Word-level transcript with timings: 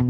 Hi, 0.00 0.06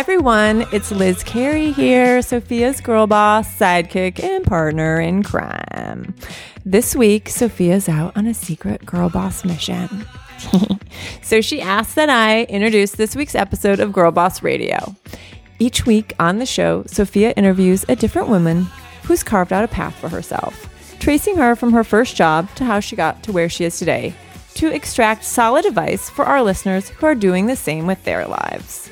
everyone. 0.00 0.66
It's 0.72 0.90
Liz 0.90 1.22
Carey 1.22 1.72
here, 1.72 2.20
Sophia's 2.20 2.82
girl 2.82 3.06
boss, 3.06 3.48
sidekick, 3.58 4.22
and 4.22 4.44
partner 4.44 5.00
in 5.00 5.22
crime. 5.22 6.14
This 6.66 6.94
week, 6.94 7.30
Sophia's 7.30 7.88
out 7.88 8.14
on 8.14 8.26
a 8.26 8.34
secret 8.34 8.84
girl 8.84 9.08
boss 9.08 9.42
mission. 9.42 10.06
so 11.22 11.40
she 11.40 11.62
asked 11.62 11.94
that 11.94 12.10
I 12.10 12.42
introduce 12.42 12.90
this 12.90 13.16
week's 13.16 13.34
episode 13.34 13.80
of 13.80 13.90
Girl 13.90 14.12
Boss 14.12 14.42
Radio. 14.42 14.94
Each 15.58 15.86
week 15.86 16.12
on 16.20 16.40
the 16.40 16.46
show, 16.46 16.84
Sophia 16.86 17.32
interviews 17.38 17.86
a 17.88 17.96
different 17.96 18.28
woman 18.28 18.68
who's 19.08 19.22
carved 19.22 19.54
out 19.54 19.64
a 19.64 19.68
path 19.68 19.94
for 19.94 20.10
herself, 20.10 20.68
tracing 21.00 21.36
her 21.38 21.56
from 21.56 21.72
her 21.72 21.82
first 21.82 22.14
job 22.14 22.46
to 22.54 22.62
how 22.62 22.78
she 22.78 22.94
got 22.94 23.22
to 23.22 23.32
where 23.32 23.48
she 23.48 23.64
is 23.64 23.78
today, 23.78 24.12
to 24.52 24.70
extract 24.70 25.24
solid 25.24 25.64
advice 25.64 26.10
for 26.10 26.26
our 26.26 26.42
listeners 26.42 26.90
who 26.90 27.06
are 27.06 27.14
doing 27.14 27.46
the 27.46 27.56
same 27.56 27.86
with 27.86 28.04
their 28.04 28.26
lives. 28.26 28.90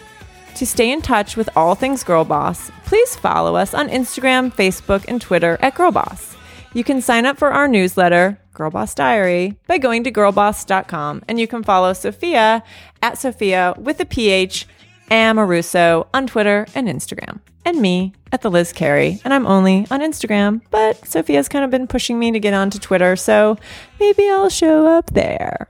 To 0.55 0.65
stay 0.65 0.91
in 0.91 1.03
touch 1.03 1.37
with 1.37 1.51
all 1.55 1.75
things 1.75 2.03
Girl 2.03 2.25
Boss, 2.25 2.71
please 2.87 3.15
follow 3.15 3.57
us 3.57 3.75
on 3.75 3.91
Instagram, 3.91 4.51
Facebook, 4.51 5.05
and 5.07 5.21
Twitter 5.21 5.59
at 5.61 5.75
Girl 5.75 5.93
Boss. 5.93 6.35
You 6.73 6.83
can 6.83 7.03
sign 7.03 7.27
up 7.27 7.37
for 7.37 7.51
our 7.53 7.69
newsletter, 7.69 8.39
Girl 8.55 8.71
Boss 8.71 8.95
Diary, 8.95 9.59
by 9.67 9.77
going 9.77 10.03
to 10.05 10.11
girlboss.com, 10.11 11.25
and 11.29 11.39
you 11.39 11.47
can 11.47 11.63
follow 11.63 11.93
Sophia 11.93 12.63
at 13.03 13.19
Sophia 13.19 13.75
with 13.77 14.01
a 14.01 14.07
PH 14.07 14.67
Amoruso 15.11 16.07
on 16.13 16.27
Twitter 16.27 16.67
and 16.75 16.89
Instagram, 16.89 17.41
and 17.65 17.81
me 17.81 18.13
at 18.33 18.43
the 18.43 18.51
Liz 18.51 18.73
Carey. 18.73 19.21
And 19.25 19.33
I'm 19.33 19.47
only 19.47 19.87
on 19.91 20.01
Instagram, 20.01 20.63
but 20.71 21.07
Sophia's 21.07 21.49
kind 21.49 21.65
of 21.65 21.71
been 21.71 21.87
pushing 21.87 22.19
me 22.19 22.33
to 22.33 22.41
get 22.41 22.55
onto 22.55 22.79
Twitter, 22.79 23.17
so 23.17 23.57
maybe 24.01 24.29
I'll 24.29 24.49
show 24.49 24.87
up 24.87 25.13
there. 25.13 25.69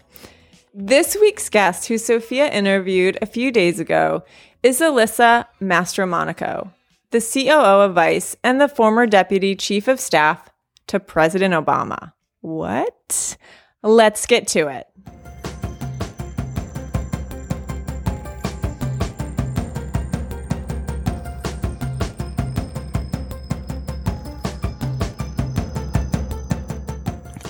This 0.74 1.16
week's 1.20 1.48
guest, 1.48 1.88
who 1.88 1.96
Sophia 1.96 2.50
interviewed 2.50 3.19
a 3.22 3.27
few 3.27 3.50
days 3.50 3.80
ago, 3.80 4.24
is 4.62 4.80
Alyssa 4.80 5.46
Mastromonaco, 5.61 6.70
the 7.12 7.20
COO 7.20 7.83
of 7.83 7.94
Vice 7.94 8.36
and 8.42 8.61
the 8.61 8.68
former 8.68 9.06
deputy 9.06 9.55
chief 9.55 9.89
of 9.89 10.00
staff 10.00 10.50
to 10.89 11.00
President 11.00 11.55
Obama. 11.55 12.12
What? 12.41 13.36
Let's 13.83 14.27
get 14.27 14.48
to 14.48 14.68
it. 14.68 14.86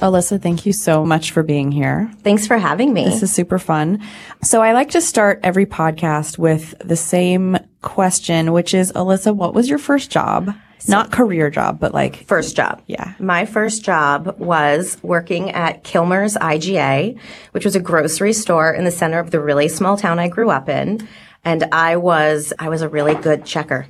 Alyssa, 0.01 0.41
thank 0.41 0.67
you 0.67 0.73
so 0.73 1.07
much 1.07 1.31
for 1.31 1.43
being 1.43 1.73
here. 1.73 2.11
Thanks 2.23 2.47
for 2.47 2.59
having 2.59 2.93
me. 2.93 3.05
This 3.05 3.23
is 3.23 3.33
super 3.33 3.59
fun. 3.59 4.03
So 4.43 4.63
I 4.63 4.73
like 4.73 4.91
to 4.91 5.01
start 5.01 5.41
every 5.43 5.65
podcast 5.65 6.39
with 6.39 6.75
the 6.79 6.97
same 6.97 7.57
question, 7.81 8.53
which 8.53 8.75
is, 8.75 8.93
Alyssa, 8.93 9.35
what 9.35 9.55
was 9.55 9.69
your 9.71 9.79
first 9.79 10.11
job? 10.11 10.55
Not 10.87 11.11
career 11.11 11.51
job, 11.51 11.81
but 11.81 11.95
like 11.95 12.27
first 12.27 12.55
job. 12.55 12.83
Yeah. 12.87 13.15
My 13.19 13.47
first 13.47 13.83
job 13.83 14.39
was 14.39 14.99
working 15.03 15.51
at 15.51 15.83
Kilmer's 15.83 16.35
IGA, 16.35 17.19
which 17.53 17.65
was 17.65 17.75
a 17.75 17.81
grocery 17.81 18.35
store 18.35 18.73
in 18.73 18.85
the 18.85 18.91
center 18.91 19.19
of 19.19 19.31
the 19.31 19.41
really 19.41 19.67
small 19.67 19.97
town 19.97 20.19
I 20.19 20.29
grew 20.29 20.51
up 20.51 20.69
in. 20.69 21.09
And 21.45 21.65
I 21.73 21.97
was, 21.97 22.53
I 22.59 22.69
was 22.69 22.83
a 22.83 22.89
really 22.89 23.15
good 23.15 23.45
checker. 23.45 23.87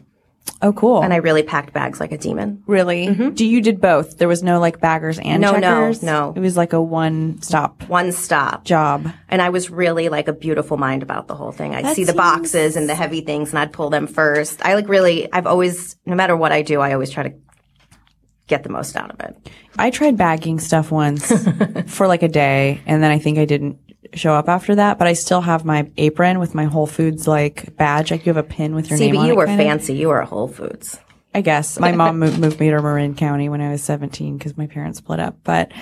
Oh, 0.63 0.73
cool. 0.73 1.03
And 1.03 1.13
I 1.13 1.17
really 1.17 1.43
packed 1.43 1.73
bags 1.73 2.01
like 2.01 2.13
a 2.13 2.19
demon. 2.19 2.63
Really? 2.67 3.09
Mm-hmm. 3.09 3.31
Do 3.31 3.45
you 3.45 3.61
did 3.61 3.81
both? 3.81 4.19
There 4.19 4.29
was 4.29 4.43
no 4.43 4.59
like 4.59 4.81
baggers 4.81 5.19
and 5.19 5.41
no, 5.41 5.53
checkers? 5.53 6.03
No, 6.03 6.31
no, 6.31 6.35
It 6.35 6.41
was 6.41 6.57
like 6.57 6.73
a 6.73 6.81
one 6.81 7.41
stop. 7.43 7.83
One 7.89 8.13
stop 8.13 8.65
job. 8.65 9.11
And 9.29 9.43
I 9.43 9.51
was 9.51 9.71
really 9.71 10.09
like 10.09 10.29
a 10.29 10.33
beautiful 10.33 10.77
mind 10.77 11.03
about 11.03 11.29
the 11.29 11.35
whole 11.35 11.53
thing. 11.53 11.75
I'd 11.75 11.85
that 11.85 11.97
see 11.97 12.05
seems... 12.05 12.09
the 12.09 12.15
boxes 12.15 12.77
and 12.77 12.89
the 12.89 12.95
heavy 12.95 13.21
things 13.21 13.51
and 13.51 13.59
I'd 13.59 13.73
pull 13.73 13.91
them 13.91 14.07
first. 14.07 14.65
I 14.65 14.75
like 14.75 14.89
really, 14.89 15.31
I've 15.33 15.47
always, 15.47 15.97
no 16.07 16.15
matter 16.15 16.37
what 16.37 16.53
I 16.53 16.63
do, 16.63 16.81
I 16.81 16.93
always 16.95 17.11
try 17.11 17.25
to 17.25 17.35
get 18.47 18.63
the 18.63 18.69
most 18.69 18.97
out 18.97 19.11
of 19.11 19.21
it. 19.21 19.51
I 19.79 19.91
tried 19.91 20.17
bagging 20.17 20.61
stuff 20.61 20.91
once 20.91 21.33
for 21.87 22.07
like 22.07 22.23
a 22.23 22.29
day 22.29 22.81
and 22.87 23.03
then 23.03 23.11
I 23.11 23.19
think 23.19 23.39
I 23.39 23.45
didn't 23.45 23.79
show 24.15 24.35
up 24.35 24.49
after 24.49 24.77
that, 24.77 24.99
but 24.99 25.07
I 25.07 25.13
still 25.13 25.41
have 25.41 25.65
my 25.65 25.91
apron 25.97 26.39
with 26.39 26.55
my 26.55 26.65
Whole 26.65 26.87
Foods 26.87 27.27
like 27.27 27.77
badge. 27.77 28.11
Like 28.11 28.25
you 28.25 28.31
have 28.31 28.43
a 28.43 28.49
pin 28.49 28.75
with 28.75 28.89
your 28.91 28.99
name. 28.99 29.09
See, 29.09 29.13
name 29.13 29.23
but 29.23 29.29
you 29.29 29.37
were 29.37 29.47
fancy. 29.47 29.95
Of. 29.95 29.99
You 29.99 30.09
were 30.09 30.21
a 30.21 30.27
Whole 30.27 30.49
Foods. 30.49 30.99
I 31.35 31.43
guess 31.43 31.79
my 31.79 31.93
mom 31.97 32.19
moved, 32.19 32.39
moved 32.39 32.59
me 32.59 32.71
to 32.71 32.81
Marin 32.81 33.15
County 33.15 33.49
when 33.49 33.61
I 33.61 33.71
was 33.71 33.83
17 33.83 34.39
because 34.39 34.57
my 34.57 34.67
parents 34.67 34.99
split 34.99 35.21
up. 35.21 35.37
But 35.45 35.73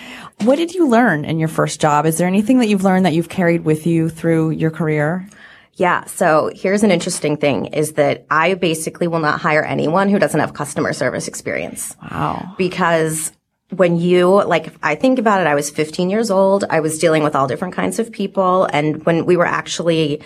what 0.43 0.57
did 0.57 0.75
you 0.75 0.89
learn 0.89 1.25
in 1.25 1.39
your 1.39 1.49
first 1.49 1.81
job? 1.81 2.07
Is 2.07 2.19
there 2.19 2.27
anything 2.27 2.59
that 2.59 2.69
you've 2.69 2.83
learned 2.83 3.07
that 3.07 3.15
you've 3.15 3.29
carried 3.29 3.65
with 3.65 3.87
you 3.87 4.09
through 4.09 4.51
your 4.51 4.71
career? 4.71 5.29
Yeah. 5.77 6.05
So 6.05 6.51
here's 6.55 6.83
an 6.83 6.91
interesting 6.91 7.37
thing 7.37 7.67
is 7.67 7.95
that 7.95 8.27
I 8.31 8.55
basically 8.55 9.09
will 9.09 9.19
not 9.19 9.41
hire 9.41 9.65
anyone 9.65 10.09
who 10.09 10.19
doesn't 10.19 10.39
have 10.39 10.55
customer 10.55 10.93
service 10.93 11.27
experience. 11.27 11.97
Wow. 12.11 12.55
Because 12.57 13.33
when 13.71 13.97
you 13.97 14.45
like 14.45 14.73
I 14.83 14.95
think 14.95 15.19
about 15.19 15.41
it, 15.41 15.47
I 15.47 15.55
was 15.55 15.71
15 15.71 16.11
years 16.11 16.31
old. 16.31 16.65
I 16.71 16.81
was 16.81 16.99
dealing 16.99 17.23
with 17.23 17.35
all 17.35 17.49
different 17.49 17.75
kinds 17.75 17.99
of 17.99 18.12
people. 18.12 18.69
And 18.73 19.05
when 19.05 19.27
we 19.27 19.37
were 19.37 19.47
actually 19.47 20.23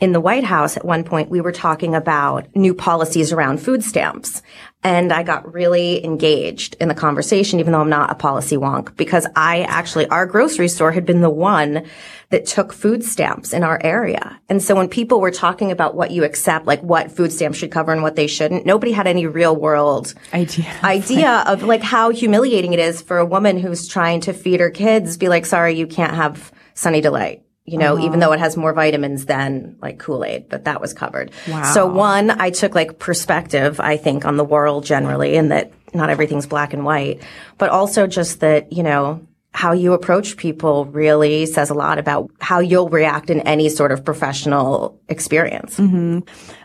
in 0.00 0.10
the 0.10 0.20
White 0.20 0.42
House 0.42 0.76
at 0.76 0.84
one 0.84 1.04
point, 1.04 1.30
we 1.30 1.40
were 1.40 1.52
talking 1.52 1.94
about 1.94 2.48
new 2.56 2.74
policies 2.74 3.32
around 3.32 3.58
food 3.58 3.84
stamps. 3.84 4.42
And 4.82 5.12
I 5.12 5.22
got 5.22 5.54
really 5.54 6.04
engaged 6.04 6.74
in 6.80 6.88
the 6.88 6.94
conversation, 6.94 7.60
even 7.60 7.72
though 7.72 7.80
I'm 7.80 7.88
not 7.88 8.10
a 8.10 8.16
policy 8.16 8.56
wonk, 8.56 8.96
because 8.96 9.28
I 9.36 9.62
actually, 9.62 10.08
our 10.08 10.26
grocery 10.26 10.66
store 10.66 10.90
had 10.90 11.06
been 11.06 11.20
the 11.20 11.30
one 11.30 11.86
that 12.32 12.46
took 12.46 12.72
food 12.72 13.04
stamps 13.04 13.52
in 13.52 13.62
our 13.62 13.78
area. 13.84 14.40
And 14.48 14.62
so 14.62 14.74
when 14.74 14.88
people 14.88 15.20
were 15.20 15.30
talking 15.30 15.70
about 15.70 15.94
what 15.94 16.10
you 16.10 16.24
accept, 16.24 16.66
like 16.66 16.80
what 16.80 17.12
food 17.12 17.30
stamps 17.30 17.58
should 17.58 17.70
cover 17.70 17.92
and 17.92 18.02
what 18.02 18.16
they 18.16 18.26
shouldn't, 18.26 18.64
nobody 18.64 18.90
had 18.90 19.06
any 19.06 19.26
real 19.26 19.54
world 19.54 20.14
idea, 20.32 20.74
idea 20.82 21.44
of 21.46 21.62
like 21.62 21.82
how 21.82 22.08
humiliating 22.08 22.72
it 22.72 22.78
is 22.78 23.02
for 23.02 23.18
a 23.18 23.26
woman 23.26 23.58
who's 23.58 23.86
trying 23.86 24.22
to 24.22 24.32
feed 24.32 24.60
her 24.60 24.70
kids, 24.70 25.18
be 25.18 25.28
like, 25.28 25.44
sorry, 25.44 25.74
you 25.74 25.86
can't 25.86 26.14
have 26.14 26.50
Sunny 26.74 27.02
Delight 27.02 27.44
you 27.64 27.78
know, 27.78 27.94
uh-huh. 27.94 28.06
even 28.06 28.18
though 28.18 28.32
it 28.32 28.40
has 28.40 28.56
more 28.56 28.72
vitamins 28.72 29.26
than 29.26 29.76
like 29.80 30.00
Kool-Aid, 30.00 30.48
but 30.48 30.64
that 30.64 30.80
was 30.80 30.92
covered. 30.92 31.30
Wow. 31.46 31.62
So 31.72 31.86
one, 31.86 32.30
I 32.30 32.50
took 32.50 32.74
like 32.74 32.98
perspective, 32.98 33.78
I 33.78 33.96
think, 33.96 34.24
on 34.24 34.36
the 34.36 34.44
world 34.44 34.84
generally 34.84 35.36
and 35.36 35.52
that 35.52 35.72
not 35.94 36.10
everything's 36.10 36.46
black 36.46 36.72
and 36.72 36.84
white, 36.84 37.22
but 37.58 37.70
also 37.70 38.08
just 38.08 38.40
that, 38.40 38.72
you 38.72 38.82
know, 38.82 39.24
how 39.54 39.72
you 39.72 39.92
approach 39.92 40.36
people 40.36 40.86
really 40.86 41.44
says 41.46 41.68
a 41.68 41.74
lot 41.74 41.98
about 41.98 42.30
how 42.40 42.58
you'll 42.60 42.88
react 42.88 43.28
in 43.28 43.40
any 43.40 43.68
sort 43.68 43.92
of 43.92 44.04
professional 44.04 44.98
experience. 45.08 45.78
Mm-hmm. 45.78 46.20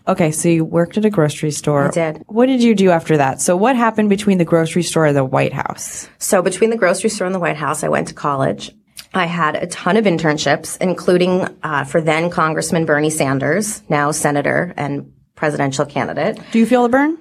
Okay, 0.08 0.32
so 0.32 0.48
you 0.48 0.64
worked 0.64 0.98
at 0.98 1.04
a 1.04 1.10
grocery 1.10 1.52
store. 1.52 1.90
I 1.90 1.92
did. 1.92 2.24
What 2.28 2.46
did 2.46 2.64
you 2.64 2.74
do 2.76 2.90
after 2.92 3.18
that? 3.18 3.42
So 3.42 3.58
what 3.58 3.76
happened 3.76 4.10
between 4.10 4.38
the 4.38 4.46
grocery 4.46 4.84
store 4.84 5.06
and 5.06 5.18
the 5.18 5.26
White 5.26 5.54
House? 5.54 6.08
So 6.18 6.42
between 6.42 6.70
the 6.70 6.78
grocery 6.78 7.10
store 7.10 7.28
and 7.28 7.36
the 7.36 7.40
White 7.40 7.58
House, 7.58 7.84
I 7.84 7.90
went 7.90 8.08
to 8.08 8.14
college. 8.14 8.72
I 9.14 9.26
had 9.26 9.56
a 9.56 9.68
ton 9.68 9.98
of 9.98 10.06
internships, 10.06 10.78
including 10.80 11.48
uh, 11.64 11.84
for 11.84 12.00
then 12.00 12.30
Congressman 12.30 12.86
Bernie 12.86 13.10
Sanders, 13.10 13.82
now 13.90 14.12
senator 14.12 14.74
and 14.78 15.12
presidential 15.36 15.86
candidate. 15.86 16.40
Do 16.52 16.60
you 16.60 16.66
feel 16.66 16.84
the 16.84 16.90
burn? 16.90 17.18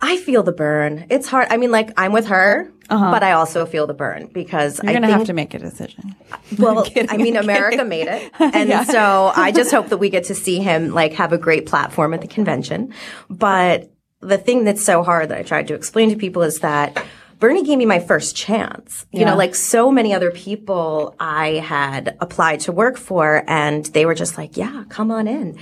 I 0.00 0.16
feel 0.18 0.42
the 0.42 0.52
burn. 0.52 1.06
It's 1.10 1.28
hard. 1.28 1.48
I 1.50 1.56
mean, 1.56 1.70
like 1.70 1.90
I'm 1.96 2.12
with 2.12 2.26
her, 2.28 2.72
uh-huh. 2.88 3.10
but 3.10 3.22
I 3.22 3.32
also 3.32 3.66
feel 3.66 3.86
the 3.86 3.94
burn 3.94 4.28
because 4.32 4.80
you're 4.82 4.92
going 4.92 5.02
to 5.02 5.08
have 5.08 5.26
to 5.26 5.32
make 5.32 5.54
a 5.54 5.58
decision. 5.58 6.14
Well, 6.58 6.86
I 7.10 7.18
mean, 7.18 7.36
America 7.36 7.84
made 7.84 8.06
it, 8.06 8.32
and 8.38 8.70
yeah. 8.70 8.84
so 8.84 9.32
I 9.34 9.52
just 9.52 9.70
hope 9.70 9.88
that 9.88 9.98
we 9.98 10.08
get 10.08 10.24
to 10.24 10.34
see 10.34 10.60
him 10.60 10.94
like 10.94 11.12
have 11.14 11.32
a 11.32 11.38
great 11.38 11.66
platform 11.66 12.14
at 12.14 12.22
the 12.22 12.26
convention. 12.26 12.94
But 13.28 13.90
the 14.20 14.38
thing 14.38 14.64
that's 14.64 14.82
so 14.82 15.02
hard 15.02 15.28
that 15.28 15.38
I 15.38 15.42
tried 15.42 15.68
to 15.68 15.74
explain 15.74 16.08
to 16.08 16.16
people 16.16 16.42
is 16.42 16.60
that 16.60 17.04
Bernie 17.38 17.62
gave 17.62 17.78
me 17.78 17.84
my 17.84 18.00
first 18.00 18.34
chance. 18.34 19.06
You 19.12 19.20
yeah. 19.20 19.30
know, 19.30 19.36
like 19.36 19.54
so 19.54 19.92
many 19.92 20.14
other 20.14 20.30
people 20.30 21.14
I 21.20 21.56
had 21.56 22.16
applied 22.20 22.60
to 22.60 22.72
work 22.72 22.96
for 22.96 23.44
and 23.46 23.84
they 23.86 24.06
were 24.06 24.14
just 24.14 24.38
like, 24.38 24.56
yeah, 24.56 24.84
come 24.88 25.10
on 25.10 25.28
in. 25.28 25.58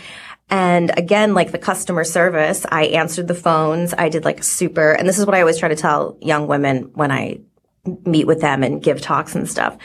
And 0.49 0.97
again, 0.97 1.35
like 1.35 1.51
the 1.51 1.59
customer 1.59 2.05
service, 2.05 2.65
I 2.71 2.85
answered 2.87 3.29
the 3.29 3.35
phones. 3.35 3.95
I 3.97 4.09
did 4.09 4.25
like 4.25 4.45
super, 4.45 4.93
and 4.93 5.09
this 5.09 5.19
is 5.19 5.27
what 5.27 5.35
I 5.35 5.41
always 5.41 5.59
try 5.59 5.69
to 5.69 5.77
tell 5.77 6.17
young 6.21 6.47
women 6.47 6.91
when 6.95 7.11
I 7.11 7.41
meet 8.05 8.27
with 8.27 8.41
them 8.41 8.63
and 8.63 8.83
give 8.83 9.01
talks 9.01 9.35
and 9.35 9.49
stuff, 9.49 9.77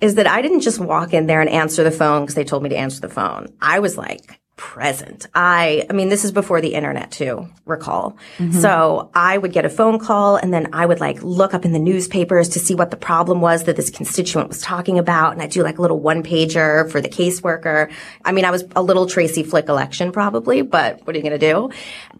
is 0.00 0.16
that 0.16 0.26
I 0.26 0.42
didn't 0.42 0.60
just 0.60 0.78
walk 0.78 1.14
in 1.14 1.26
there 1.26 1.40
and 1.40 1.48
answer 1.48 1.84
the 1.84 1.90
phone 1.90 2.22
because 2.22 2.34
they 2.34 2.44
told 2.44 2.62
me 2.62 2.68
to 2.68 2.76
answer 2.76 3.00
the 3.00 3.08
phone. 3.08 3.48
I 3.60 3.78
was 3.78 3.96
like, 3.96 4.40
present. 4.56 5.26
I, 5.34 5.84
I 5.90 5.92
mean, 5.92 6.10
this 6.10 6.24
is 6.24 6.30
before 6.30 6.60
the 6.60 6.74
internet 6.74 7.10
too, 7.10 7.48
recall. 7.64 8.16
Mm-hmm. 8.38 8.52
So 8.52 9.10
I 9.12 9.36
would 9.36 9.52
get 9.52 9.64
a 9.64 9.68
phone 9.68 9.98
call 9.98 10.36
and 10.36 10.54
then 10.54 10.68
I 10.72 10.86
would 10.86 11.00
like 11.00 11.20
look 11.24 11.54
up 11.54 11.64
in 11.64 11.72
the 11.72 11.80
newspapers 11.80 12.50
to 12.50 12.60
see 12.60 12.74
what 12.74 12.92
the 12.92 12.96
problem 12.96 13.40
was 13.40 13.64
that 13.64 13.74
this 13.74 13.90
constituent 13.90 14.48
was 14.48 14.60
talking 14.60 14.98
about. 14.98 15.32
And 15.32 15.42
I 15.42 15.48
do 15.48 15.64
like 15.64 15.78
a 15.78 15.82
little 15.82 15.98
one 15.98 16.22
pager 16.22 16.88
for 16.88 17.00
the 17.00 17.08
caseworker. 17.08 17.90
I 18.24 18.30
mean, 18.30 18.44
I 18.44 18.52
was 18.52 18.62
a 18.76 18.82
little 18.82 19.06
Tracy 19.06 19.42
Flick 19.42 19.68
election 19.68 20.12
probably, 20.12 20.62
but 20.62 21.04
what 21.04 21.16
are 21.16 21.18
you 21.18 21.24
going 21.24 21.38
to 21.38 21.52
do? 21.52 21.70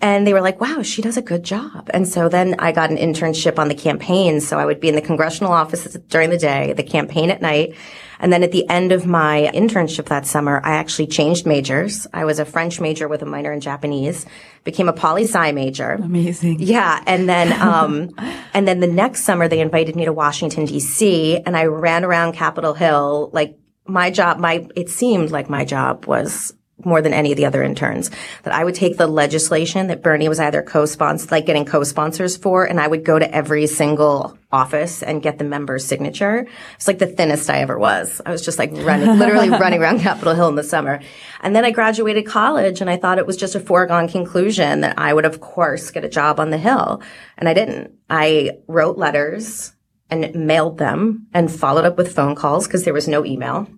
And 0.00 0.26
they 0.26 0.32
were 0.32 0.40
like, 0.40 0.60
wow, 0.60 0.82
she 0.82 1.02
does 1.02 1.16
a 1.16 1.22
good 1.22 1.44
job. 1.44 1.88
And 1.94 2.08
so 2.08 2.28
then 2.28 2.56
I 2.58 2.72
got 2.72 2.90
an 2.90 2.96
internship 2.96 3.60
on 3.60 3.69
the 3.69 3.76
campaign. 3.76 4.40
So 4.40 4.58
I 4.58 4.64
would 4.64 4.81
be 4.81 4.88
in 4.88 4.96
the 4.96 5.02
congressional 5.02 5.52
office 5.52 5.84
during 6.08 6.31
the 6.31 6.38
day, 6.38 6.72
the 6.72 6.82
campaign 6.82 7.31
at 7.31 7.40
night. 7.40 7.75
And 8.19 8.32
then 8.32 8.43
at 8.43 8.52
the 8.52 8.69
end 8.69 8.93
of 8.93 9.06
my 9.06 9.50
internship 9.55 10.06
that 10.06 10.26
summer, 10.26 10.61
I 10.64 10.72
actually 10.76 11.06
changed 11.06 11.46
majors. 11.46 12.06
I 12.12 12.25
was 12.25 12.38
a 12.38 12.44
French 12.44 12.81
major 12.81 13.08
with 13.08 13.22
a 13.22 13.26
minor 13.26 13.52
in 13.52 13.61
Japanese, 13.61 14.26
became 14.64 14.88
a 14.88 14.93
poli 14.93 15.25
sci 15.25 15.52
major. 15.52 15.93
Amazing. 15.93 16.61
Yeah. 16.61 17.02
And 17.06 17.28
then, 17.28 17.52
um, 17.61 18.11
and 18.52 18.66
then 18.66 18.81
the 18.81 18.87
next 18.87 19.25
summer 19.25 19.49
they 19.49 19.61
invited 19.61 19.96
me 19.96 20.05
to 20.05 20.12
Washington 20.12 20.66
DC 20.66 21.43
and 21.44 21.56
I 21.56 21.64
ran 21.64 22.05
around 22.05 22.32
Capitol 22.32 22.75
Hill. 22.75 23.31
Like 23.32 23.58
my 23.87 24.11
job, 24.11 24.38
my, 24.38 24.67
it 24.75 24.88
seemed 24.88 25.31
like 25.31 25.50
my 25.50 25.64
job 25.64 26.06
was 26.06 26.55
more 26.82 27.00
than 27.00 27.15
any 27.15 27.31
of 27.31 27.37
the 27.37 27.47
other 27.47 27.62
interns 27.62 28.11
that 28.43 28.53
I 28.53 28.65
would 28.65 28.75
take 28.75 28.97
the 28.97 29.06
legislation 29.06 29.87
that 29.87 30.03
Bernie 30.03 30.29
was 30.29 30.41
either 30.41 30.61
co-sponsored, 30.61 31.31
like 31.31 31.47
getting 31.47 31.65
co-sponsors 31.65 32.37
for, 32.37 32.65
and 32.65 32.81
I 32.81 32.88
would 32.88 33.05
go 33.05 33.19
to 33.19 33.35
every 33.35 33.67
single 33.67 34.37
office 34.50 35.03
and 35.03 35.23
get 35.23 35.38
the 35.38 35.44
member's 35.44 35.85
signature. 35.85 36.47
It's 36.75 36.88
like 36.88 36.99
the 36.99 37.06
thinnest 37.06 37.49
I 37.49 37.59
ever 37.59 37.79
was. 37.79 38.21
I 38.26 38.31
was 38.31 38.44
just 38.44 38.59
like 38.59 38.73
running, 38.73 39.19
literally 39.19 39.49
running 39.61 39.81
around 39.81 40.00
Capitol 40.00 40.35
Hill 40.35 40.49
in 40.49 40.56
the 40.56 40.65
summer. 40.65 41.00
And 41.43 41.55
then 41.55 41.65
I 41.65 41.71
graduated 41.71 42.26
college 42.26 42.81
and 42.81 42.91
I 42.91 42.97
thought 42.97 43.19
it 43.19 43.27
was 43.27 43.37
just 43.37 43.55
a 43.55 43.61
foregone 43.61 44.09
conclusion 44.09 44.81
that 44.81 44.99
I 44.99 45.15
would 45.15 45.25
of 45.25 45.41
course 45.41 45.91
get 45.91 46.05
a 46.05 46.09
job 46.09 46.41
on 46.41 46.50
the 46.50 46.59
Hill. 46.59 47.03
And 47.38 47.49
I 47.49 47.55
didn't. 47.55 47.93
I 48.11 48.50
wrote 48.67 48.99
letters 48.99 49.73
and 50.11 50.35
mailed 50.35 50.79
them 50.79 51.27
and 51.32 51.50
followed 51.50 51.85
up 51.85 51.97
with 51.97 52.15
phone 52.15 52.35
calls 52.35 52.67
because 52.67 52.85
there 52.85 52.94
was 52.94 53.09
no 53.09 53.25
email 53.25 53.69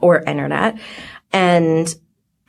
or 0.00 0.22
internet. 0.22 0.78
And 1.32 1.94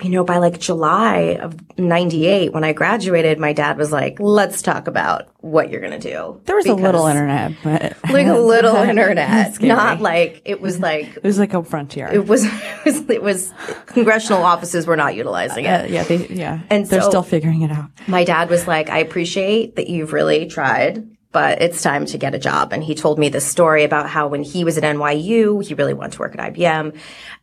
you 0.01 0.09
know, 0.09 0.23
by 0.23 0.38
like 0.38 0.59
July 0.59 1.38
of 1.41 1.55
98, 1.79 2.53
when 2.53 2.63
I 2.63 2.71
graduated, 2.71 3.39
my 3.39 3.51
dad 3.51 3.77
was 3.77 3.91
like, 3.91 4.19
let's 4.19 4.61
talk 4.61 4.88
about 4.88 5.27
what 5.39 5.71
you're 5.71 5.81
going 5.81 5.99
to 5.99 6.11
do. 6.11 6.39
There 6.45 6.55
was 6.55 6.65
because, 6.65 6.79
a 6.79 6.83
little 6.83 7.07
internet, 7.07 7.53
but 7.63 7.97
like 8.11 8.27
a 8.27 8.33
little 8.38 8.75
internet, 8.75 9.59
not 9.59 9.99
like 9.99 10.44
it 10.45 10.61
was 10.61 10.79
like, 10.79 11.17
it 11.17 11.23
was 11.23 11.39
like 11.39 11.55
a 11.55 11.63
frontier. 11.63 12.09
It 12.11 12.27
was, 12.27 12.45
it 12.45 12.85
was, 12.85 13.09
it 13.09 13.23
was 13.23 13.53
congressional 13.88 14.44
offices 14.44 14.85
were 14.85 14.97
not 14.97 15.15
utilizing 15.15 15.65
it. 15.65 15.85
Uh, 15.85 15.88
yeah. 15.88 16.03
They, 16.03 16.27
yeah. 16.27 16.59
And 16.69 16.85
they're 16.85 17.01
so 17.01 17.09
still 17.09 17.23
figuring 17.23 17.63
it 17.63 17.71
out. 17.71 17.89
My 18.07 18.23
dad 18.23 18.51
was 18.51 18.67
like, 18.67 18.89
I 18.89 18.99
appreciate 18.99 19.77
that 19.77 19.88
you've 19.88 20.13
really 20.13 20.45
tried 20.45 21.17
but 21.31 21.62
it's 21.62 21.81
time 21.81 22.06
to 22.07 22.18
get 22.18 22.33
a 22.33 22.39
job. 22.39 22.74
And 22.74 22.83
he 22.83 22.95
told 22.95 23.19
me 23.19 23.29
this 23.29 23.45
story 23.45 23.83
about 23.83 24.09
how 24.09 24.27
when 24.27 24.44
he 24.44 24.63
was 24.63 24.77
at 24.77 24.83
NYU, 24.83 25.63
he 25.63 25.74
really 25.74 25.94
wanted 25.94 26.13
to 26.13 26.19
work 26.19 26.38
at 26.38 26.53
IBM 26.53 26.97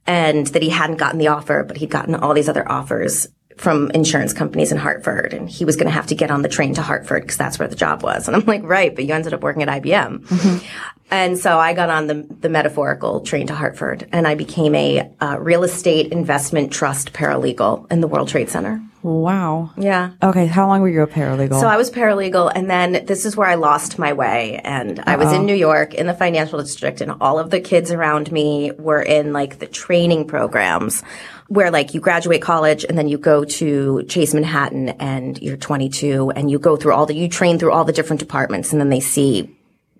and 0.06 0.46
that 0.48 0.62
he 0.62 0.70
hadn't 0.70 0.96
gotten 0.96 1.18
the 1.18 1.28
offer, 1.28 1.64
but 1.64 1.76
he'd 1.76 1.90
gotten 1.90 2.14
all 2.14 2.34
these 2.34 2.48
other 2.48 2.70
offers 2.70 3.28
from 3.56 3.90
insurance 3.92 4.32
companies 4.32 4.72
in 4.72 4.78
Hartford 4.78 5.32
and 5.32 5.48
he 5.48 5.64
was 5.64 5.76
going 5.76 5.86
to 5.86 5.92
have 5.92 6.08
to 6.08 6.14
get 6.14 6.30
on 6.30 6.42
the 6.42 6.48
train 6.48 6.74
to 6.74 6.82
Hartford 6.82 7.22
because 7.22 7.36
that's 7.36 7.58
where 7.58 7.68
the 7.68 7.76
job 7.76 8.02
was. 8.02 8.26
And 8.26 8.36
I'm 8.36 8.44
like, 8.46 8.62
right, 8.64 8.94
but 8.94 9.04
you 9.04 9.14
ended 9.14 9.32
up 9.32 9.42
working 9.42 9.62
at 9.62 9.68
IBM. 9.68 10.26
Mm-hmm. 10.26 10.66
And 11.10 11.38
so 11.38 11.58
I 11.58 11.74
got 11.74 11.90
on 11.90 12.08
the, 12.08 12.26
the 12.40 12.48
metaphorical 12.48 13.20
train 13.20 13.46
to 13.46 13.54
Hartford 13.54 14.08
and 14.10 14.26
I 14.26 14.34
became 14.34 14.74
a 14.74 15.08
uh, 15.20 15.38
real 15.38 15.62
estate 15.62 16.10
investment 16.10 16.72
trust 16.72 17.12
paralegal 17.12 17.90
in 17.92 18.00
the 18.00 18.08
World 18.08 18.28
Trade 18.28 18.48
Center. 18.48 18.82
Wow. 19.04 19.70
Yeah. 19.76 20.12
Okay. 20.22 20.46
How 20.46 20.66
long 20.66 20.80
were 20.80 20.88
you 20.88 21.02
a 21.02 21.06
paralegal? 21.06 21.60
So 21.60 21.68
I 21.68 21.76
was 21.76 21.90
paralegal 21.90 22.50
and 22.54 22.70
then 22.70 23.04
this 23.04 23.26
is 23.26 23.36
where 23.36 23.46
I 23.46 23.56
lost 23.56 23.98
my 23.98 24.14
way 24.14 24.62
and 24.64 24.98
Uh-oh. 24.98 25.04
I 25.06 25.16
was 25.16 25.30
in 25.30 25.44
New 25.44 25.54
York 25.54 25.92
in 25.92 26.06
the 26.06 26.14
financial 26.14 26.58
district 26.58 27.02
and 27.02 27.12
all 27.20 27.38
of 27.38 27.50
the 27.50 27.60
kids 27.60 27.92
around 27.92 28.32
me 28.32 28.72
were 28.78 29.02
in 29.02 29.34
like 29.34 29.58
the 29.58 29.66
training 29.66 30.26
programs 30.26 31.02
where 31.48 31.70
like 31.70 31.92
you 31.92 32.00
graduate 32.00 32.40
college 32.40 32.86
and 32.88 32.96
then 32.96 33.06
you 33.06 33.18
go 33.18 33.44
to 33.44 34.04
Chase 34.04 34.32
Manhattan 34.32 34.88
and 34.88 35.38
you're 35.42 35.58
22 35.58 36.30
and 36.30 36.50
you 36.50 36.58
go 36.58 36.74
through 36.74 36.94
all 36.94 37.04
the, 37.04 37.14
you 37.14 37.28
train 37.28 37.58
through 37.58 37.72
all 37.72 37.84
the 37.84 37.92
different 37.92 38.20
departments 38.20 38.72
and 38.72 38.80
then 38.80 38.88
they 38.88 39.00
see 39.00 39.54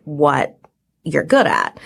what 0.04 0.58
you're 1.02 1.24
good 1.24 1.46
at. 1.46 1.78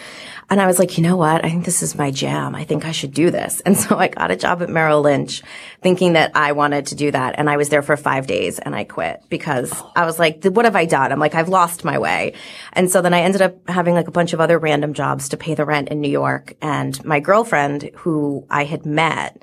And 0.50 0.62
I 0.62 0.66
was 0.66 0.78
like, 0.78 0.96
you 0.96 1.04
know 1.04 1.16
what? 1.16 1.44
I 1.44 1.50
think 1.50 1.66
this 1.66 1.82
is 1.82 1.94
my 1.94 2.10
jam. 2.10 2.54
I 2.54 2.64
think 2.64 2.86
I 2.86 2.92
should 2.92 3.12
do 3.12 3.30
this. 3.30 3.60
And 3.66 3.76
so 3.76 3.98
I 3.98 4.08
got 4.08 4.30
a 4.30 4.36
job 4.36 4.62
at 4.62 4.70
Merrill 4.70 5.02
Lynch 5.02 5.42
thinking 5.82 6.14
that 6.14 6.32
I 6.34 6.52
wanted 6.52 6.86
to 6.86 6.94
do 6.94 7.10
that. 7.10 7.34
And 7.36 7.50
I 7.50 7.58
was 7.58 7.68
there 7.68 7.82
for 7.82 7.96
five 7.98 8.26
days 8.26 8.58
and 8.58 8.74
I 8.74 8.84
quit 8.84 9.22
because 9.28 9.72
I 9.94 10.06
was 10.06 10.18
like, 10.18 10.42
what 10.44 10.64
have 10.64 10.76
I 10.76 10.86
done? 10.86 11.12
I'm 11.12 11.18
like, 11.18 11.34
I've 11.34 11.50
lost 11.50 11.84
my 11.84 11.98
way. 11.98 12.32
And 12.72 12.90
so 12.90 13.02
then 13.02 13.12
I 13.12 13.20
ended 13.20 13.42
up 13.42 13.68
having 13.68 13.94
like 13.94 14.08
a 14.08 14.12
bunch 14.12 14.32
of 14.32 14.40
other 14.40 14.58
random 14.58 14.94
jobs 14.94 15.28
to 15.30 15.36
pay 15.36 15.54
the 15.54 15.66
rent 15.66 15.90
in 15.90 16.00
New 16.00 16.10
York. 16.10 16.54
And 16.62 17.04
my 17.04 17.20
girlfriend 17.20 17.90
who 17.96 18.46
I 18.48 18.64
had 18.64 18.86
met 18.86 19.42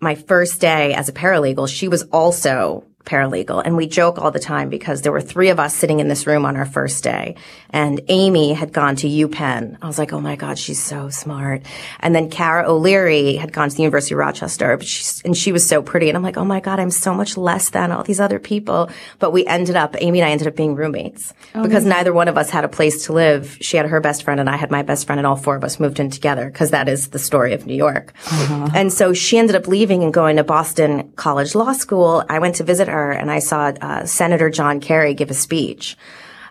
my 0.00 0.14
first 0.14 0.60
day 0.60 0.94
as 0.94 1.08
a 1.10 1.12
paralegal, 1.12 1.68
she 1.68 1.88
was 1.88 2.04
also 2.04 2.84
paralegal. 3.06 3.62
And 3.64 3.76
we 3.76 3.86
joke 3.86 4.18
all 4.18 4.30
the 4.30 4.40
time 4.40 4.68
because 4.68 5.02
there 5.02 5.12
were 5.12 5.20
three 5.20 5.48
of 5.48 5.58
us 5.58 5.74
sitting 5.74 6.00
in 6.00 6.08
this 6.08 6.26
room 6.26 6.44
on 6.44 6.56
our 6.56 6.66
first 6.66 7.02
day. 7.02 7.36
And 7.70 8.00
Amy 8.08 8.52
had 8.52 8.72
gone 8.72 8.96
to 8.96 9.08
UPenn. 9.08 9.78
I 9.80 9.86
was 9.86 9.98
like, 9.98 10.12
oh 10.12 10.20
my 10.20 10.36
God, 10.36 10.58
she's 10.58 10.82
so 10.82 11.08
smart. 11.08 11.62
And 12.00 12.14
then 12.14 12.28
Kara 12.28 12.68
O'Leary 12.68 13.36
had 13.36 13.52
gone 13.52 13.70
to 13.70 13.76
the 13.76 13.82
University 13.82 14.14
of 14.14 14.18
Rochester, 14.18 14.76
but 14.76 14.86
she, 14.86 15.04
and 15.24 15.36
she 15.36 15.52
was 15.52 15.66
so 15.66 15.82
pretty. 15.82 16.08
And 16.08 16.16
I'm 16.16 16.22
like, 16.22 16.36
oh 16.36 16.44
my 16.44 16.60
God, 16.60 16.80
I'm 16.80 16.90
so 16.90 17.14
much 17.14 17.36
less 17.36 17.70
than 17.70 17.92
all 17.92 18.02
these 18.02 18.20
other 18.20 18.38
people. 18.38 18.90
But 19.18 19.30
we 19.30 19.46
ended 19.46 19.76
up, 19.76 19.96
Amy 20.00 20.20
and 20.20 20.28
I 20.28 20.32
ended 20.32 20.48
up 20.48 20.56
being 20.56 20.74
roommates 20.74 21.32
oh, 21.54 21.62
because 21.62 21.84
neither 21.84 22.12
one 22.12 22.28
of 22.28 22.36
us 22.36 22.50
had 22.50 22.64
a 22.64 22.68
place 22.68 23.06
to 23.06 23.12
live. 23.12 23.56
She 23.60 23.76
had 23.76 23.86
her 23.86 24.00
best 24.00 24.24
friend 24.24 24.40
and 24.40 24.50
I 24.50 24.56
had 24.56 24.70
my 24.70 24.82
best 24.82 25.06
friend 25.06 25.18
and 25.18 25.26
all 25.26 25.36
four 25.36 25.56
of 25.56 25.64
us 25.64 25.78
moved 25.78 26.00
in 26.00 26.10
together 26.10 26.46
because 26.50 26.70
that 26.70 26.88
is 26.88 27.08
the 27.08 27.18
story 27.18 27.52
of 27.54 27.66
New 27.66 27.74
York. 27.76 28.12
Uh-huh. 28.26 28.70
And 28.74 28.92
so 28.92 29.12
she 29.12 29.38
ended 29.38 29.54
up 29.54 29.68
leaving 29.68 30.02
and 30.02 30.12
going 30.12 30.36
to 30.36 30.44
Boston 30.44 31.12
College 31.16 31.54
Law 31.54 31.72
School. 31.72 32.24
I 32.28 32.38
went 32.38 32.56
to 32.56 32.64
visit 32.64 32.88
her 32.88 32.95
and 33.10 33.30
I 33.30 33.38
saw 33.38 33.72
uh, 33.80 34.06
Senator 34.06 34.50
John 34.50 34.80
Kerry 34.80 35.14
give 35.14 35.30
a 35.30 35.34
speech. 35.34 35.96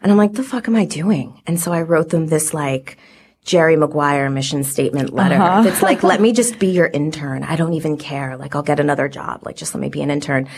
And 0.01 0.11
I'm 0.11 0.17
like, 0.17 0.33
the 0.33 0.43
fuck 0.43 0.67
am 0.67 0.75
I 0.75 0.85
doing? 0.85 1.41
And 1.47 1.59
so 1.59 1.73
I 1.73 1.81
wrote 1.81 2.09
them 2.09 2.27
this 2.27 2.53
like 2.53 2.97
Jerry 3.45 3.75
Maguire 3.75 4.29
mission 4.29 4.63
statement 4.63 5.13
letter. 5.13 5.35
Uh-huh. 5.35 5.67
It's 5.67 5.81
like, 5.81 6.03
let 6.11 6.19
me 6.19 6.33
just 6.33 6.59
be 6.59 6.67
your 6.67 6.87
intern. 6.87 7.43
I 7.43 7.55
don't 7.55 7.73
even 7.73 7.97
care. 7.97 8.37
Like, 8.37 8.55
I'll 8.55 8.63
get 8.63 8.79
another 8.79 9.07
job. 9.07 9.45
Like, 9.45 9.55
just 9.55 9.73
let 9.73 9.81
me 9.81 9.89
be 9.89 10.01
an 10.01 10.11
intern. 10.11 10.49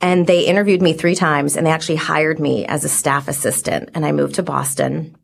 And 0.00 0.26
they 0.26 0.44
interviewed 0.44 0.82
me 0.82 0.92
three 0.92 1.14
times 1.14 1.56
and 1.56 1.66
they 1.66 1.70
actually 1.70 1.96
hired 1.96 2.38
me 2.38 2.66
as 2.66 2.84
a 2.84 2.88
staff 2.88 3.28
assistant. 3.28 3.90
And 3.94 4.04
I 4.04 4.12
moved 4.12 4.36
to 4.36 4.42
Boston. 4.42 5.16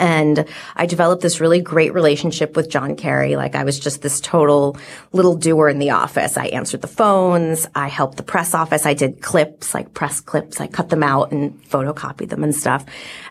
And 0.00 0.46
I 0.76 0.86
developed 0.86 1.22
this 1.22 1.40
really 1.40 1.60
great 1.60 1.92
relationship 1.92 2.56
with 2.56 2.70
John 2.70 2.96
Kerry. 2.96 3.36
Like 3.36 3.54
I 3.54 3.64
was 3.64 3.78
just 3.78 4.00
this 4.00 4.20
total 4.20 4.78
little 5.12 5.36
doer 5.36 5.68
in 5.68 5.78
the 5.78 5.90
office. 5.90 6.36
I 6.36 6.46
answered 6.46 6.80
the 6.80 6.88
phones. 6.88 7.68
I 7.74 7.88
helped 7.88 8.16
the 8.16 8.22
press 8.22 8.54
office. 8.54 8.86
I 8.86 8.94
did 8.94 9.20
clips, 9.20 9.74
like 9.74 9.92
press 9.92 10.20
clips. 10.20 10.60
I 10.60 10.66
cut 10.66 10.88
them 10.88 11.02
out 11.02 11.32
and 11.32 11.62
photocopied 11.68 12.30
them 12.30 12.42
and 12.42 12.56
stuff. 12.56 12.84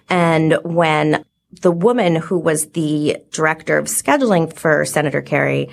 And 0.10 0.60
when 0.64 1.26
the 1.62 1.72
woman 1.72 2.16
who 2.16 2.38
was 2.38 2.68
the 2.70 3.18
director 3.32 3.80
of 3.80 3.86
scheduling 3.86 4.54
for 4.54 4.86
Senator 4.86 5.24
Kerry 5.24 5.70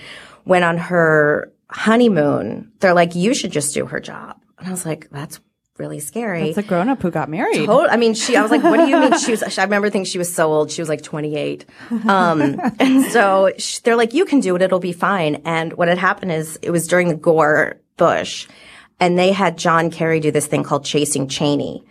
went 0.46 0.64
on 0.64 0.78
her 0.78 1.52
honeymoon, 1.68 2.72
they're 2.80 2.94
like, 2.94 3.14
you 3.14 3.34
should 3.34 3.52
just 3.52 3.74
do 3.74 3.84
her 3.84 4.00
job. 4.00 4.40
And 4.58 4.68
I 4.68 4.70
was 4.70 4.86
like, 4.86 5.10
that's 5.10 5.40
really 5.78 6.00
scary. 6.00 6.48
It's 6.48 6.58
a 6.58 6.62
grown 6.62 6.88
up 6.88 7.02
who 7.02 7.10
got 7.10 7.28
married. 7.28 7.68
I 7.68 7.96
mean, 7.96 8.14
she, 8.14 8.36
I 8.36 8.42
was 8.42 8.50
like, 8.50 8.62
what 8.62 8.78
do 8.78 8.88
you 8.88 8.98
mean? 8.98 9.18
She 9.18 9.30
was, 9.30 9.42
I 9.58 9.64
remember 9.64 9.90
thinking 9.90 10.04
she 10.04 10.18
was 10.18 10.32
so 10.32 10.52
old. 10.52 10.70
She 10.70 10.80
was 10.80 10.88
like 10.88 11.02
28. 11.02 11.64
Um, 12.06 12.60
and 12.78 13.04
so 13.06 13.52
she, 13.58 13.80
they're 13.82 13.96
like, 13.96 14.14
you 14.14 14.24
can 14.24 14.40
do 14.40 14.54
it. 14.56 14.62
It'll 14.62 14.78
be 14.78 14.92
fine. 14.92 15.36
And 15.44 15.72
what 15.74 15.88
had 15.88 15.98
happened 15.98 16.32
is 16.32 16.58
it 16.62 16.70
was 16.70 16.86
during 16.86 17.08
the 17.08 17.14
Gore 17.14 17.78
Bush 17.96 18.46
and 19.00 19.18
they 19.18 19.32
had 19.32 19.58
John 19.58 19.90
Kerry 19.90 20.20
do 20.20 20.30
this 20.30 20.46
thing 20.46 20.62
called 20.62 20.84
Chasing 20.84 21.28
Cheney. 21.28 21.84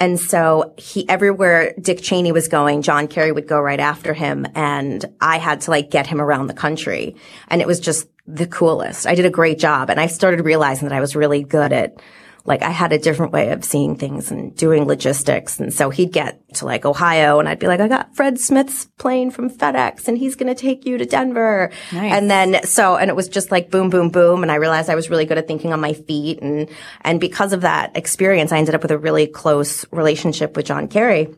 And 0.00 0.18
so 0.18 0.74
he, 0.76 1.08
everywhere 1.08 1.74
Dick 1.80 2.00
Cheney 2.00 2.30
was 2.30 2.46
going, 2.48 2.82
John 2.82 3.08
Kerry 3.08 3.32
would 3.32 3.48
go 3.48 3.60
right 3.60 3.80
after 3.80 4.14
him. 4.14 4.46
And 4.54 5.04
I 5.20 5.38
had 5.38 5.62
to 5.62 5.70
like 5.70 5.90
get 5.90 6.06
him 6.06 6.20
around 6.20 6.46
the 6.46 6.54
country. 6.54 7.16
And 7.48 7.60
it 7.60 7.66
was 7.66 7.80
just 7.80 8.08
the 8.26 8.46
coolest. 8.46 9.06
I 9.06 9.14
did 9.14 9.26
a 9.26 9.30
great 9.30 9.58
job. 9.58 9.90
And 9.90 9.98
I 9.98 10.06
started 10.06 10.44
realizing 10.44 10.88
that 10.88 10.94
I 10.94 11.00
was 11.00 11.16
really 11.16 11.42
good 11.42 11.72
at 11.72 12.00
like 12.48 12.62
I 12.62 12.70
had 12.70 12.92
a 12.92 12.98
different 12.98 13.32
way 13.32 13.50
of 13.50 13.62
seeing 13.62 13.94
things 13.94 14.30
and 14.30 14.56
doing 14.56 14.86
logistics. 14.86 15.60
And 15.60 15.72
so 15.72 15.90
he'd 15.90 16.12
get 16.12 16.40
to 16.54 16.64
like 16.64 16.86
Ohio 16.86 17.38
and 17.38 17.48
I'd 17.48 17.58
be 17.58 17.66
like, 17.66 17.78
I 17.78 17.88
got 17.88 18.16
Fred 18.16 18.40
Smith's 18.40 18.86
plane 18.96 19.30
from 19.30 19.50
FedEx 19.50 20.08
and 20.08 20.16
he's 20.16 20.34
going 20.34 20.52
to 20.52 20.60
take 20.60 20.86
you 20.86 20.96
to 20.96 21.04
Denver. 21.04 21.70
Nice. 21.92 22.12
And 22.12 22.30
then 22.30 22.62
so, 22.64 22.96
and 22.96 23.10
it 23.10 23.14
was 23.14 23.28
just 23.28 23.50
like 23.50 23.70
boom, 23.70 23.90
boom, 23.90 24.08
boom. 24.08 24.42
And 24.42 24.50
I 24.50 24.54
realized 24.54 24.88
I 24.88 24.94
was 24.94 25.10
really 25.10 25.26
good 25.26 25.36
at 25.36 25.46
thinking 25.46 25.74
on 25.74 25.80
my 25.80 25.92
feet. 25.92 26.40
And, 26.40 26.70
and 27.02 27.20
because 27.20 27.52
of 27.52 27.60
that 27.60 27.94
experience, 27.94 28.50
I 28.50 28.56
ended 28.56 28.74
up 28.74 28.80
with 28.80 28.92
a 28.92 28.98
really 28.98 29.26
close 29.26 29.84
relationship 29.92 30.56
with 30.56 30.64
John 30.64 30.88
Kerry. 30.88 31.28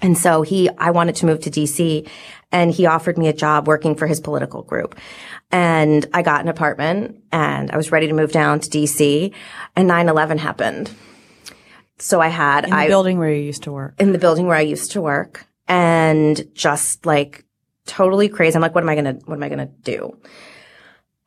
And 0.00 0.16
so 0.16 0.42
he, 0.42 0.70
I 0.78 0.92
wanted 0.92 1.16
to 1.16 1.26
move 1.26 1.40
to 1.40 1.50
DC 1.50 2.08
and 2.52 2.70
he 2.70 2.86
offered 2.86 3.18
me 3.18 3.28
a 3.28 3.32
job 3.32 3.66
working 3.66 3.94
for 3.96 4.06
his 4.06 4.20
political 4.20 4.62
group. 4.62 4.94
And 5.50 6.06
I 6.14 6.22
got 6.22 6.42
an 6.42 6.48
apartment 6.48 7.22
and 7.32 7.70
I 7.70 7.76
was 7.76 7.90
ready 7.90 8.06
to 8.06 8.12
move 8.14 8.32
down 8.32 8.60
to 8.60 8.70
DC 8.70 9.32
and 9.74 9.90
9-11 9.90 10.38
happened. 10.38 10.90
So 11.98 12.20
I 12.20 12.28
had, 12.28 12.64
In 12.64 12.70
the 12.70 12.76
I, 12.76 12.88
building 12.88 13.18
where 13.18 13.32
you 13.32 13.42
used 13.42 13.62
to 13.64 13.72
work. 13.72 13.94
in 13.98 14.12
the 14.12 14.18
building 14.18 14.46
where 14.46 14.56
I 14.56 14.62
used 14.62 14.92
to 14.92 15.00
work 15.00 15.46
and 15.68 16.42
just 16.54 17.06
like 17.06 17.44
totally 17.86 18.28
crazy. 18.28 18.56
I'm 18.56 18.62
like, 18.62 18.74
what 18.74 18.84
am 18.84 18.90
I 18.90 18.94
going 18.94 19.04
to, 19.18 19.24
what 19.26 19.34
am 19.36 19.42
I 19.42 19.48
going 19.48 19.66
to 19.66 19.72
do? 19.82 20.16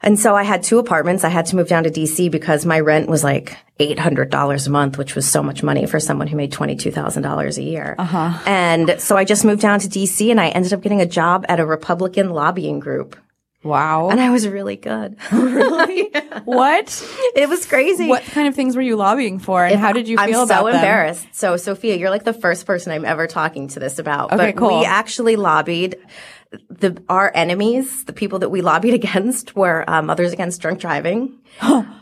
And 0.05 0.19
so 0.19 0.35
I 0.35 0.43
had 0.43 0.61
two 0.61 0.77
apartments. 0.77 1.23
I 1.23 1.29
had 1.29 1.47
to 1.47 1.55
move 1.55 1.67
down 1.67 1.83
to 1.83 1.89
DC 1.89 2.29
because 2.29 2.63
my 2.65 2.79
rent 2.79 3.09
was 3.09 3.23
like 3.23 3.57
$800 3.79 4.67
a 4.67 4.69
month, 4.69 4.97
which 4.99 5.15
was 5.15 5.27
so 5.27 5.41
much 5.41 5.63
money 5.63 5.87
for 5.87 5.99
someone 5.99 6.27
who 6.27 6.37
made 6.37 6.53
$22,000 6.53 7.57
a 7.57 7.63
year. 7.63 7.95
Uh-huh. 7.97 8.39
And 8.45 9.01
so 9.01 9.17
I 9.17 9.25
just 9.25 9.43
moved 9.43 9.61
down 9.61 9.79
to 9.79 9.87
DC 9.87 10.29
and 10.29 10.39
I 10.39 10.49
ended 10.49 10.73
up 10.73 10.81
getting 10.81 11.01
a 11.01 11.07
job 11.07 11.45
at 11.49 11.59
a 11.59 11.65
Republican 11.65 12.29
lobbying 12.29 12.79
group. 12.79 13.17
Wow. 13.65 14.09
And 14.09 14.21
I 14.21 14.29
was 14.29 14.47
really 14.47 14.75
good. 14.75 15.17
really? 15.31 16.11
What? 16.43 17.03
It 17.35 17.49
was 17.49 17.65
crazy. 17.65 18.07
What 18.07 18.21
kind 18.21 18.47
of 18.47 18.53
things 18.53 18.75
were 18.75 18.81
you 18.83 18.95
lobbying 18.95 19.39
for, 19.39 19.65
and 19.65 19.79
how 19.79 19.91
did 19.91 20.07
you 20.07 20.17
feel 20.17 20.23
I'm 20.23 20.29
feel 20.29 20.47
so 20.47 20.65
them? 20.65 20.75
embarrassed. 20.75 21.27
So, 21.31 21.57
Sophia, 21.57 21.95
you're 21.95 22.11
like 22.11 22.23
the 22.23 22.33
first 22.33 22.67
person 22.67 22.91
I'm 22.91 23.05
ever 23.05 23.25
talking 23.25 23.67
to 23.69 23.79
this 23.79 23.97
about. 23.97 24.31
Okay, 24.31 24.51
but 24.51 24.55
cool. 24.55 24.79
we 24.79 24.85
actually 24.85 25.35
lobbied 25.35 25.97
the 26.69 27.01
our 27.09 27.31
enemies, 27.35 28.05
the 28.05 28.13
people 28.13 28.39
that 28.39 28.49
we 28.49 28.61
lobbied 28.61 28.93
against, 29.01 29.55
were 29.55 29.83
um, 29.87 30.07
Mothers 30.07 30.33
Against 30.33 30.61
Drunk 30.61 30.79
Driving, 30.79 31.37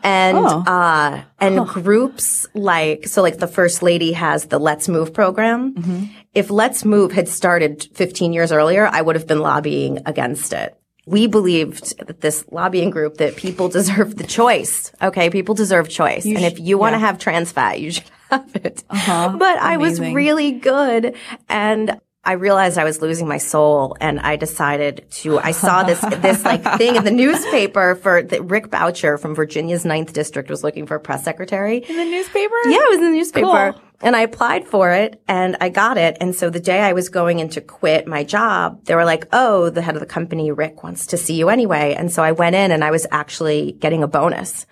and 0.03 0.37
Oh. 0.37 0.63
uh, 0.67 1.23
and 1.39 1.67
groups 1.67 2.45
like 2.53 3.07
so, 3.07 3.21
like 3.21 3.37
the 3.37 3.47
First 3.47 3.81
Lady 3.83 4.13
has 4.13 4.45
the 4.45 4.59
Let's 4.59 4.87
Move 4.89 5.13
program. 5.13 5.73
Mm-hmm. 5.75 6.03
If 6.33 6.49
Let's 6.49 6.83
Move 6.85 7.11
had 7.11 7.27
started 7.27 7.87
15 7.93 8.33
years 8.33 8.51
earlier, 8.51 8.87
I 8.87 9.01
would 9.01 9.15
have 9.15 9.27
been 9.27 9.39
lobbying 9.39 9.99
against 10.05 10.53
it. 10.53 10.75
We 11.05 11.27
believed 11.27 11.97
that 12.07 12.21
this 12.21 12.45
lobbying 12.49 12.89
group 12.89 13.17
that 13.17 13.35
people 13.35 13.67
deserve 13.67 14.15
the 14.15 14.23
choice. 14.25 14.91
Okay, 15.01 15.29
people 15.29 15.53
deserve 15.53 15.89
choice, 15.89 16.25
and 16.25 16.39
if 16.39 16.59
you 16.59 16.77
want 16.77 16.93
to 16.93 16.99
have 16.99 17.19
trans 17.19 17.51
fat, 17.51 17.81
you 17.81 17.91
should 17.91 18.09
have 18.31 18.55
it. 18.55 18.83
But 18.89 19.57
I 19.59 19.77
was 19.77 19.99
Uh-huh. 19.99 20.13
Really 20.13 20.51
good, 20.53 21.15
and 21.49 21.99
I 22.25 22.33
realized 22.33 22.77
I 22.77 22.85
was 22.85 23.01
losing 23.01 23.27
my 23.27 23.37
soul, 23.37 23.97
and 23.99 24.17
I 24.17 24.37
decided 24.37 25.05
to. 25.11 25.39
I 25.39 25.51
saw 25.51 25.83
this 25.83 25.99
this 25.99 26.45
like 26.45 26.63
thing 26.77 26.95
in 26.95 27.03
the 27.03 27.11
newspaper 27.11 27.95
for 27.95 28.23
that 28.23 28.49
Rick 28.49 28.71
Boucher 28.71 29.17
from 29.17 29.35
Virginia's 29.35 29.83
Ninth 29.83 30.13
District 30.13 30.49
was 30.49 30.63
looking 30.63 30.85
for 30.85 30.95
a 30.95 30.99
press 31.01 31.25
secretary. 31.25 31.79
In 31.79 31.97
the 31.97 32.05
newspaper? 32.05 32.55
Yeah, 32.65 32.77
it 32.77 32.89
was 32.89 32.99
in 32.99 33.05
the 33.05 33.17
newspaper. 33.17 33.73
Cool. 33.73 33.81
And 34.01 34.15
I 34.15 34.21
applied 34.21 34.67
for 34.67 34.91
it 34.91 35.21
and 35.29 35.55
I 35.61 35.69
got 35.69 35.97
it. 35.97 36.17
And 36.19 36.35
so 36.35 36.49
the 36.49 36.59
day 36.59 36.81
I 36.81 36.91
was 36.91 37.07
going 37.07 37.39
in 37.39 37.47
to 37.49 37.61
quit 37.61 38.05
my 38.05 38.25
job, 38.25 38.83
they 38.83 38.95
were 38.95 39.05
like, 39.05 39.27
Oh, 39.31 39.69
the 39.69 39.81
head 39.81 39.95
of 39.95 40.01
the 40.01 40.05
company, 40.05 40.51
Rick 40.51 40.83
wants 40.83 41.07
to 41.07 41.17
see 41.17 41.35
you 41.35 41.47
anyway. 41.47 41.95
And 41.97 42.11
so 42.11 42.21
I 42.21 42.33
went 42.33 42.53
in 42.53 42.71
and 42.71 42.83
I 42.83 42.91
was 42.91 43.07
actually 43.11 43.71
getting 43.71 44.03
a 44.03 44.07
bonus. 44.07 44.65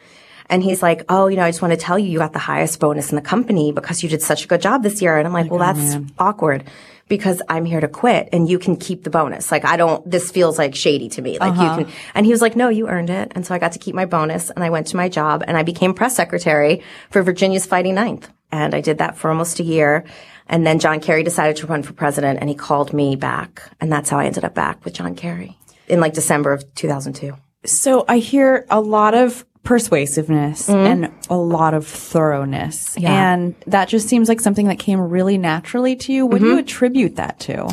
And 0.49 0.61
he's 0.61 0.83
like, 0.83 1.05
Oh, 1.07 1.27
you 1.27 1.37
know, 1.37 1.43
I 1.43 1.49
just 1.49 1.61
want 1.61 1.73
to 1.73 1.77
tell 1.77 1.97
you, 1.97 2.09
you 2.09 2.17
got 2.17 2.33
the 2.33 2.39
highest 2.39 2.81
bonus 2.81 3.09
in 3.09 3.15
the 3.15 3.21
company 3.21 3.71
because 3.71 4.03
you 4.03 4.09
did 4.09 4.21
such 4.21 4.43
a 4.43 4.47
good 4.47 4.61
job 4.61 4.83
this 4.83 5.01
year. 5.01 5.17
And 5.17 5.25
I'm 5.25 5.33
like, 5.33 5.49
well, 5.49 5.63
oh, 5.63 5.73
that's 5.73 5.97
awkward 6.19 6.65
because 7.11 7.41
I'm 7.49 7.65
here 7.65 7.81
to 7.81 7.89
quit 7.89 8.29
and 8.31 8.47
you 8.47 8.57
can 8.57 8.77
keep 8.77 9.03
the 9.03 9.09
bonus. 9.09 9.51
Like, 9.51 9.65
I 9.65 9.75
don't, 9.75 10.09
this 10.09 10.31
feels 10.31 10.57
like 10.57 10.75
shady 10.75 11.09
to 11.09 11.21
me. 11.21 11.37
Like 11.39 11.55
you 11.55 11.61
uh-huh. 11.61 11.83
can, 11.83 11.93
and 12.15 12.25
he 12.25 12.31
was 12.31 12.41
like, 12.41 12.55
no, 12.55 12.69
you 12.69 12.87
earned 12.87 13.09
it. 13.09 13.33
And 13.35 13.45
so 13.45 13.53
I 13.53 13.59
got 13.59 13.73
to 13.73 13.79
keep 13.79 13.93
my 13.93 14.05
bonus 14.05 14.49
and 14.49 14.63
I 14.63 14.69
went 14.69 14.87
to 14.87 14.95
my 14.95 15.09
job 15.09 15.43
and 15.45 15.57
I 15.57 15.63
became 15.63 15.93
press 15.93 16.15
secretary 16.15 16.83
for 17.09 17.21
Virginia's 17.21 17.65
Fighting 17.65 17.95
Ninth. 17.95 18.29
And 18.49 18.73
I 18.73 18.79
did 18.79 18.99
that 18.99 19.17
for 19.17 19.29
almost 19.29 19.59
a 19.59 19.63
year. 19.63 20.05
And 20.47 20.65
then 20.65 20.79
John 20.79 21.01
Kerry 21.01 21.23
decided 21.23 21.57
to 21.57 21.67
run 21.67 21.83
for 21.83 21.91
president 21.91 22.39
and 22.39 22.47
he 22.47 22.55
called 22.55 22.93
me 22.93 23.17
back. 23.17 23.61
And 23.81 23.91
that's 23.91 24.09
how 24.09 24.17
I 24.17 24.25
ended 24.25 24.45
up 24.45 24.55
back 24.55 24.85
with 24.85 24.93
John 24.93 25.13
Kerry 25.13 25.57
in 25.89 25.99
like 25.99 26.13
December 26.13 26.53
of 26.53 26.73
2002. 26.75 27.35
So 27.65 28.05
I 28.07 28.19
hear 28.19 28.65
a 28.69 28.79
lot 28.79 29.15
of 29.15 29.45
persuasiveness 29.63 30.67
Mm-hmm. 30.67 30.85
and 31.05 31.13
a 31.29 31.37
lot 31.37 31.73
of 31.73 31.87
thoroughness. 31.87 32.95
And 32.97 33.55
that 33.67 33.87
just 33.89 34.07
seems 34.07 34.27
like 34.29 34.39
something 34.41 34.67
that 34.67 34.79
came 34.79 34.99
really 34.99 35.37
naturally 35.37 35.95
to 35.97 36.13
you. 36.13 36.25
What 36.25 36.39
do 36.39 36.45
you 36.47 36.51
Mm-hmm. 36.53 36.59
attribute 36.59 37.15
that 37.17 37.39
to? 37.41 37.67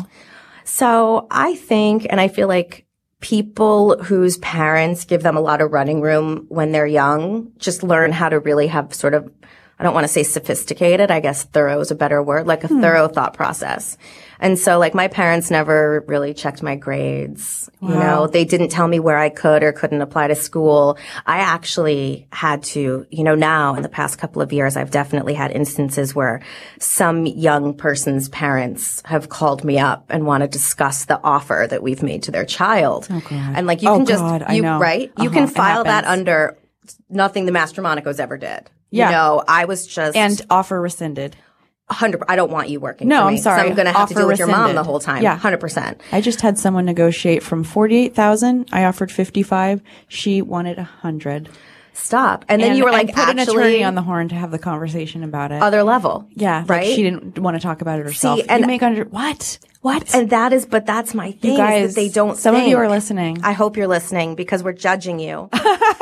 So 0.63 1.27
I 1.31 1.55
think, 1.55 2.05
and 2.09 2.21
I 2.21 2.27
feel 2.27 2.47
like 2.47 2.85
people 3.21 4.01
whose 4.03 4.37
parents 4.37 5.03
give 5.05 5.23
them 5.23 5.35
a 5.35 5.41
lot 5.41 5.61
of 5.61 5.71
running 5.71 5.99
room 6.01 6.45
when 6.49 6.71
they're 6.71 6.87
young 6.87 7.51
just 7.57 7.83
learn 7.83 8.11
how 8.11 8.29
to 8.29 8.39
really 8.39 8.67
have 8.67 8.93
sort 8.93 9.13
of, 9.13 9.29
I 9.77 9.83
don't 9.83 9.93
want 9.93 10.05
to 10.05 10.13
say 10.13 10.23
sophisticated. 10.23 11.11
I 11.11 11.19
guess 11.19 11.43
thorough 11.43 11.79
is 11.79 11.91
a 11.91 11.95
better 11.95 12.21
word, 12.23 12.47
like 12.47 12.63
a 12.63 12.67
thorough 12.67 13.07
thought 13.07 13.33
process. 13.33 13.97
And 14.39 14.57
so 14.57 14.79
like 14.79 14.93
my 14.93 15.07
parents 15.07 15.51
never 15.51 16.03
really 16.07 16.33
checked 16.33 16.63
my 16.63 16.75
grades. 16.75 17.69
You 17.81 17.89
know, 17.89 18.27
they 18.27 18.43
didn't 18.45 18.69
tell 18.69 18.87
me 18.87 18.99
where 18.99 19.17
I 19.17 19.29
could 19.29 19.63
or 19.63 19.71
couldn't 19.71 20.01
apply 20.01 20.27
to 20.27 20.35
school. 20.35 20.97
I 21.25 21.39
actually 21.39 22.27
had 22.31 22.63
to, 22.63 23.05
you 23.09 23.23
know, 23.23 23.35
now 23.35 23.75
in 23.75 23.83
the 23.83 23.89
past 23.89 24.17
couple 24.17 24.41
of 24.41 24.51
years, 24.51 24.75
I've 24.75 24.91
definitely 24.91 25.33
had 25.33 25.51
instances 25.51 26.13
where 26.13 26.41
some 26.79 27.25
young 27.25 27.73
person's 27.73 28.27
parents 28.29 29.01
have 29.05 29.29
called 29.29 29.63
me 29.63 29.79
up 29.79 30.05
and 30.09 30.25
want 30.25 30.41
to 30.41 30.47
discuss 30.47 31.05
the 31.05 31.19
offer 31.23 31.67
that 31.69 31.81
we've 31.83 32.03
made 32.03 32.23
to 32.23 32.31
their 32.31 32.45
child. 32.45 33.07
Oh, 33.09 33.21
And 33.31 33.65
like 33.67 33.81
you 33.81 33.89
Oh, 33.89 33.97
can 33.97 34.05
just, 34.05 34.21
God, 34.21 34.45
you, 34.53 34.63
right? 34.63 35.11
You 35.17 35.25
Uh-huh, 35.29 35.33
can 35.33 35.47
file 35.47 35.83
that 35.85 36.05
under 36.05 36.57
nothing 37.09 37.45
the 37.45 37.51
Mastromonaco's 37.51 38.19
ever 38.19 38.37
did. 38.37 38.69
Yeah. 38.91 39.05
You 39.07 39.11
know, 39.15 39.43
I 39.47 39.65
was 39.65 39.85
just 39.87 40.17
And 40.17 40.41
offer 40.49 40.79
rescinded. 40.81 41.35
Hundred. 41.89 42.23
I 42.27 42.35
don't 42.35 42.51
want 42.51 42.69
you 42.69 42.79
working. 42.79 43.07
No, 43.07 43.21
for 43.21 43.23
I'm 43.27 43.33
me. 43.33 43.37
So 43.37 43.43
sorry. 43.43 43.61
I'm 43.69 43.75
going 43.75 43.85
to 43.85 43.91
have 43.91 44.09
to 44.09 44.13
Offer 44.13 44.21
deal 44.21 44.27
with 44.27 44.39
your 44.39 44.47
mom 44.47 44.75
the 44.75 44.83
whole 44.83 44.99
time. 44.99 45.23
Yeah. 45.23 45.35
hundred 45.37 45.59
percent. 45.59 46.01
I 46.11 46.21
just 46.21 46.41
had 46.41 46.57
someone 46.57 46.85
negotiate 46.85 47.43
from 47.43 47.63
48,000. 47.63 48.69
I 48.71 48.85
offered 48.85 49.11
55. 49.11 49.81
She 50.07 50.41
wanted 50.41 50.77
a 50.77 50.83
100. 50.83 51.49
Stop. 51.93 52.45
And 52.47 52.61
then 52.61 52.77
you 52.77 52.85
were 52.85 52.91
like, 52.91 53.13
put 53.13 53.29
an 53.29 53.39
attorney 53.39 53.83
on 53.83 53.95
the 53.95 54.01
horn 54.01 54.29
to 54.29 54.35
have 54.35 54.51
the 54.51 54.59
conversation 54.59 55.23
about 55.23 55.51
it. 55.51 55.61
other 55.61 55.83
level. 55.83 56.27
yeah, 56.33 56.59
like 56.61 56.69
right. 56.69 56.87
she 56.87 57.03
didn't 57.03 57.37
want 57.39 57.55
to 57.55 57.61
talk 57.61 57.81
about 57.81 57.99
it 57.99 58.05
herself. 58.05 58.39
and- 58.47 58.61
you 58.61 58.67
make 58.67 58.83
under 58.83 59.03
what? 59.05 59.59
What? 59.81 60.13
and 60.13 60.29
that 60.31 60.51
is, 60.51 60.65
but 60.65 60.85
that's 60.85 61.13
my 61.13 61.31
thing. 61.31 61.51
you 61.51 61.53
is 61.53 61.57
guys, 61.57 61.95
that 61.95 62.01
they 62.01 62.09
don't. 62.09 62.37
Some 62.37 62.53
of 62.55 62.67
you 62.67 62.77
are 62.77 62.89
listening. 62.89 63.39
I 63.43 63.53
hope 63.53 63.77
you're 63.77 63.87
listening 63.87 64.35
because 64.35 64.61
we're 64.61 64.73
judging 64.73 65.19
you. 65.19 65.49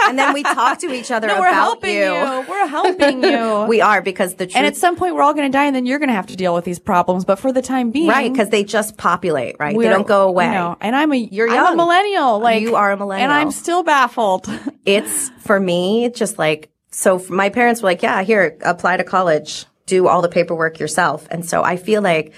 and 0.07 0.17
then 0.17 0.33
we 0.33 0.43
talk 0.43 0.79
to 0.79 0.91
each 0.91 1.11
other 1.11 1.27
no, 1.27 1.33
about 1.35 1.41
we're 1.41 1.53
helping 1.53 1.95
you. 1.95 2.45
We're 2.49 2.67
helping 2.67 3.23
you. 3.23 3.65
We 3.67 3.81
are 3.81 4.01
because 4.01 4.35
the 4.35 4.45
truth, 4.45 4.55
and 4.55 4.65
at 4.65 4.75
some 4.75 4.95
point, 4.95 5.15
we're 5.15 5.21
all 5.21 5.33
going 5.33 5.51
to 5.51 5.55
die, 5.55 5.65
and 5.65 5.75
then 5.75 5.85
you're 5.85 5.99
going 5.99 6.09
to 6.09 6.15
have 6.15 6.27
to 6.27 6.35
deal 6.35 6.53
with 6.53 6.65
these 6.65 6.79
problems. 6.79 7.25
But 7.25 7.37
for 7.39 7.51
the 7.51 7.61
time 7.61 7.91
being, 7.91 8.07
right 8.07 8.31
because 8.31 8.49
they 8.49 8.63
just 8.63 8.97
populate. 8.97 9.55
Right, 9.59 9.77
they 9.77 9.89
don't 9.89 10.07
go 10.07 10.27
away. 10.27 10.45
You 10.45 10.51
know, 10.51 10.77
and 10.81 10.95
I'm 10.95 11.11
a 11.11 11.17
You're 11.17 11.49
I'm 11.49 11.73
a 11.73 11.75
millennial. 11.75 12.39
Like 12.39 12.61
You 12.61 12.75
are 12.75 12.91
a 12.91 12.97
millennial. 12.97 13.29
and 13.29 13.33
I'm 13.33 13.51
still 13.51 13.83
baffled. 13.83 14.47
It's 14.85 15.29
for 15.39 15.59
me 15.59 16.09
just 16.09 16.37
like 16.37 16.71
so. 16.91 17.21
My 17.29 17.49
parents 17.49 17.81
were 17.81 17.89
like, 17.89 18.01
"Yeah, 18.01 18.23
here, 18.23 18.57
apply 18.61 18.95
to 18.97 19.03
college, 19.03 19.65
do 19.85 20.07
all 20.07 20.21
the 20.21 20.29
paperwork 20.29 20.79
yourself." 20.79 21.27
And 21.29 21.45
so 21.45 21.61
I 21.61 21.75
feel 21.75 22.01
like 22.01 22.33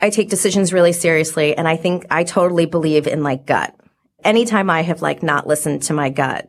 I 0.00 0.08
take 0.10 0.30
decisions 0.30 0.72
really 0.72 0.92
seriously, 0.94 1.56
and 1.56 1.68
I 1.68 1.76
think 1.76 2.06
I 2.10 2.24
totally 2.24 2.64
believe 2.66 3.06
in 3.06 3.22
like 3.22 3.44
gut. 3.44 3.74
Anytime 4.22 4.70
I 4.70 4.80
have 4.82 5.02
like 5.02 5.22
not 5.22 5.46
listened 5.46 5.82
to 5.84 5.92
my 5.92 6.08
gut, 6.08 6.48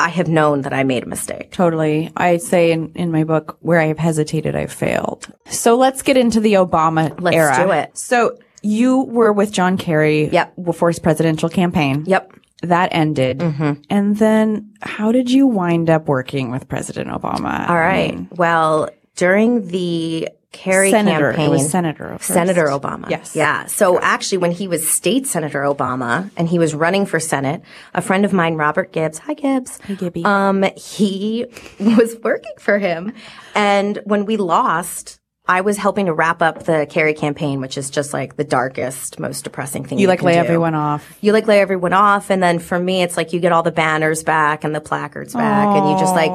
I 0.00 0.08
have 0.08 0.28
known 0.28 0.62
that 0.62 0.72
I 0.72 0.82
made 0.84 1.02
a 1.02 1.06
mistake. 1.06 1.52
Totally. 1.52 2.10
I 2.16 2.38
say 2.38 2.72
in, 2.72 2.92
in 2.94 3.10
my 3.10 3.24
book, 3.24 3.56
where 3.60 3.78
I 3.80 3.86
have 3.86 3.98
hesitated, 3.98 4.56
I've 4.56 4.72
failed. 4.72 5.26
So 5.50 5.76
let's 5.76 6.02
get 6.02 6.16
into 6.16 6.40
the 6.40 6.54
Obama 6.54 7.20
Let's 7.20 7.36
era. 7.36 7.56
do 7.66 7.70
it. 7.72 7.96
So 7.96 8.38
you 8.62 9.02
were 9.04 9.32
with 9.32 9.52
John 9.52 9.76
Kerry 9.78 10.28
Yep. 10.28 10.54
before 10.64 10.88
his 10.88 10.98
presidential 10.98 11.48
campaign. 11.48 12.04
Yep. 12.06 12.32
That 12.62 12.90
ended. 12.92 13.38
Mm-hmm. 13.38 13.82
And 13.88 14.16
then 14.18 14.74
how 14.82 15.12
did 15.12 15.30
you 15.30 15.46
wind 15.46 15.88
up 15.88 16.08
working 16.08 16.50
with 16.50 16.68
President 16.68 17.08
Obama? 17.10 17.68
All 17.68 17.76
right. 17.76 18.26
well, 18.36 18.90
during 19.16 19.68
the 19.68 20.28
Kerry 20.52 20.90
Senator. 20.90 21.28
campaign, 21.32 21.46
It 21.46 21.50
was 21.50 21.70
Senator. 21.70 22.16
Senator 22.20 22.66
Obama. 22.66 23.08
Yes. 23.08 23.36
Yeah. 23.36 23.66
So 23.66 24.00
actually, 24.00 24.38
when 24.38 24.50
he 24.50 24.66
was 24.66 24.88
state 24.88 25.26
Senator 25.26 25.60
Obama 25.62 26.30
and 26.36 26.48
he 26.48 26.58
was 26.58 26.74
running 26.74 27.06
for 27.06 27.20
Senate, 27.20 27.62
a 27.94 28.02
friend 28.02 28.24
of 28.24 28.32
mine, 28.32 28.54
Robert 28.56 28.92
Gibbs, 28.92 29.18
hi 29.18 29.34
Gibbs. 29.34 29.78
Hi 29.84 29.94
Gibby. 29.94 30.24
Um, 30.24 30.64
he 30.76 31.46
was 31.80 32.16
working 32.24 32.52
for 32.58 32.78
him. 32.78 33.12
And 33.54 34.00
when 34.04 34.24
we 34.26 34.36
lost, 34.36 35.20
I 35.46 35.62
was 35.62 35.76
helping 35.78 36.06
to 36.06 36.12
wrap 36.12 36.42
up 36.42 36.64
the 36.64 36.86
Kerry 36.90 37.14
campaign, 37.14 37.60
which 37.60 37.78
is 37.78 37.88
just 37.90 38.12
like 38.12 38.36
the 38.36 38.44
darkest, 38.44 39.18
most 39.18 39.42
depressing 39.42 39.84
thing 39.84 39.98
you, 39.98 40.02
You 40.02 40.08
like 40.08 40.22
lay 40.22 40.34
do. 40.34 40.38
everyone 40.38 40.74
off. 40.74 41.16
You 41.20 41.32
like 41.32 41.46
lay 41.46 41.60
everyone 41.60 41.92
off. 41.92 42.30
And 42.30 42.42
then 42.42 42.58
for 42.58 42.78
me, 42.78 43.02
it's 43.02 43.16
like 43.16 43.32
you 43.32 43.40
get 43.40 43.50
all 43.52 43.62
the 43.62 43.72
banners 43.72 44.22
back 44.22 44.62
and 44.64 44.74
the 44.74 44.80
placards 44.80 45.32
back 45.34 45.76
and 45.76 45.90
you 45.90 45.98
just 45.98 46.14
like 46.14 46.30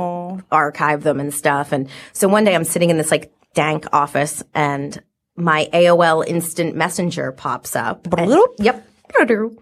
archive 0.51 1.03
them 1.03 1.19
and 1.19 1.33
stuff. 1.33 1.71
And 1.71 1.87
so 2.13 2.27
one 2.27 2.43
day 2.43 2.55
I'm 2.55 2.63
sitting 2.65 2.89
in 2.89 2.97
this 2.97 3.11
like 3.11 3.31
dank 3.55 3.87
office 3.91 4.43
and 4.53 5.01
my 5.35 5.67
AOL 5.73 6.25
instant 6.25 6.75
messenger 6.75 7.31
pops 7.31 7.75
up. 7.75 8.07
And- 8.21 8.29
yep. 8.59 8.87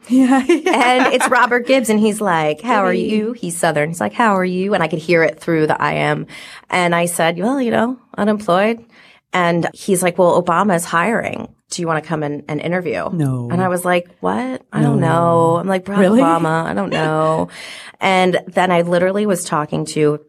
Yeah. 0.10 0.40
And 0.40 1.14
it's 1.14 1.30
Robert 1.30 1.68
Gibbs 1.68 1.90
and 1.90 2.00
he's 2.00 2.20
like, 2.20 2.62
how 2.62 2.84
are 2.86 2.94
you? 2.94 3.34
He's 3.34 3.56
Southern. 3.58 3.90
He's 3.90 4.02
like, 4.02 4.14
how 4.14 4.36
are 4.36 4.46
you? 4.46 4.74
And 4.74 4.82
I 4.84 4.88
could 4.88 5.00
hear 5.00 5.24
it 5.24 5.40
through 5.40 5.68
the 5.68 5.78
IM. 5.80 6.28
And 6.70 6.96
I 6.96 7.06
said, 7.06 7.38
well, 7.38 7.62
you 7.62 7.72
know, 7.72 8.00
unemployed. 8.18 8.84
And 9.32 9.68
he's 9.74 10.02
like, 10.04 10.18
well, 10.18 10.42
Obama's 10.42 10.86
hiring. 10.86 11.54
Do 11.70 11.82
you 11.82 11.88
want 11.88 12.04
to 12.04 12.08
come 12.08 12.22
and, 12.24 12.44
and 12.48 12.62
interview? 12.62 13.10
No. 13.12 13.50
And 13.52 13.62
I 13.62 13.68
was 13.68 13.84
like, 13.84 14.08
what? 14.20 14.62
I 14.72 14.82
don't 14.82 15.00
know. 15.00 15.58
I'm 15.58 15.68
like, 15.68 15.86
Barack 15.86 15.98
Really? 15.98 16.22
Obama. 16.22 16.66
I 16.66 16.74
don't 16.76 16.92
know. 16.92 17.50
and 18.00 18.40
then 18.48 18.72
I 18.72 18.82
literally 18.82 19.26
was 19.26 19.44
talking 19.44 19.86
to 19.88 20.24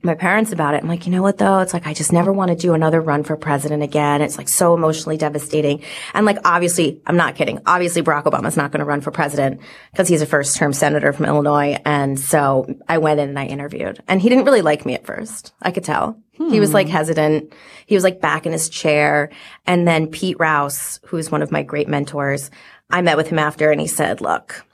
my 0.00 0.14
parents 0.14 0.52
about 0.52 0.74
it. 0.74 0.82
I'm 0.82 0.88
like, 0.88 1.06
you 1.06 1.12
know 1.12 1.22
what 1.22 1.38
though? 1.38 1.58
It's 1.58 1.72
like, 1.72 1.86
I 1.86 1.92
just 1.92 2.12
never 2.12 2.32
want 2.32 2.50
to 2.50 2.56
do 2.56 2.72
another 2.72 3.00
run 3.00 3.24
for 3.24 3.36
president 3.36 3.82
again. 3.82 4.22
It's 4.22 4.38
like 4.38 4.48
so 4.48 4.74
emotionally 4.74 5.16
devastating. 5.16 5.82
And 6.14 6.24
like, 6.24 6.38
obviously, 6.44 7.02
I'm 7.06 7.16
not 7.16 7.34
kidding. 7.34 7.60
Obviously, 7.66 8.02
Barack 8.02 8.24
Obama's 8.24 8.56
not 8.56 8.70
going 8.70 8.78
to 8.78 8.84
run 8.84 9.00
for 9.00 9.10
president 9.10 9.60
because 9.90 10.06
he's 10.06 10.22
a 10.22 10.26
first 10.26 10.56
term 10.56 10.72
senator 10.72 11.12
from 11.12 11.26
Illinois. 11.26 11.78
And 11.84 12.18
so 12.18 12.66
I 12.88 12.98
went 12.98 13.18
in 13.18 13.28
and 13.28 13.38
I 13.38 13.46
interviewed 13.46 14.00
and 14.06 14.22
he 14.22 14.28
didn't 14.28 14.44
really 14.44 14.62
like 14.62 14.86
me 14.86 14.94
at 14.94 15.04
first. 15.04 15.52
I 15.62 15.72
could 15.72 15.84
tell. 15.84 16.20
He 16.32 16.60
was 16.60 16.72
like 16.72 16.86
hmm. 16.86 16.92
hesitant. 16.92 17.52
He 17.86 17.96
was 17.96 18.04
like 18.04 18.20
back 18.20 18.46
in 18.46 18.52
his 18.52 18.68
chair. 18.68 19.30
And 19.66 19.88
then 19.88 20.06
Pete 20.06 20.36
Rouse, 20.38 21.00
who's 21.06 21.32
one 21.32 21.42
of 21.42 21.50
my 21.50 21.64
great 21.64 21.88
mentors, 21.88 22.52
I 22.90 23.02
met 23.02 23.16
with 23.16 23.28
him 23.28 23.40
after 23.40 23.72
and 23.72 23.80
he 23.80 23.88
said, 23.88 24.20
look, 24.20 24.64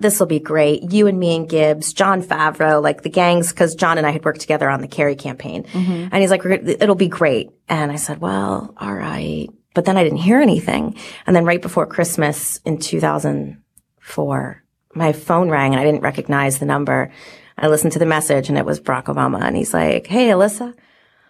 this 0.00 0.20
will 0.20 0.26
be 0.26 0.38
great. 0.38 0.92
You 0.92 1.06
and 1.06 1.18
me 1.18 1.36
and 1.36 1.48
Gibbs, 1.48 1.92
Jon 1.92 2.22
Favreau, 2.22 2.82
like 2.82 3.02
the 3.02 3.08
gangs, 3.08 3.50
because 3.50 3.74
John 3.74 3.98
and 3.98 4.06
I 4.06 4.10
had 4.10 4.24
worked 4.24 4.40
together 4.40 4.68
on 4.70 4.80
the 4.80 4.88
Kerry 4.88 5.16
campaign. 5.16 5.64
Mm-hmm. 5.64 6.08
And 6.12 6.14
he's 6.14 6.30
like, 6.30 6.44
it'll 6.44 6.94
be 6.94 7.08
great. 7.08 7.50
And 7.68 7.90
I 7.90 7.96
said, 7.96 8.20
well, 8.20 8.74
all 8.76 8.94
right. 8.94 9.48
But 9.74 9.84
then 9.84 9.96
I 9.96 10.04
didn't 10.04 10.18
hear 10.18 10.40
anything. 10.40 10.96
And 11.26 11.34
then 11.36 11.44
right 11.44 11.62
before 11.62 11.86
Christmas 11.86 12.58
in 12.64 12.78
2004, 12.78 14.64
my 14.94 15.12
phone 15.12 15.50
rang 15.50 15.72
and 15.72 15.80
I 15.80 15.84
didn't 15.84 16.02
recognize 16.02 16.58
the 16.58 16.66
number. 16.66 17.12
I 17.56 17.68
listened 17.68 17.92
to 17.92 17.98
the 17.98 18.06
message 18.06 18.48
and 18.48 18.56
it 18.56 18.64
was 18.64 18.80
Barack 18.80 19.04
Obama. 19.04 19.42
And 19.42 19.56
he's 19.56 19.74
like, 19.74 20.06
hey, 20.06 20.28
Alyssa, 20.28 20.74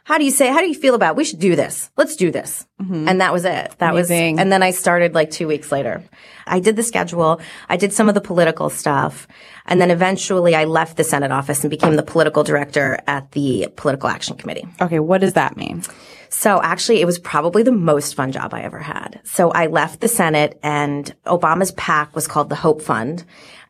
how 0.09 0.17
do 0.17 0.25
you 0.25 0.31
say, 0.31 0.49
how 0.49 0.61
do 0.61 0.67
you 0.67 0.75
feel 0.75 0.95
about, 0.95 1.17
we 1.17 1.25
should 1.25 1.39
do 1.39 1.55
this. 1.55 1.91
Let's 1.99 2.17
do 2.17 2.31
this. 2.31 2.67
Mm-hmm. 2.81 3.09
And 3.09 3.21
that 3.21 3.31
was 3.31 3.45
it. 3.45 3.75
That 3.77 3.93
Amazing. 3.93 4.37
was, 4.37 4.41
and 4.41 4.51
then 4.51 4.63
I 4.63 4.71
started 4.71 5.15
like 5.15 5.31
two 5.31 5.47
weeks 5.47 5.71
later. 5.71 6.03
I 6.47 6.61
did 6.61 6.77
the 6.77 6.83
schedule. 6.83 7.43
I 7.69 7.77
did 7.77 7.93
some 7.93 8.09
of 8.09 8.15
the 8.15 8.23
political 8.23 8.71
stuff. 8.71 9.29
And 9.67 9.83
then 9.83 9.91
eventually 9.91 10.55
I 10.55 10.65
left 10.65 10.97
the 10.97 11.05
Senate 11.05 11.31
office 11.31 11.63
and 11.63 11.71
became 11.71 11.97
the 11.97 12.03
political 12.03 12.43
director 12.43 12.99
at 13.07 13.33
the 13.33 13.69
Political 13.77 14.09
Action 14.09 14.39
Committee. 14.39 14.67
Okay, 14.81 14.99
what 14.99 15.21
does 15.21 15.35
that 15.35 15.59
mean? 15.59 15.83
So 16.31 16.63
actually, 16.63 17.03
it 17.03 17.05
was 17.05 17.19
probably 17.19 17.63
the 17.63 17.73
most 17.73 18.15
fun 18.15 18.33
job 18.33 18.55
I 18.55 18.63
ever 18.63 18.79
had. 18.79 19.21
So 19.25 19.51
I 19.51 19.67
left 19.67 20.01
the 20.01 20.09
Senate 20.09 20.59
and 20.63 21.15
Obama's 21.27 21.73
PAC 21.73 22.15
was 22.15 22.27
called 22.27 22.49
the 22.49 22.55
Hope 22.55 22.81
Fund. 22.81 23.25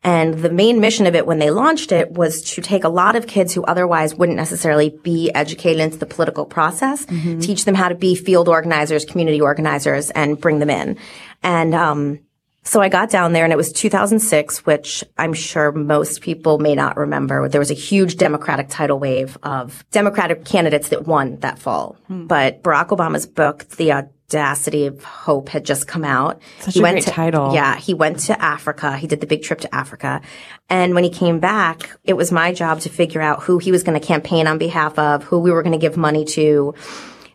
And 0.04 0.34
the 0.34 0.50
main 0.50 0.80
mission 0.80 1.06
of 1.06 1.14
it 1.14 1.26
when 1.26 1.38
they 1.38 1.50
launched 1.50 1.92
it 1.92 2.12
was 2.12 2.42
to 2.54 2.60
take 2.60 2.84
a 2.84 2.88
lot 2.88 3.16
of 3.16 3.26
kids 3.26 3.52
who 3.52 3.64
otherwise 3.64 4.14
wouldn't 4.14 4.36
necessarily 4.36 4.90
be 5.02 5.30
educated 5.34 5.80
into 5.80 5.98
the 5.98 6.06
political 6.06 6.46
process, 6.46 7.04
teach 7.40 7.64
them 7.64 7.74
how 7.74 7.88
to 7.88 7.94
be 7.94 8.14
field 8.14 8.48
organizers, 8.48 9.04
community 9.04 9.40
organizers, 9.40 10.10
and 10.10 10.40
bring 10.40 10.60
them 10.60 10.70
in. 10.70 10.96
And, 11.42 11.74
um, 11.74 12.20
so 12.64 12.82
I 12.82 12.90
got 12.90 13.08
down 13.08 13.32
there 13.32 13.44
and 13.44 13.52
it 13.52 13.56
was 13.56 13.72
2006, 13.72 14.66
which 14.66 15.02
I'm 15.16 15.32
sure 15.32 15.72
most 15.72 16.20
people 16.20 16.58
may 16.58 16.74
not 16.74 16.98
remember. 16.98 17.48
There 17.48 17.60
was 17.60 17.70
a 17.70 17.74
huge 17.74 18.18
Democratic 18.18 18.68
tidal 18.68 18.98
wave 18.98 19.38
of 19.42 19.86
Democratic 19.90 20.44
candidates 20.44 20.90
that 20.90 21.06
won 21.06 21.36
that 21.38 21.58
fall. 21.58 21.96
But 22.10 22.62
Barack 22.62 22.88
Obama's 22.88 23.26
book, 23.26 23.66
The 23.70 23.92
Audacity 24.30 24.84
of 24.84 25.02
Hope, 25.04 25.48
had 25.48 25.64
just 25.64 25.88
come 25.88 26.04
out. 26.04 26.42
Such 26.60 26.76
a 26.76 26.80
great 26.80 27.02
to, 27.04 27.10
title. 27.10 27.54
Yeah, 27.54 27.76
he 27.76 27.94
went 27.94 28.18
to 28.26 28.38
Africa. 28.38 28.94
He 28.98 29.06
did 29.06 29.22
the 29.22 29.26
big 29.26 29.42
trip 29.42 29.60
to 29.60 29.74
Africa. 29.74 30.20
And 30.68 30.94
when 30.94 31.02
he 31.02 31.08
came 31.08 31.40
back, 31.40 31.98
it 32.04 32.12
was 32.12 32.30
my 32.30 32.52
job 32.52 32.80
to 32.80 32.90
figure 32.90 33.22
out 33.22 33.44
who 33.44 33.56
he 33.56 33.72
was 33.72 33.82
going 33.82 33.98
to 33.98 34.06
campaign 34.06 34.46
on 34.46 34.58
behalf 34.58 34.98
of, 34.98 35.24
who 35.24 35.38
we 35.38 35.50
were 35.50 35.62
going 35.62 35.72
to 35.72 35.78
give 35.78 35.96
money 35.96 36.26
to. 36.26 36.74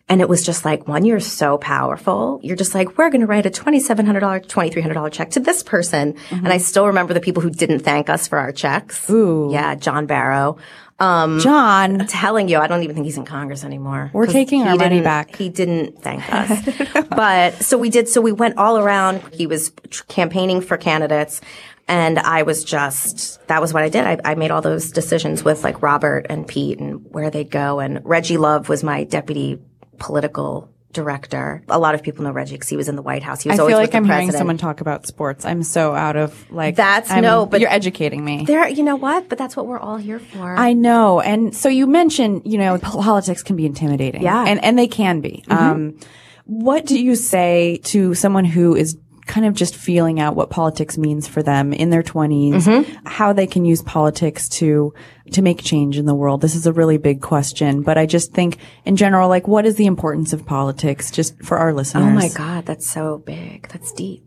And 0.08 0.22
it 0.22 0.30
was 0.30 0.46
just 0.46 0.66
like, 0.66 0.88
one, 0.88 1.04
you're 1.04 1.20
so 1.20 1.58
powerful. 1.58 2.40
You're 2.44 2.56
just 2.56 2.76
like, 2.76 2.96
we're 2.96 3.10
going 3.10 3.22
to 3.22 3.28
write 3.28 3.48
a 3.48 3.50
$2,700, 3.50 4.46
$2,300 4.46 5.12
check 5.12 5.32
to 5.32 5.40
this 5.40 5.64
person. 5.64 6.14
Mm-hmm. 6.14 6.36
And 6.36 6.50
I 6.50 6.60
still 6.60 6.86
remember 6.86 7.16
the 7.16 7.22
people 7.22 7.42
who 7.42 7.50
didn't 7.50 7.80
thank 7.80 8.08
us 8.08 8.28
for 8.28 8.38
our 8.38 8.52
checks. 8.52 9.10
Ooh. 9.10 9.50
Yeah, 9.52 9.74
John 9.74 10.06
Barrow. 10.06 10.58
Um, 11.04 11.40
John, 11.40 12.06
Telling 12.08 12.48
you, 12.48 12.60
I 12.60 12.68
don't 12.68 12.84
even 12.84 12.96
think 12.96 13.06
he's 13.06 13.18
in 13.18 13.26
Congress 13.26 13.64
anymore. 13.64 14.10
We're 14.14 14.28
taking 14.28 14.64
our 14.64 14.76
money 14.76 15.02
back. 15.02 15.36
He 15.36 15.50
didn't 15.50 16.02
thank 16.02 16.24
us. 16.34 17.08
but 17.10 17.56
so 17.62 17.78
we 17.78 17.90
did, 17.90 18.08
so 18.08 18.22
we 18.22 18.32
went 18.32 18.58
all 18.58 18.78
around. 18.78 19.22
He 19.34 19.48
was 19.48 19.72
tr- 19.90 20.04
campaigning 20.06 20.62
for 20.62 20.78
candidates. 20.78 21.42
And 21.88 22.18
I 22.18 22.44
was 22.44 22.64
just, 22.64 23.46
that 23.48 23.60
was 23.60 23.74
what 23.74 23.84
I 23.84 23.90
did. 23.90 24.06
I, 24.06 24.18
I 24.24 24.36
made 24.36 24.52
all 24.52 24.62
those 24.62 24.92
decisions 24.92 25.44
with 25.44 25.64
like 25.64 25.82
Robert 25.82 26.26
and 26.30 26.48
Pete 26.48 26.80
and 26.80 27.06
where 27.12 27.30
they'd 27.30 27.52
go. 27.52 27.80
And 27.80 28.00
Reggie 28.06 28.38
Love 28.38 28.70
was 28.70 28.84
my 28.84 29.04
deputy 29.04 29.60
political 30.00 30.73
director. 30.94 31.64
A 31.68 31.80
lot 31.80 31.96
of 31.96 32.04
people 32.04 32.24
know 32.24 32.32
Reggie 32.32 32.56
because 32.56 32.70
he 32.70 32.78
was 32.78 32.88
in 32.88 32.96
the 32.96 33.02
White 33.02 33.24
House. 33.24 33.42
He 33.42 33.50
was 33.50 33.60
I 33.60 33.62
always 33.62 33.74
feel 33.74 33.80
like 33.80 33.96
I'm 33.96 34.06
hearing 34.06 34.32
someone 34.32 34.58
talk 34.58 34.82
about 34.82 35.06
sports. 35.08 35.46
I'm 35.46 35.64
so 35.64 35.94
out 35.94 36.16
of 36.16 36.52
like 36.52 36.76
That's- 36.76 37.12
I'm- 37.12 37.22
no, 37.22 37.46
but- 37.46 37.60
you're 37.60 37.72
educating 37.72 38.24
me. 38.24 38.46
There, 38.46 38.68
you 38.68 38.84
know 38.84 38.96
what? 38.96 39.30
But 39.30 39.38
that's 39.38 39.56
what 39.58 39.68
we're 39.68 39.80
all 39.80 39.98
here 39.98 40.20
for. 40.20 40.56
I 40.56 40.74
know. 40.74 41.20
And 41.20 41.56
so 41.56 41.70
you 41.70 41.88
mentioned, 41.88 42.44
you 42.46 42.58
know, 42.58 42.78
politics 42.78 43.44
can 43.44 43.56
be 43.56 43.66
intimidating. 43.66 44.22
Yeah. 44.22 44.36
Mm-hmm. 44.36 44.48
And, 44.48 44.64
and 44.64 44.80
they 44.80 44.88
can 44.88 45.22
be. 45.22 45.44
Um, 45.50 45.98
what 46.46 46.86
do 46.86 47.02
you 47.02 47.16
say 47.16 47.80
to 47.86 48.14
someone 48.16 48.44
who 48.46 48.76
is 48.76 48.98
kind 49.26 49.46
of 49.46 49.54
just 49.54 49.76
feeling 49.76 50.20
out 50.20 50.36
what 50.36 50.50
politics 50.50 50.98
means 50.98 51.28
for 51.28 51.42
them 51.44 51.74
in 51.74 51.90
their 51.90 52.04
20s, 52.04 52.54
Mm-hmm. 52.64 53.06
how 53.06 53.34
they 53.34 53.48
can 53.48 53.66
use 53.66 53.82
politics 53.82 54.50
to, 54.50 54.94
to 55.32 55.42
make 55.42 55.64
change 55.64 55.98
in 55.98 56.06
the 56.06 56.14
world? 56.16 56.42
This 56.42 56.56
is 56.56 56.66
a 56.68 56.74
really 56.74 56.98
big 56.98 57.22
question, 57.22 57.82
but 57.82 57.98
I 57.98 58.06
just 58.06 58.34
think 58.34 58.58
in 58.86 58.96
general, 58.96 59.30
like, 59.30 59.48
what 59.48 59.66
is 59.66 59.76
the 59.76 59.86
importance 59.86 60.34
of 60.34 60.46
politics 60.46 61.10
just 61.12 61.42
for 61.44 61.58
our 61.58 61.74
listeners? 61.74 62.04
Oh 62.04 62.10
my 62.10 62.30
God, 62.30 62.66
that's 62.66 62.90
so 62.90 63.20
big. 63.20 63.68
That's 63.70 63.92
deep. 63.94 64.26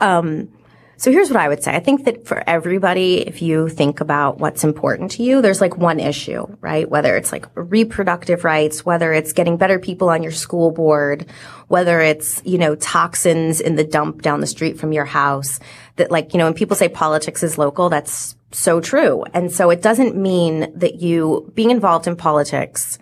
Um, 0.00 0.48
so 0.96 1.10
here's 1.10 1.28
what 1.28 1.40
I 1.40 1.48
would 1.48 1.62
say. 1.62 1.74
I 1.74 1.80
think 1.80 2.04
that 2.04 2.26
for 2.26 2.42
everybody, 2.48 3.26
if 3.26 3.42
you 3.42 3.68
think 3.68 4.00
about 4.00 4.38
what's 4.38 4.64
important 4.64 5.10
to 5.12 5.22
you, 5.22 5.42
there's 5.42 5.60
like 5.60 5.76
one 5.76 6.00
issue, 6.00 6.46
right? 6.60 6.88
Whether 6.88 7.16
it's 7.16 7.32
like 7.32 7.46
reproductive 7.54 8.44
rights, 8.44 8.84
whether 8.84 9.12
it's 9.12 9.32
getting 9.32 9.56
better 9.56 9.78
people 9.78 10.08
on 10.08 10.22
your 10.22 10.32
school 10.32 10.70
board, 10.70 11.26
whether 11.68 12.00
it's, 12.00 12.42
you 12.44 12.58
know, 12.58 12.74
toxins 12.76 13.60
in 13.60 13.76
the 13.76 13.84
dump 13.84 14.22
down 14.22 14.40
the 14.40 14.46
street 14.46 14.78
from 14.78 14.92
your 14.92 15.04
house 15.04 15.58
that 15.96 16.10
like, 16.10 16.32
you 16.32 16.38
know, 16.38 16.44
when 16.44 16.54
people 16.54 16.76
say 16.76 16.88
politics 16.88 17.42
is 17.42 17.58
local, 17.58 17.88
that's 17.88 18.36
so 18.52 18.80
true. 18.80 19.24
And 19.34 19.50
so 19.50 19.70
it 19.70 19.82
doesn't 19.82 20.16
mean 20.16 20.72
that 20.78 20.96
you 20.96 21.50
being 21.54 21.70
involved 21.70 22.06
in 22.06 22.16
politics 22.16 22.98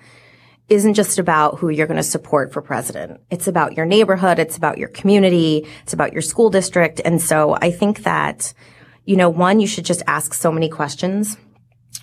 isn't 0.72 0.94
just 0.94 1.18
about 1.18 1.58
who 1.58 1.68
you're 1.68 1.86
going 1.86 1.96
to 1.96 2.02
support 2.02 2.52
for 2.52 2.62
president. 2.62 3.20
It's 3.30 3.46
about 3.46 3.76
your 3.76 3.86
neighborhood. 3.86 4.38
It's 4.38 4.56
about 4.56 4.78
your 4.78 4.88
community. 4.88 5.66
It's 5.82 5.92
about 5.92 6.12
your 6.12 6.22
school 6.22 6.50
district. 6.50 7.00
And 7.04 7.20
so 7.20 7.56
I 7.60 7.70
think 7.70 8.02
that, 8.04 8.52
you 9.04 9.16
know, 9.16 9.28
one, 9.28 9.60
you 9.60 9.66
should 9.66 9.84
just 9.84 10.02
ask 10.06 10.34
so 10.34 10.50
many 10.50 10.68
questions. 10.68 11.36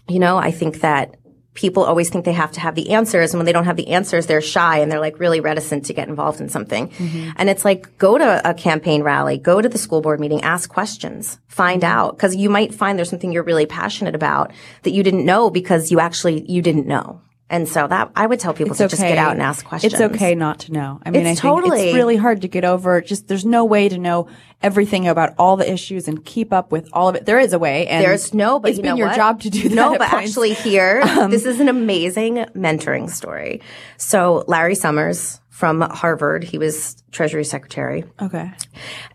You 0.08 0.20
know, 0.20 0.38
I 0.38 0.52
think 0.52 0.82
that 0.82 1.16
people 1.54 1.84
always 1.84 2.10
think 2.10 2.26
they 2.26 2.32
have 2.32 2.52
to 2.54 2.60
have 2.60 2.76
the 2.76 2.92
answers. 2.92 3.34
And 3.34 3.40
when 3.40 3.46
they 3.46 3.52
don't 3.52 3.66
have 3.66 3.76
the 3.76 3.90
answers, 3.90 4.28
they're 4.28 4.40
shy 4.40 4.78
and 4.78 4.92
they're 4.92 5.00
like 5.00 5.20
really 5.20 5.42
reticent 5.42 5.86
to 5.86 5.94
get 5.94 6.08
involved 6.08 6.40
in 6.40 6.48
something. 6.48 6.90
Mm-hmm. 6.90 7.32
And 7.36 7.50
it's 7.50 7.66
like, 7.66 7.98
go 7.98 8.18
to 8.18 8.50
a 8.50 8.54
campaign 8.54 9.04
rally, 9.04 9.38
go 9.38 9.62
to 9.62 9.68
the 9.68 9.78
school 9.78 10.02
board 10.02 10.20
meeting, 10.20 10.42
ask 10.42 10.70
questions, 10.70 11.40
find 11.48 11.82
mm-hmm. 11.82 11.92
out. 11.92 12.18
Cause 12.18 12.36
you 12.36 12.50
might 12.50 12.74
find 12.74 12.98
there's 12.98 13.10
something 13.10 13.32
you're 13.32 13.44
really 13.44 13.66
passionate 13.66 14.16
about 14.16 14.54
that 14.84 14.92
you 14.92 15.04
didn't 15.04 15.26
know 15.26 15.50
because 15.50 15.92
you 15.92 16.00
actually, 16.00 16.50
you 16.50 16.62
didn't 16.62 16.88
know. 16.88 17.22
And 17.52 17.68
so 17.68 17.88
that 17.88 18.12
I 18.16 18.28
would 18.28 18.40
tell 18.40 18.54
people 18.54 18.76
to 18.76 18.88
just 18.88 19.02
get 19.02 19.18
out 19.18 19.32
and 19.32 19.42
ask 19.42 19.66
questions. 19.66 19.94
It's 19.94 20.02
okay 20.02 20.36
not 20.36 20.60
to 20.60 20.72
know. 20.72 21.00
I 21.04 21.10
mean, 21.10 21.26
It's 21.26 21.40
I 21.40 21.42
think 21.42 21.56
totally- 21.56 21.88
it's 21.88 21.96
really 21.96 22.16
hard 22.16 22.42
to 22.42 22.48
get 22.48 22.64
over. 22.64 23.02
Just 23.02 23.28
there's 23.28 23.46
no 23.46 23.66
way 23.66 23.90
to 23.90 23.98
know 23.98 24.28
everything 24.62 25.08
about 25.08 25.34
all 25.40 25.58
the 25.58 25.72
issues 25.72 26.08
and 26.08 26.24
keep 26.24 26.54
up 26.54 26.72
with 26.72 26.88
all 26.94 27.10
of 27.10 27.16
it. 27.16 27.26
There 27.26 27.40
is 27.40 27.54
a 27.54 27.58
way, 27.60 27.88
and 27.88 28.04
There's 28.06 28.34
no, 28.34 28.60
but 28.60 28.70
it's 28.70 28.78
you 28.78 28.84
been 28.84 28.98
your 28.98 29.08
what? 29.08 29.16
job 29.16 29.42
to 29.42 29.50
do 29.50 29.68
that. 29.70 29.74
No, 29.76 29.98
but 29.98 30.10
points. 30.10 30.30
actually 30.30 30.54
here, 30.54 31.02
um, 31.20 31.32
this 31.32 31.46
is 31.46 31.60
an 31.60 31.70
amazing 31.70 32.46
mentoring 32.56 33.10
story. 33.10 33.62
So 33.98 34.44
Larry 34.48 34.76
Summers 34.76 35.39
from 35.60 35.82
Harvard, 35.82 36.42
he 36.42 36.58
was 36.58 36.96
Treasury 37.12 37.44
Secretary. 37.44 38.06
okay, 38.22 38.50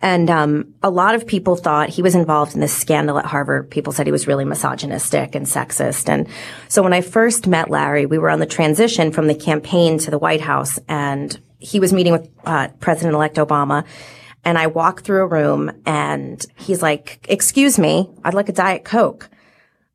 And 0.02 0.28
um, 0.28 0.74
a 0.82 0.90
lot 0.90 1.14
of 1.14 1.26
people 1.26 1.56
thought 1.56 1.88
he 1.88 2.02
was 2.02 2.14
involved 2.14 2.54
in 2.54 2.60
this 2.60 2.76
scandal 2.76 3.18
at 3.18 3.24
Harvard. 3.24 3.70
People 3.70 3.94
said 3.94 4.06
he 4.06 4.12
was 4.12 4.26
really 4.26 4.44
misogynistic 4.44 5.34
and 5.34 5.46
sexist. 5.46 6.06
And 6.06 6.28
so 6.68 6.82
when 6.82 6.92
I 6.92 7.00
first 7.00 7.46
met 7.46 7.70
Larry, 7.70 8.04
we 8.04 8.18
were 8.18 8.28
on 8.28 8.40
the 8.40 8.46
transition 8.46 9.10
from 9.10 9.26
the 9.26 9.34
campaign 9.34 9.96
to 10.00 10.10
the 10.10 10.18
White 10.18 10.42
House, 10.42 10.78
and 10.86 11.40
he 11.60 11.80
was 11.80 11.94
meeting 11.94 12.12
with 12.12 12.28
uh, 12.44 12.68
President-elect 12.78 13.36
Obama. 13.36 13.86
And 14.44 14.58
I 14.58 14.66
walk 14.66 15.00
through 15.00 15.22
a 15.22 15.26
room, 15.26 15.72
and 15.86 16.44
he's 16.58 16.82
like, 16.82 17.24
"Excuse 17.26 17.78
me, 17.78 18.10
I'd 18.22 18.34
like 18.34 18.50
a 18.50 18.52
diet 18.52 18.84
coke." 18.84 19.30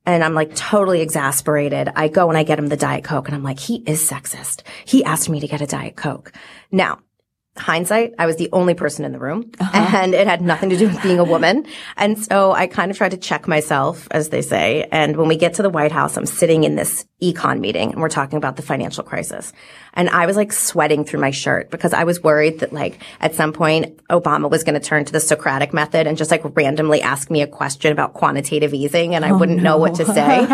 And 0.10 0.24
I'm 0.24 0.34
like 0.34 0.56
totally 0.56 1.02
exasperated. 1.02 1.89
I 1.95 2.08
go 2.08 2.30
and 2.30 2.38
I 2.38 2.43
get 2.43 2.58
him 2.58 2.67
the 2.67 2.78
Diet 2.78 3.04
Coke 3.04 3.28
and 3.28 3.36
I'm 3.36 3.43
like, 3.43 3.60
he 3.60 3.84
is 3.86 4.02
sexist. 4.08 4.63
He 4.86 5.04
asked 5.04 5.30
me 5.30 5.39
to 5.39 5.48
get 5.48 5.62
a 5.62 5.67
Diet 5.67 5.95
Coke. 5.95 6.32
Now, 6.72 7.00
hindsight, 7.56 8.13
I 8.17 8.26
was 8.26 8.38
the 8.38 8.50
only 8.52 8.74
person 8.74 9.06
in 9.06 9.12
the 9.12 9.19
room 9.19 9.52
uh-huh. 9.60 9.98
and 9.98 10.13
it 10.15 10.26
had 10.26 10.41
nothing 10.41 10.72
to 10.72 10.78
do 10.78 10.88
with 10.88 11.02
being 11.04 11.19
a 11.19 11.24
woman. 11.24 11.67
And 11.95 12.17
so 12.17 12.52
I 12.52 12.67
kind 12.67 12.89
of 12.89 12.98
tried 12.98 13.12
to 13.12 13.17
check 13.17 13.48
myself, 13.48 14.08
as 14.12 14.30
they 14.30 14.41
say. 14.41 14.88
And 14.91 15.15
when 15.15 15.28
we 15.28 15.36
get 15.36 15.56
to 15.56 15.62
the 15.62 15.69
White 15.69 15.91
House, 15.91 16.17
I'm 16.17 16.26
sitting 16.26 16.63
in 16.63 16.76
this 16.76 17.06
econ 17.22 17.60
meeting 17.60 17.92
and 17.92 18.02
we're 18.02 18.10
talking 18.10 18.38
about 18.38 18.56
the 18.56 18.62
financial 18.62 19.04
crisis. 19.04 19.52
And 19.94 20.10
I 20.10 20.26
was 20.26 20.38
like 20.38 20.54
sweating 20.54 21.04
through 21.04 21.20
my 21.20 21.32
shirt 21.32 21.70
because 21.70 21.94
I 21.94 22.04
was 22.06 22.24
worried 22.24 22.60
that 22.60 22.72
like 22.72 23.00
at 23.20 23.36
some 23.36 23.52
point 23.52 23.98
Obama 24.08 24.50
was 24.50 24.64
going 24.64 24.80
to 24.80 24.86
turn 24.86 25.04
to 25.06 25.12
the 25.12 25.20
Socratic 25.20 25.74
method 25.74 26.08
and 26.08 26.18
just 26.18 26.32
like 26.32 26.42
randomly 26.56 27.02
ask 27.02 27.30
me 27.30 27.42
a 27.42 27.48
question 27.48 27.92
about 27.92 28.14
quantitative 28.14 28.74
easing 28.74 29.16
and 29.16 29.26
I 29.26 29.34
wouldn't 29.34 29.58
no. 29.58 29.72
know 29.72 29.78
what 29.78 29.96
to 29.96 30.06
say. 30.06 30.46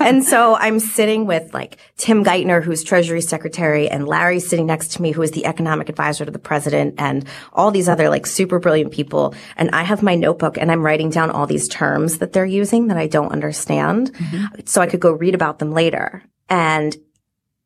and 0.00 0.24
so 0.24 0.56
I'm 0.56 0.78
sitting 0.78 1.26
with 1.26 1.52
like 1.52 1.78
Tim 1.96 2.24
Geithner, 2.24 2.62
who's 2.62 2.82
Treasury 2.82 3.20
Secretary, 3.20 3.88
and 3.88 4.06
Larry 4.06 4.40
sitting 4.40 4.66
next 4.66 4.92
to 4.92 5.02
me, 5.02 5.12
who 5.12 5.22
is 5.22 5.32
the 5.32 5.44
economic 5.46 5.88
advisor 5.88 6.24
to 6.24 6.30
the 6.30 6.38
president, 6.38 6.94
and 6.98 7.26
all 7.52 7.70
these 7.70 7.88
other 7.88 8.08
like 8.08 8.26
super 8.26 8.58
brilliant 8.58 8.92
people. 8.92 9.34
And 9.56 9.70
I 9.72 9.82
have 9.82 10.02
my 10.02 10.14
notebook 10.14 10.56
and 10.56 10.70
I'm 10.70 10.82
writing 10.82 11.10
down 11.10 11.30
all 11.30 11.46
these 11.46 11.68
terms 11.68 12.18
that 12.18 12.32
they're 12.32 12.46
using 12.46 12.88
that 12.88 12.96
I 12.96 13.06
don't 13.06 13.32
understand 13.32 14.12
mm-hmm. 14.12 14.60
so 14.64 14.80
I 14.80 14.86
could 14.86 15.00
go 15.00 15.12
read 15.12 15.34
about 15.34 15.58
them 15.58 15.72
later. 15.72 16.13
And 16.54 16.96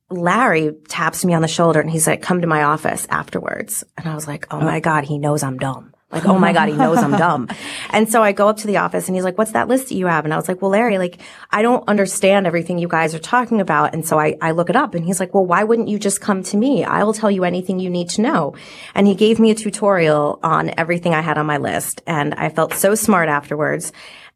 Larry 0.09 0.73
taps 0.89 1.23
me 1.23 1.35
on 1.35 1.43
the 1.43 1.49
shoulder 1.49 1.79
and 1.79 1.91
he's 1.91 2.07
like, 2.07 2.23
come 2.23 2.41
to 2.41 2.47
my 2.47 2.63
office 2.63 3.07
afterwards. 3.11 3.85
And 3.99 4.09
I 4.09 4.15
was 4.15 4.27
like, 4.27 4.47
oh 4.51 4.61
my 4.61 4.81
God, 4.81 5.05
he 5.05 5.19
knows 5.19 5.43
I'm 5.43 5.59
dumb. 5.59 5.93
Like, 6.11 6.25
oh 6.25 6.39
my 6.39 6.55
God, 6.55 6.71
he 6.71 6.75
knows 6.75 6.97
I'm 6.97 7.11
dumb. 7.11 7.49
And 7.91 8.11
so 8.11 8.23
I 8.23 8.33
go 8.33 8.49
up 8.49 8.59
to 8.59 8.67
the 8.67 8.79
office 8.79 9.09
and 9.09 9.15
he's 9.15 9.25
like, 9.25 9.37
what's 9.37 9.53
that 9.53 9.69
list 9.69 9.89
that 9.89 9.95
you 9.95 10.07
have? 10.07 10.25
And 10.25 10.33
I 10.33 10.37
was 10.37 10.49
like, 10.49 10.63
well, 10.63 10.71
Larry, 10.71 10.97
like, 10.97 11.21
I 11.51 11.61
don't 11.61 11.87
understand 11.89 12.47
everything 12.47 12.79
you 12.79 12.89
guys 12.89 13.15
are 13.15 13.19
talking 13.19 13.61
about. 13.61 13.93
And 13.93 14.07
so 14.07 14.19
I, 14.19 14.37
I 14.41 14.53
look 14.53 14.71
it 14.71 14.77
up 14.77 14.95
and 14.95 15.05
he's 15.05 15.21
like, 15.21 15.35
well, 15.35 15.45
why 15.45 15.65
wouldn't 15.65 15.89
you 15.89 15.99
just 15.99 16.23
come 16.23 16.43
to 16.45 16.57
me? 16.57 16.85
I 16.85 17.05
will 17.05 17.15
tell 17.15 17.31
you 17.31 17.45
anything 17.45 17.79
you 17.79 17.91
need 17.91 18.09
to 18.11 18.23
know. 18.23 18.55
And 18.95 19.07
he 19.07 19.15
gave 19.15 19.39
me 19.39 19.51
a 19.51 19.55
tutorial 19.55 20.39
on 20.43 20.73
everything 20.79 21.13
I 21.13 21.21
had 21.21 21.37
on 21.37 21.47
my 21.47 21.59
list. 21.59 22.01
And 22.07 22.35
I 22.35 22.49
felt 22.49 22.73
so 22.73 22.95
smart 22.95 23.29
afterwards. 23.29 23.93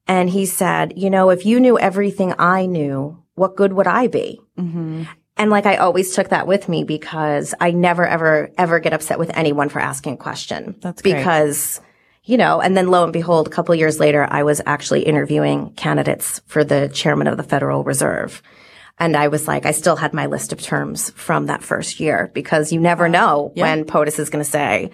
And 0.07 0.29
he 0.29 0.45
said, 0.45 0.99
you 0.99 1.09
know, 1.09 1.31
if 1.31 1.47
you 1.47 1.61
knew 1.61 1.79
everything 1.79 2.35
I 2.39 2.67
knew, 2.67 3.23
what 3.35 3.57
good 3.57 3.73
would 3.73 3.87
I 3.87 4.07
be? 4.07 4.41
Mm-hmm. 4.59 5.05
And 5.37 5.51
like 5.51 5.67
I 5.67 5.77
always 5.77 6.15
took 6.15 6.29
that 6.29 6.47
with 6.47 6.69
me 6.69 6.85
because 6.85 7.55
I 7.61 7.71
never 7.71 8.07
ever 8.07 8.51
ever 8.59 8.81
get 8.81 8.93
upset 8.93 9.19
with 9.19 9.31
anyone 9.35 9.69
for 9.69 9.81
asking 9.81 10.15
a 10.15 10.19
question. 10.19 10.77
That's 10.81 11.03
great. 11.03 11.17
because 11.17 11.81
you 12.25 12.37
know, 12.37 12.61
and 12.61 12.77
then 12.77 12.89
lo 12.89 13.03
and 13.03 13.13
behold, 13.13 13.49
a 13.49 13.51
couple 13.51 13.75
years 13.75 13.99
later, 13.99 14.27
I 14.31 14.45
was 14.45 14.61
actually 14.65 15.03
interviewing 15.03 15.73
candidates 15.75 16.41
for 16.47 16.63
the 16.63 16.89
chairman 16.89 17.27
of 17.27 17.37
the 17.37 17.43
Federal 17.43 17.83
Reserve. 17.83 18.43
And 18.99 19.17
I 19.17 19.29
was 19.29 19.49
like, 19.49 19.67
I 19.67 19.73
still 19.73 19.97
had 19.97 20.13
my 20.13 20.27
list 20.27 20.53
of 20.53 20.61
terms 20.61 21.11
from 21.11 21.47
that 21.47 21.65
first 21.65 21.99
year 21.99 22.31
because 22.35 22.73
you 22.73 22.79
never 22.79 23.09
know 23.09 23.53
yeah. 23.57 23.65
when 23.65 23.85
POTUS 23.85 24.21
is 24.21 24.31
going 24.31 24.45
to 24.45 24.49
say, 24.49 24.93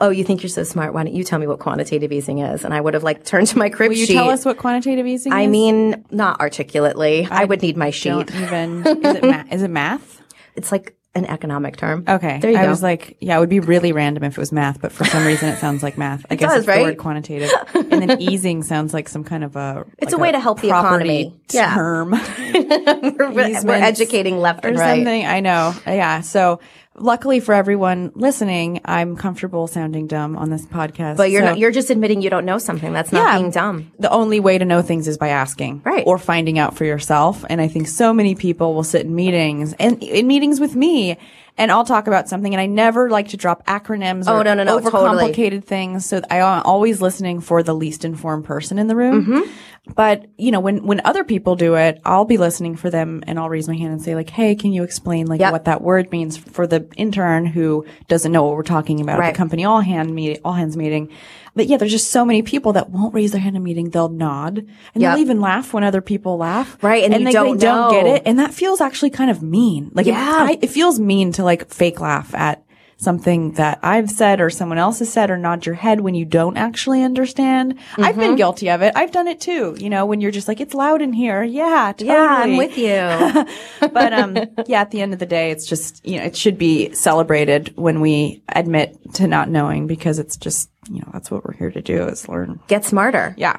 oh, 0.00 0.10
you 0.10 0.24
think 0.24 0.42
you're 0.42 0.50
so 0.50 0.64
smart. 0.64 0.92
Why 0.92 1.04
don't 1.04 1.14
you 1.14 1.24
tell 1.24 1.38
me 1.38 1.46
what 1.46 1.60
quantitative 1.60 2.12
easing 2.12 2.38
is? 2.38 2.64
And 2.64 2.74
I 2.74 2.80
would 2.80 2.94
have 2.94 3.02
like 3.02 3.24
turned 3.24 3.46
to 3.48 3.58
my 3.58 3.70
crib 3.70 3.90
Will 3.90 3.98
you 3.98 4.06
sheet. 4.06 4.14
tell 4.14 4.30
us 4.30 4.44
what 4.44 4.58
quantitative 4.58 5.06
easing 5.06 5.32
I 5.32 5.42
is? 5.42 5.48
mean, 5.50 6.04
not 6.10 6.40
articulately. 6.40 7.26
I, 7.30 7.42
I 7.42 7.44
would 7.44 7.62
need 7.62 7.76
my 7.76 7.90
sheet. 7.90 8.34
even, 8.34 8.86
is 8.86 9.16
it, 9.16 9.22
ma- 9.22 9.44
is 9.50 9.62
it 9.62 9.70
math? 9.70 10.22
It's 10.56 10.72
like 10.72 10.96
an 11.16 11.26
economic 11.26 11.76
term. 11.76 12.04
Okay. 12.08 12.40
There 12.40 12.50
you 12.50 12.58
I 12.58 12.64
go. 12.64 12.70
was 12.70 12.82
like, 12.82 13.16
yeah, 13.20 13.36
it 13.36 13.40
would 13.40 13.48
be 13.48 13.60
really 13.60 13.92
random 13.92 14.24
if 14.24 14.36
it 14.36 14.40
was 14.40 14.50
math, 14.50 14.80
but 14.80 14.90
for 14.90 15.04
some 15.04 15.24
reason 15.24 15.48
it 15.48 15.58
sounds 15.58 15.82
like 15.82 15.96
math. 15.96 16.26
I 16.30 16.34
it 16.34 16.38
guess 16.38 16.50
does, 16.50 16.58
it's 16.60 16.68
right? 16.68 16.78
the 16.78 16.84
word 16.84 16.98
quantitative. 16.98 17.50
and 17.74 18.02
then 18.02 18.20
easing 18.20 18.64
sounds 18.64 18.92
like 18.92 19.08
some 19.08 19.22
kind 19.22 19.44
of 19.44 19.54
a 19.54 19.84
It's 19.98 20.12
like 20.12 20.18
a 20.18 20.22
way 20.22 20.32
to 20.32 20.40
help 20.40 20.60
the 20.60 20.68
economy. 20.68 21.36
Term. 21.48 22.12
Yeah. 22.12 23.12
we're, 23.16 23.30
we're, 23.30 23.72
educating 23.74 24.38
left 24.38 24.64
or 24.64 24.72
right. 24.72 24.96
something. 24.96 25.24
I 25.24 25.38
know. 25.38 25.74
Yeah. 25.86 26.20
So 26.22 26.58
luckily 26.96 27.40
for 27.40 27.54
everyone 27.54 28.12
listening, 28.14 28.80
I'm 28.84 29.16
comfortable 29.16 29.66
sounding 29.66 30.06
dumb 30.06 30.36
on 30.36 30.50
this 30.50 30.66
podcast. 30.66 31.16
But 31.16 31.30
you're 31.30 31.42
so, 31.42 31.48
not, 31.48 31.58
you're 31.58 31.70
just 31.70 31.90
admitting 31.90 32.22
you 32.22 32.30
don't 32.30 32.44
know 32.44 32.58
something. 32.58 32.92
That's 32.92 33.12
not 33.12 33.32
yeah, 33.32 33.38
being 33.38 33.50
dumb. 33.50 33.92
The 33.98 34.10
only 34.10 34.40
way 34.40 34.58
to 34.58 34.64
know 34.64 34.82
things 34.82 35.08
is 35.08 35.18
by 35.18 35.28
asking. 35.28 35.82
Right. 35.84 36.04
Or 36.06 36.18
finding 36.18 36.58
out 36.58 36.76
for 36.76 36.84
yourself. 36.84 37.44
And 37.48 37.60
I 37.60 37.68
think 37.68 37.88
so 37.88 38.12
many 38.12 38.34
people 38.34 38.74
will 38.74 38.84
sit 38.84 39.02
in 39.02 39.14
meetings 39.14 39.74
and 39.74 40.02
in 40.02 40.26
meetings 40.26 40.60
with 40.60 40.74
me 40.74 41.18
and 41.56 41.70
I'll 41.70 41.84
talk 41.84 42.06
about 42.08 42.28
something 42.28 42.52
and 42.52 42.60
I 42.60 42.66
never 42.66 43.08
like 43.08 43.28
to 43.28 43.36
drop 43.36 43.64
acronyms 43.66 44.24
oh, 44.26 44.38
or 44.38 44.44
no, 44.44 44.54
no, 44.54 44.64
no, 44.64 44.80
overcomplicated 44.80 45.34
totally. 45.34 45.60
things. 45.60 46.06
So 46.06 46.20
I'm 46.28 46.62
always 46.64 47.00
listening 47.00 47.40
for 47.40 47.62
the 47.62 47.74
least 47.74 48.04
informed 48.04 48.44
person 48.44 48.78
in 48.78 48.88
the 48.88 48.96
room. 48.96 49.24
Mm-hmm. 49.24 49.50
But, 49.94 50.26
you 50.38 50.50
know, 50.50 50.60
when, 50.60 50.84
when 50.84 51.02
other 51.04 51.24
people 51.24 51.56
do 51.56 51.74
it, 51.74 52.00
I'll 52.04 52.24
be 52.24 52.38
listening 52.38 52.74
for 52.74 52.90
them 52.90 53.22
and 53.26 53.38
I'll 53.38 53.50
raise 53.50 53.68
my 53.68 53.76
hand 53.76 53.92
and 53.92 54.02
say 54.02 54.14
like, 54.14 54.30
Hey, 54.30 54.54
can 54.56 54.72
you 54.72 54.82
explain 54.82 55.26
like 55.26 55.40
yep. 55.40 55.52
what 55.52 55.66
that 55.66 55.82
word 55.82 56.10
means 56.10 56.36
for 56.36 56.66
the 56.66 56.88
intern 56.96 57.46
who 57.46 57.84
doesn't 58.08 58.32
know 58.32 58.44
what 58.44 58.56
we're 58.56 58.62
talking 58.62 59.00
about 59.00 59.18
right. 59.18 59.28
at 59.28 59.34
the 59.34 59.36
company 59.36 59.64
all 59.64 59.80
hand 59.80 60.14
meeting, 60.14 60.40
all 60.44 60.54
hands 60.54 60.76
meeting. 60.76 61.10
But 61.54 61.66
yeah, 61.66 61.76
there's 61.76 61.92
just 61.92 62.10
so 62.10 62.24
many 62.24 62.42
people 62.42 62.72
that 62.72 62.90
won't 62.90 63.14
raise 63.14 63.32
their 63.32 63.40
hand 63.40 63.56
in 63.56 63.62
a 63.62 63.64
meeting. 63.64 63.90
They'll 63.90 64.08
nod 64.08 64.58
and 64.58 65.02
yep. 65.02 65.12
they'll 65.12 65.20
even 65.20 65.40
laugh 65.40 65.72
when 65.72 65.84
other 65.84 66.00
people 66.00 66.36
laugh. 66.36 66.76
Right. 66.82 67.04
And, 67.04 67.14
and 67.14 67.26
they, 67.26 67.32
don't, 67.32 67.58
they 67.58 67.66
don't 67.66 67.92
get 67.92 68.06
it. 68.06 68.22
And 68.26 68.38
that 68.38 68.52
feels 68.52 68.80
actually 68.80 69.10
kind 69.10 69.30
of 69.30 69.42
mean. 69.42 69.90
Like, 69.94 70.06
yeah. 70.06 70.50
it, 70.50 70.60
it 70.62 70.70
feels 70.70 70.98
mean 70.98 71.32
to 71.32 71.44
like 71.44 71.72
fake 71.72 72.00
laugh 72.00 72.34
at 72.34 72.64
something 72.96 73.52
that 73.52 73.78
I've 73.82 74.10
said 74.10 74.40
or 74.40 74.50
someone 74.50 74.78
else 74.78 74.98
has 75.00 75.12
said 75.12 75.30
or 75.30 75.36
nod 75.36 75.66
your 75.66 75.74
head 75.74 76.00
when 76.00 76.14
you 76.14 76.24
don't 76.24 76.56
actually 76.56 77.02
understand. 77.02 77.76
Mm-hmm. 77.76 78.04
I've 78.04 78.16
been 78.16 78.28
mm-hmm. 78.30 78.36
guilty 78.36 78.70
of 78.70 78.82
it. 78.82 78.92
I've 78.96 79.12
done 79.12 79.28
it 79.28 79.40
too. 79.40 79.76
You 79.78 79.90
know, 79.90 80.06
when 80.06 80.20
you're 80.20 80.30
just 80.30 80.48
like, 80.48 80.60
it's 80.60 80.74
loud 80.74 81.02
in 81.02 81.12
here. 81.12 81.42
Yeah, 81.42 81.92
totally. 81.92 82.08
Yeah, 82.08 82.26
I'm 82.26 82.56
with 82.56 82.78
you. 82.78 83.88
but, 83.88 84.12
um, 84.12 84.36
yeah, 84.66 84.80
at 84.80 84.90
the 84.90 85.00
end 85.00 85.12
of 85.12 85.18
the 85.18 85.26
day, 85.26 85.50
it's 85.50 85.66
just, 85.66 86.04
you 86.06 86.18
know, 86.18 86.24
it 86.24 86.36
should 86.36 86.58
be 86.58 86.92
celebrated 86.94 87.72
when 87.76 88.00
we 88.00 88.42
admit 88.48 88.96
to 89.14 89.26
not 89.26 89.48
knowing 89.48 89.86
because 89.86 90.18
it's 90.18 90.36
just, 90.36 90.70
you 90.90 91.00
know, 91.00 91.10
that's 91.12 91.30
what 91.30 91.44
we're 91.44 91.54
here 91.54 91.70
to 91.70 91.82
do 91.82 92.06
is 92.06 92.28
learn. 92.28 92.60
Get 92.68 92.84
smarter. 92.84 93.34
Yeah. 93.36 93.58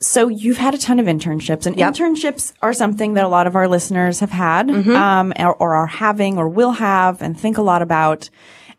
So 0.00 0.28
you've 0.28 0.58
had 0.58 0.74
a 0.74 0.78
ton 0.78 0.98
of 0.98 1.06
internships 1.06 1.66
and 1.66 1.76
yep. 1.76 1.94
internships 1.94 2.52
are 2.60 2.72
something 2.72 3.14
that 3.14 3.24
a 3.24 3.28
lot 3.28 3.46
of 3.46 3.56
our 3.56 3.68
listeners 3.68 4.20
have 4.20 4.30
had, 4.30 4.68
mm-hmm. 4.68 4.90
um, 4.90 5.32
or, 5.38 5.54
or 5.54 5.74
are 5.74 5.86
having 5.86 6.36
or 6.36 6.48
will 6.48 6.72
have 6.72 7.22
and 7.22 7.38
think 7.38 7.56
a 7.58 7.62
lot 7.62 7.80
about. 7.80 8.28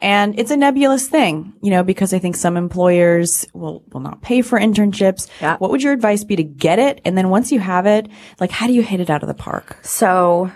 And 0.02 0.38
it's 0.38 0.52
a 0.52 0.58
nebulous 0.58 1.08
thing, 1.08 1.54
you 1.62 1.72
know, 1.72 1.82
because 1.82 2.14
I 2.14 2.20
think 2.20 2.36
some 2.36 2.58
employers 2.58 3.48
will, 3.54 3.82
will 3.92 4.02
not 4.02 4.22
pay 4.22 4.42
for 4.42 4.60
internships. 4.60 5.30
Yeah. 5.42 5.58
What 5.58 5.72
would 5.72 5.82
your 5.82 5.94
advice 5.94 6.24
be 6.24 6.36
to 6.36 6.44
get 6.44 6.80
it? 6.80 7.02
And 7.06 7.18
then 7.18 7.30
once 7.30 7.52
you 7.52 7.60
have 7.60 7.86
it, 7.86 8.10
like, 8.40 8.52
how 8.52 8.68
do 8.68 8.74
you 8.74 8.84
hit 8.84 9.00
it 9.00 9.10
out 9.10 9.24
of 9.24 9.28
the 9.28 9.34
park? 9.34 9.80
So 9.84 10.52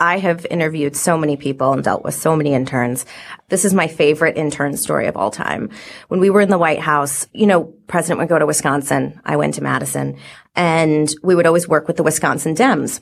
I 0.00 0.18
have 0.18 0.46
interviewed 0.50 0.96
so 0.96 1.18
many 1.18 1.36
people 1.36 1.72
and 1.72 1.84
dealt 1.84 2.02
with 2.02 2.14
so 2.14 2.34
many 2.34 2.54
interns. 2.54 3.04
This 3.50 3.66
is 3.66 3.74
my 3.74 3.86
favorite 3.86 4.38
intern 4.38 4.76
story 4.78 5.06
of 5.06 5.16
all 5.16 5.30
time. 5.30 5.68
When 6.08 6.20
we 6.20 6.30
were 6.30 6.40
in 6.40 6.48
the 6.48 6.58
White 6.58 6.80
House, 6.80 7.28
you 7.34 7.46
know, 7.46 7.64
President 7.86 8.18
would 8.18 8.28
go 8.28 8.38
to 8.38 8.46
Wisconsin. 8.46 9.20
I 9.24 9.36
went 9.36 9.54
to 9.54 9.62
Madison 9.62 10.16
and 10.56 11.14
we 11.22 11.34
would 11.34 11.46
always 11.46 11.68
work 11.68 11.86
with 11.86 11.98
the 11.98 12.02
Wisconsin 12.02 12.54
Dems 12.54 13.00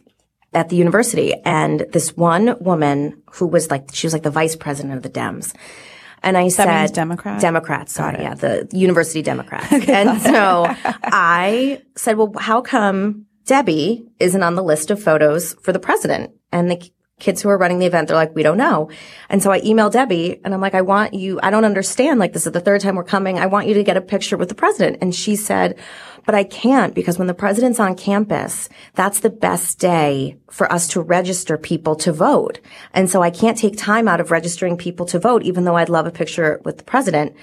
at 0.53 0.71
the 0.71 0.77
university. 0.77 1.35
And 1.45 1.87
this 1.93 2.17
one 2.17 2.57
woman 2.61 3.23
who 3.33 3.47
was 3.47 3.71
like, 3.71 3.91
she 3.95 4.07
was 4.07 4.13
like 4.13 4.25
the 4.25 4.31
vice 4.31 4.57
president 4.57 4.95
of 4.95 5.03
the 5.03 5.11
Dems. 5.11 5.55
And 6.23 6.37
I 6.37 6.45
that 6.45 6.53
said, 6.53 6.93
Democrat? 6.95 7.41
Democrats. 7.41 7.95
Sorry. 7.95 8.23
Yeah. 8.23 8.35
The 8.35 8.69
university 8.73 9.23
Democrats. 9.23 9.73
and 9.89 10.21
so 10.21 10.67
I 11.05 11.83
said, 11.95 12.17
well, 12.17 12.33
how 12.39 12.61
come 12.61 13.27
Debbie 13.45 14.05
isn't 14.19 14.43
on 14.43 14.57
the 14.57 14.65
list 14.65 14.91
of 14.91 15.01
photos 15.01 15.55
for 15.63 15.73
the 15.73 15.79
president? 15.79 16.33
And 16.53 16.71
the 16.71 16.91
kids 17.19 17.43
who 17.43 17.49
are 17.49 17.59
running 17.59 17.79
the 17.79 17.87
event, 17.87 18.09
they're 18.09 18.17
like, 18.17 18.35
we 18.35 18.43
don't 18.43 18.59
know. 18.59 18.91
And 19.29 19.43
so 19.43 19.51
I 19.51 19.61
emailed 19.61 19.93
Debbie 19.93 20.41
and 20.45 20.55
I'm 20.55 20.61
like, 20.61 20.75
I 20.75 20.83
want 20.83 21.15
you, 21.15 21.41
I 21.43 21.51
don't 21.51 21.65
understand. 21.65 22.21
Like, 22.21 22.33
this 22.33 22.47
is 22.47 22.53
the 22.53 22.61
third 22.61 22.81
time 22.81 22.95
we're 22.95 23.05
coming. 23.05 23.39
I 23.39 23.47
want 23.47 23.67
you 23.67 23.75
to 23.75 23.83
get 23.83 23.97
a 23.97 24.01
picture 24.01 24.37
with 24.37 24.49
the 24.49 24.55
president. 24.55 24.99
And 25.01 25.15
she 25.15 25.35
said, 25.35 25.79
but 26.27 26.35
I 26.35 26.45
can't 26.45 26.95
because 26.95 27.19
when 27.19 27.27
the 27.27 27.35
president's 27.35 27.81
on 27.81 27.97
campus, 27.97 28.69
that's 28.95 29.21
the 29.21 29.31
best 29.31 29.79
day 29.79 30.37
for 30.51 30.71
us 30.71 30.87
to 30.89 31.01
register 31.01 31.57
people 31.57 31.97
to 31.97 32.13
vote. 32.13 32.61
And 32.93 33.09
so 33.11 33.23
I 33.23 33.31
can't 33.31 33.59
take 33.59 33.77
time 33.77 34.07
out 34.07 34.21
of 34.21 34.31
registering 34.31 34.77
people 34.77 35.07
to 35.07 35.19
vote, 35.19 35.43
even 35.43 35.65
though 35.65 35.77
I'd 35.77 35.89
love 35.89 36.07
a 36.07 36.11
picture 36.11 36.61
with 36.65 36.79
the 36.79 36.85
president. 36.85 37.35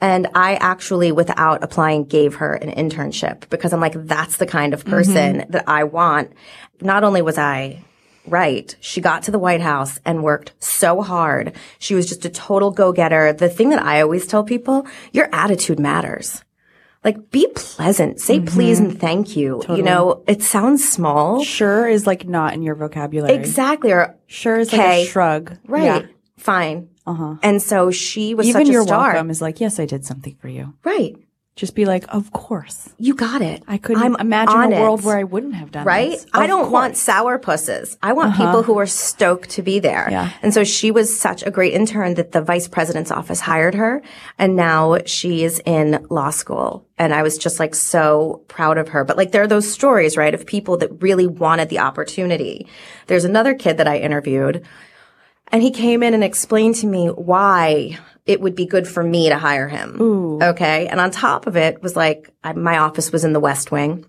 And 0.00 0.26
I 0.34 0.56
actually, 0.56 1.12
without 1.12 1.62
applying, 1.62 2.04
gave 2.04 2.34
her 2.36 2.54
an 2.54 2.70
internship 2.70 3.48
because 3.48 3.72
I'm 3.72 3.80
like, 3.80 3.94
that's 3.94 4.38
the 4.38 4.46
kind 4.46 4.74
of 4.74 4.84
person 4.84 5.36
mm-hmm. 5.36 5.52
that 5.52 5.68
I 5.68 5.84
want. 5.84 6.32
Not 6.80 7.04
only 7.04 7.22
was 7.22 7.38
I 7.38 7.84
right. 8.26 8.74
She 8.80 9.00
got 9.00 9.24
to 9.24 9.30
the 9.30 9.38
White 9.38 9.60
House 9.60 9.98
and 10.04 10.22
worked 10.22 10.52
so 10.58 11.02
hard. 11.02 11.54
She 11.78 11.94
was 11.94 12.08
just 12.08 12.24
a 12.24 12.30
total 12.30 12.70
go-getter. 12.70 13.32
The 13.32 13.48
thing 13.48 13.70
that 13.70 13.82
I 13.82 14.00
always 14.00 14.26
tell 14.26 14.44
people, 14.44 14.86
your 15.12 15.28
attitude 15.32 15.78
matters. 15.78 16.44
Like 17.04 17.30
be 17.30 17.48
pleasant, 17.54 18.20
say 18.20 18.38
mm-hmm. 18.38 18.46
please 18.46 18.78
and 18.78 19.00
thank 19.00 19.36
you. 19.36 19.58
Totally. 19.62 19.78
You 19.78 19.84
know, 19.84 20.22
it 20.28 20.40
sounds 20.40 20.88
small. 20.88 21.42
Sure 21.42 21.88
is 21.88 22.06
like 22.06 22.28
not 22.28 22.54
in 22.54 22.62
your 22.62 22.76
vocabulary. 22.76 23.34
Exactly. 23.34 23.90
Or 23.90 24.16
sure 24.28 24.58
is 24.58 24.72
like 24.72 24.80
a 24.80 25.04
shrug. 25.06 25.58
Right. 25.66 25.82
Yeah. 25.82 26.06
Fine. 26.36 26.90
Uh-huh. 27.04 27.36
And 27.42 27.60
so 27.60 27.90
she 27.90 28.34
was 28.34 28.46
Even 28.46 28.66
such 28.66 28.72
your 28.72 28.84
star. 28.84 29.14
welcome 29.14 29.30
is 29.30 29.42
like, 29.42 29.60
yes, 29.60 29.80
I 29.80 29.86
did 29.86 30.04
something 30.04 30.36
for 30.36 30.46
you. 30.46 30.74
Right. 30.84 31.16
Just 31.54 31.74
be 31.74 31.84
like, 31.84 32.04
of 32.08 32.32
course. 32.32 32.88
You 32.96 33.14
got 33.14 33.42
it. 33.42 33.62
I 33.68 33.76
couldn't 33.76 34.02
I'm 34.02 34.16
imagine 34.16 34.72
a 34.72 34.80
world 34.80 35.00
it. 35.00 35.04
where 35.04 35.18
I 35.18 35.24
wouldn't 35.24 35.54
have 35.54 35.70
done 35.70 35.82
this. 35.82 35.86
right? 35.86 36.10
this. 36.12 36.26
I 36.32 36.46
don't 36.46 36.70
want 36.70 36.96
sour 36.96 37.38
pusses. 37.38 37.98
I 38.02 38.14
want 38.14 38.30
uh-huh. 38.30 38.46
people 38.46 38.62
who 38.62 38.78
are 38.78 38.86
stoked 38.86 39.50
to 39.50 39.62
be 39.62 39.78
there. 39.78 40.08
Yeah. 40.10 40.30
And 40.40 40.54
so 40.54 40.64
she 40.64 40.90
was 40.90 41.18
such 41.18 41.42
a 41.42 41.50
great 41.50 41.74
intern 41.74 42.14
that 42.14 42.32
the 42.32 42.40
vice 42.40 42.68
president's 42.68 43.10
office 43.10 43.40
hired 43.40 43.74
her. 43.74 44.02
And 44.38 44.56
now 44.56 44.98
she 45.04 45.44
is 45.44 45.60
in 45.66 46.06
law 46.08 46.30
school. 46.30 46.86
And 46.96 47.12
I 47.12 47.22
was 47.22 47.36
just 47.36 47.60
like 47.60 47.74
so 47.74 48.42
proud 48.48 48.78
of 48.78 48.88
her. 48.88 49.04
But 49.04 49.18
like 49.18 49.32
there 49.32 49.42
are 49.42 49.48
those 49.48 49.70
stories, 49.70 50.16
right, 50.16 50.34
of 50.34 50.46
people 50.46 50.78
that 50.78 51.02
really 51.02 51.26
wanted 51.26 51.68
the 51.68 51.80
opportunity. 51.80 52.66
There's 53.08 53.26
another 53.26 53.54
kid 53.54 53.76
that 53.76 53.86
I 53.86 53.98
interviewed 53.98 54.66
and 55.52 55.62
he 55.62 55.70
came 55.70 56.02
in 56.02 56.14
and 56.14 56.24
explained 56.24 56.76
to 56.76 56.86
me 56.86 57.08
why 57.08 57.98
it 58.26 58.40
would 58.40 58.54
be 58.54 58.66
good 58.66 58.86
for 58.86 59.02
me 59.02 59.28
to 59.28 59.38
hire 59.38 59.68
him. 59.68 59.96
Okay. 60.42 60.86
And 60.86 61.00
on 61.00 61.10
top 61.10 61.46
of 61.46 61.56
it 61.56 61.82
was 61.82 61.96
like, 61.96 62.30
I, 62.44 62.52
my 62.52 62.78
office 62.78 63.10
was 63.10 63.24
in 63.24 63.32
the 63.32 63.40
West 63.40 63.70
Wing 63.72 64.04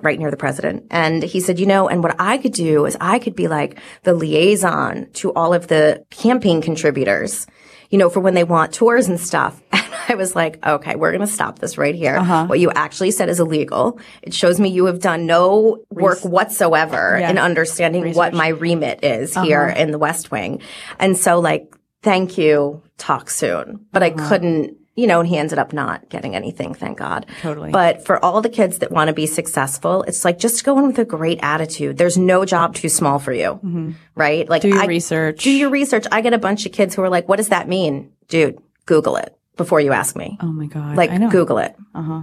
right 0.00 0.18
near 0.18 0.30
the 0.30 0.36
president. 0.36 0.86
And 0.90 1.22
he 1.22 1.40
said, 1.40 1.60
you 1.60 1.66
know, 1.66 1.88
and 1.88 2.02
what 2.02 2.16
I 2.18 2.38
could 2.38 2.52
do 2.52 2.86
is 2.86 2.96
I 3.00 3.18
could 3.18 3.36
be 3.36 3.46
like 3.48 3.78
the 4.02 4.14
liaison 4.14 5.10
to 5.14 5.32
all 5.34 5.54
of 5.54 5.68
the 5.68 6.04
campaign 6.10 6.60
contributors, 6.60 7.46
you 7.90 7.98
know, 7.98 8.10
for 8.10 8.20
when 8.20 8.34
they 8.34 8.44
want 8.44 8.72
tours 8.72 9.08
and 9.08 9.20
stuff. 9.20 9.60
And 10.02 10.14
I 10.14 10.14
was 10.16 10.34
like, 10.34 10.64
okay, 10.66 10.96
we're 10.96 11.12
going 11.12 11.20
to 11.20 11.26
stop 11.32 11.58
this 11.58 11.76
right 11.78 11.94
here. 11.94 12.18
What 12.46 12.58
you 12.58 12.70
actually 12.72 13.10
said 13.12 13.28
is 13.28 13.38
illegal. 13.38 14.00
It 14.22 14.32
shows 14.34 14.58
me 14.58 14.70
you 14.70 14.86
have 14.86 15.00
done 15.00 15.26
no 15.26 15.84
work 15.90 16.20
whatsoever 16.24 17.16
in 17.30 17.38
understanding 17.38 18.14
what 18.14 18.32
my 18.32 18.48
remit 18.48 19.04
is 19.04 19.34
here 19.36 19.68
in 19.68 19.90
the 19.92 19.98
West 19.98 20.30
Wing. 20.30 20.60
And 20.98 21.16
so 21.16 21.38
like, 21.40 21.72
thank 22.02 22.38
you, 22.38 22.82
talk 22.98 23.30
soon. 23.30 23.86
But 23.92 24.02
I 24.02 24.10
couldn't, 24.10 24.76
you 24.94 25.06
know, 25.06 25.20
and 25.20 25.28
he 25.28 25.38
ended 25.38 25.58
up 25.58 25.72
not 25.72 26.08
getting 26.10 26.34
anything, 26.34 26.74
thank 26.74 26.98
God. 26.98 27.26
Totally. 27.40 27.70
But 27.70 28.04
for 28.04 28.22
all 28.24 28.40
the 28.42 28.48
kids 28.50 28.78
that 28.78 28.90
want 28.92 29.08
to 29.08 29.14
be 29.14 29.26
successful, 29.26 30.02
it's 30.04 30.24
like 30.24 30.38
just 30.38 30.64
go 30.64 30.78
in 30.78 30.86
with 30.86 30.98
a 30.98 31.04
great 31.04 31.38
attitude. 31.42 31.96
There's 31.98 32.18
no 32.18 32.44
job 32.44 32.74
too 32.74 32.88
small 32.88 33.18
for 33.18 33.32
you, 33.32 33.94
right? 34.14 34.48
Like 34.48 34.62
Do 34.62 34.68
your 34.68 34.82
I- 34.82 34.86
research. 34.86 35.42
Do 35.44 35.50
your 35.50 35.70
research. 35.70 36.06
I 36.12 36.20
get 36.20 36.34
a 36.34 36.38
bunch 36.38 36.66
of 36.66 36.72
kids 36.72 36.94
who 36.94 37.02
are 37.02 37.08
like, 37.08 37.28
"What 37.28 37.36
does 37.36 37.48
that 37.48 37.68
mean, 37.68 38.12
dude?" 38.28 38.58
Google 38.84 39.16
it 39.16 39.36
before 39.56 39.80
you 39.80 39.92
ask 39.92 40.16
me. 40.16 40.36
Oh 40.40 40.52
my 40.52 40.66
God. 40.66 40.96
like 40.96 41.10
I 41.10 41.16
know. 41.18 41.30
Google 41.30 41.58
it. 41.58 41.76
Uh-huh. 41.94 42.22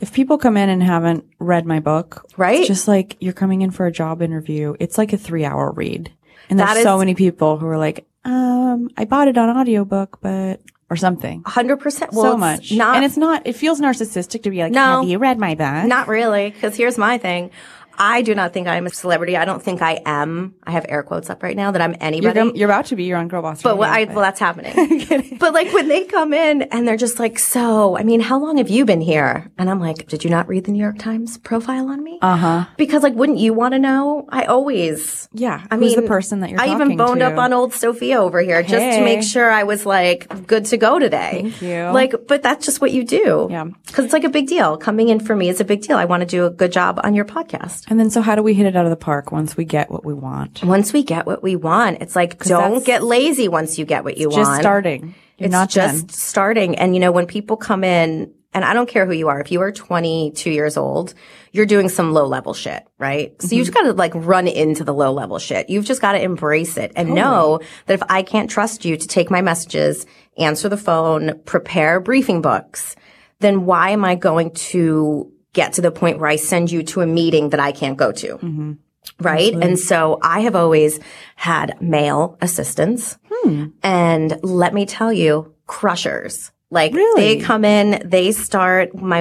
If 0.00 0.12
people 0.12 0.38
come 0.38 0.56
in 0.56 0.68
and 0.68 0.80
haven't 0.80 1.24
read 1.40 1.66
my 1.66 1.80
book, 1.80 2.24
Right? 2.36 2.60
it's 2.60 2.68
just 2.68 2.86
like 2.86 3.16
you're 3.18 3.32
coming 3.32 3.62
in 3.62 3.72
for 3.72 3.84
a 3.86 3.90
job 3.90 4.22
interview. 4.22 4.76
It's 4.78 4.96
like 4.96 5.12
a 5.12 5.18
three 5.18 5.44
hour 5.44 5.72
read. 5.72 6.12
And 6.48 6.58
there's 6.60 6.82
so 6.84 6.96
many 6.98 7.14
people 7.16 7.58
who 7.58 7.66
are 7.66 7.76
like, 7.76 8.06
um, 8.28 8.90
I 8.96 9.04
bought 9.04 9.28
it 9.28 9.38
on 9.38 9.48
audiobook, 9.56 10.18
but, 10.20 10.60
or 10.90 10.96
something. 10.96 11.42
Hundred 11.46 11.78
percent. 11.78 12.12
Well, 12.12 12.22
so 12.32 12.36
much. 12.36 12.72
Not 12.72 12.96
and 12.96 13.04
it's 13.04 13.16
not, 13.16 13.46
it 13.46 13.54
feels 13.54 13.80
narcissistic 13.80 14.42
to 14.44 14.50
be 14.50 14.62
like, 14.62 14.72
No. 14.72 15.00
have 15.00 15.08
you 15.08 15.18
read 15.18 15.38
my 15.38 15.54
book? 15.54 15.86
Not 15.86 16.08
really, 16.08 16.50
because 16.50 16.76
here's 16.76 16.98
my 16.98 17.18
thing. 17.18 17.50
I 17.98 18.22
do 18.22 18.34
not 18.34 18.52
think 18.52 18.68
I'm 18.68 18.86
a 18.86 18.90
celebrity. 18.90 19.36
I 19.36 19.44
don't 19.44 19.62
think 19.62 19.82
I 19.82 20.00
am. 20.06 20.54
I 20.64 20.70
have 20.70 20.86
air 20.88 21.02
quotes 21.02 21.28
up 21.30 21.42
right 21.42 21.56
now 21.56 21.70
that 21.72 21.82
I'm 21.82 21.92
You're, 21.92 21.98
anybody. 22.00 22.34
gom- 22.34 22.56
you're 22.56 22.68
about 22.68 22.86
to 22.86 22.96
be. 22.96 23.04
You're 23.04 23.18
on 23.18 23.28
Girl 23.28 23.42
Boss. 23.42 23.62
but 23.62 23.76
what 23.76 23.90
I, 23.90 24.04
well, 24.04 24.20
that's 24.20 24.40
happening. 24.40 25.36
but 25.38 25.52
like 25.52 25.72
when 25.72 25.88
they 25.88 26.04
come 26.04 26.32
in 26.32 26.62
and 26.62 26.86
they're 26.86 26.96
just 26.96 27.18
like, 27.18 27.38
so, 27.38 27.96
I 27.98 28.04
mean, 28.04 28.20
how 28.20 28.38
long 28.38 28.58
have 28.58 28.68
you 28.68 28.84
been 28.84 29.00
here? 29.00 29.50
And 29.58 29.68
I'm 29.68 29.80
like, 29.80 30.06
did 30.06 30.24
you 30.24 30.30
not 30.30 30.48
read 30.48 30.64
the 30.64 30.72
New 30.72 30.82
York 30.82 30.98
Times 30.98 31.38
profile 31.38 31.88
on 31.88 32.02
me? 32.02 32.18
Uh 32.22 32.36
huh. 32.36 32.64
Because 32.76 33.02
like, 33.02 33.14
wouldn't 33.14 33.38
you 33.38 33.52
want 33.52 33.74
to 33.74 33.78
know? 33.78 34.26
I 34.28 34.44
always. 34.44 35.28
Yeah. 35.32 35.64
I 35.70 35.76
mean, 35.76 35.96
the 35.96 36.06
person 36.06 36.40
that 36.40 36.50
you're 36.50 36.60
I 36.60 36.72
even 36.74 36.96
boned 36.96 37.20
to? 37.20 37.26
up 37.26 37.38
on 37.38 37.52
old 37.52 37.72
Sophia 37.74 38.20
over 38.20 38.40
here 38.40 38.62
just 38.62 38.98
to 38.98 39.04
make 39.04 39.22
sure 39.22 39.50
I 39.50 39.64
was 39.64 39.84
like 39.84 40.46
good 40.46 40.66
to 40.66 40.76
go 40.76 40.98
today. 40.98 41.40
Thank 41.42 41.62
you. 41.62 41.84
Like, 41.90 42.14
but 42.26 42.42
that's 42.42 42.64
just 42.64 42.80
what 42.80 42.92
you 42.92 43.04
do. 43.04 43.48
Yeah. 43.50 43.64
Because 43.86 44.04
it's 44.04 44.12
like 44.12 44.24
a 44.24 44.28
big 44.28 44.46
deal. 44.46 44.76
Coming 44.76 45.08
in 45.08 45.20
for 45.20 45.34
me 45.34 45.48
is 45.48 45.60
a 45.60 45.64
big 45.64 45.82
deal. 45.82 45.96
I 45.96 46.04
want 46.04 46.20
to 46.20 46.26
do 46.26 46.46
a 46.46 46.50
good 46.50 46.72
job 46.72 47.00
on 47.02 47.14
your 47.14 47.24
podcast. 47.24 47.87
And 47.88 47.98
then 47.98 48.10
so 48.10 48.20
how 48.20 48.34
do 48.34 48.42
we 48.42 48.54
hit 48.54 48.66
it 48.66 48.76
out 48.76 48.84
of 48.84 48.90
the 48.90 48.96
park 48.96 49.32
once 49.32 49.56
we 49.56 49.64
get 49.64 49.90
what 49.90 50.04
we 50.04 50.14
want? 50.14 50.62
Once 50.62 50.92
we 50.92 51.02
get 51.02 51.26
what 51.26 51.42
we 51.42 51.56
want, 51.56 52.02
it's 52.02 52.14
like 52.14 52.38
don't 52.44 52.84
get 52.84 53.02
lazy 53.02 53.48
once 53.48 53.78
you 53.78 53.84
get 53.84 54.04
what 54.04 54.18
you 54.18 54.26
Just 54.28 54.36
want. 54.36 54.46
Just 54.48 54.60
starting. 54.60 55.14
You're 55.38 55.46
It's 55.46 55.52
not 55.52 55.70
just 55.70 56.06
done. 56.06 56.08
starting. 56.10 56.76
And 56.76 56.94
you 56.94 57.00
know, 57.00 57.12
when 57.12 57.26
people 57.26 57.56
come 57.56 57.84
in, 57.84 58.32
and 58.54 58.64
I 58.64 58.72
don't 58.72 58.88
care 58.88 59.04
who 59.04 59.12
you 59.12 59.28
are, 59.28 59.40
if 59.40 59.52
you 59.52 59.60
are 59.60 59.70
22 59.70 60.50
years 60.50 60.76
old, 60.78 61.12
you're 61.52 61.66
doing 61.66 61.88
some 61.90 62.12
low 62.14 62.26
level 62.26 62.54
shit, 62.54 62.82
right? 62.98 63.34
So 63.40 63.46
Mm-hmm. 63.48 63.54
you 63.56 63.62
just 63.62 63.74
got 63.74 63.82
to 63.82 63.92
like 63.92 64.12
run 64.14 64.48
into 64.48 64.84
the 64.84 64.94
low 64.94 65.12
level 65.12 65.38
shit. 65.38 65.68
You've 65.68 65.84
just 65.84 66.00
got 66.00 66.12
to 66.12 66.22
embrace 66.22 66.76
it 66.78 66.92
and 66.96 67.14
know 67.14 67.60
that 67.86 67.94
if 67.94 68.02
I 68.08 68.22
can't 68.22 68.50
trust 68.50 68.84
you 68.86 68.96
to 68.96 69.06
take 69.06 69.30
my 69.30 69.42
messages, 69.42 70.06
answer 70.38 70.68
the 70.70 70.78
phone, 70.78 71.38
prepare 71.44 72.00
briefing 72.00 72.40
books, 72.40 72.96
then 73.40 73.66
why 73.66 73.90
am 73.90 74.04
I 74.04 74.14
going 74.14 74.50
to 74.72 75.30
get 75.60 75.68
to 75.74 75.82
the 75.82 75.90
point 75.90 76.18
where 76.18 76.30
I 76.34 76.36
send 76.52 76.70
you 76.70 76.80
to 76.92 77.00
a 77.00 77.06
meeting 77.20 77.50
that 77.50 77.60
I 77.68 77.72
can't 77.80 77.96
go 78.04 78.10
to? 78.22 78.28
Mm-hmm. 78.38 78.72
Right. 79.20 79.54
And 79.54 79.78
so 79.78 80.18
I 80.22 80.40
have 80.46 80.54
always 80.54 81.00
had 81.34 81.80
male 81.80 82.36
assistants. 82.40 83.18
Hmm. 83.30 83.66
And 83.82 84.38
let 84.42 84.72
me 84.74 84.84
tell 84.86 85.12
you, 85.12 85.54
crushers. 85.66 86.52
Like 86.70 86.92
Really? 86.94 87.22
they 87.38 87.44
come 87.44 87.64
in, 87.64 87.86
they 88.04 88.32
start 88.32 88.94
my 88.94 89.20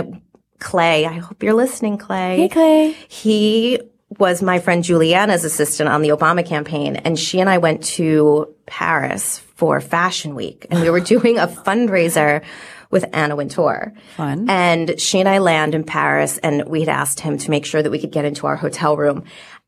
Clay. 0.60 1.06
I 1.06 1.13
hope 1.26 1.43
you're 1.43 1.54
listening, 1.65 1.97
Clay. 1.97 2.38
Hey, 2.41 2.50
Clay. 2.50 2.91
He 3.08 3.80
was 4.19 4.41
my 4.41 4.60
friend 4.60 4.84
Juliana's 4.84 5.43
assistant 5.45 5.89
on 5.89 6.02
the 6.02 6.10
Obama 6.10 6.45
campaign, 6.45 6.95
and 6.97 7.17
she 7.17 7.39
and 7.39 7.50
I 7.50 7.58
went 7.60 7.84
to 7.97 8.54
Paris 8.65 9.39
for 9.56 9.80
Fashion 9.82 10.34
Week, 10.36 10.65
and 10.69 10.82
we 10.82 10.89
were 10.89 11.00
doing 11.15 11.38
a 11.38 11.47
fundraiser 11.47 12.43
with 12.89 13.06
Anna 13.13 13.36
Wintour. 13.36 13.93
Fun. 14.15 14.50
And 14.50 15.00
she 15.00 15.19
and 15.19 15.30
I 15.30 15.39
land 15.39 15.76
in 15.76 15.84
Paris, 15.84 16.38
and 16.39 16.67
we 16.67 16.82
had 16.82 16.89
asked 16.89 17.19
him 17.19 17.38
to 17.38 17.52
make 17.52 17.65
sure 17.65 17.82
that 17.82 17.91
we 17.91 18.00
could 18.00 18.12
get 18.12 18.26
into 18.26 18.47
our 18.47 18.56
hotel 18.56 18.97
room. 18.97 19.23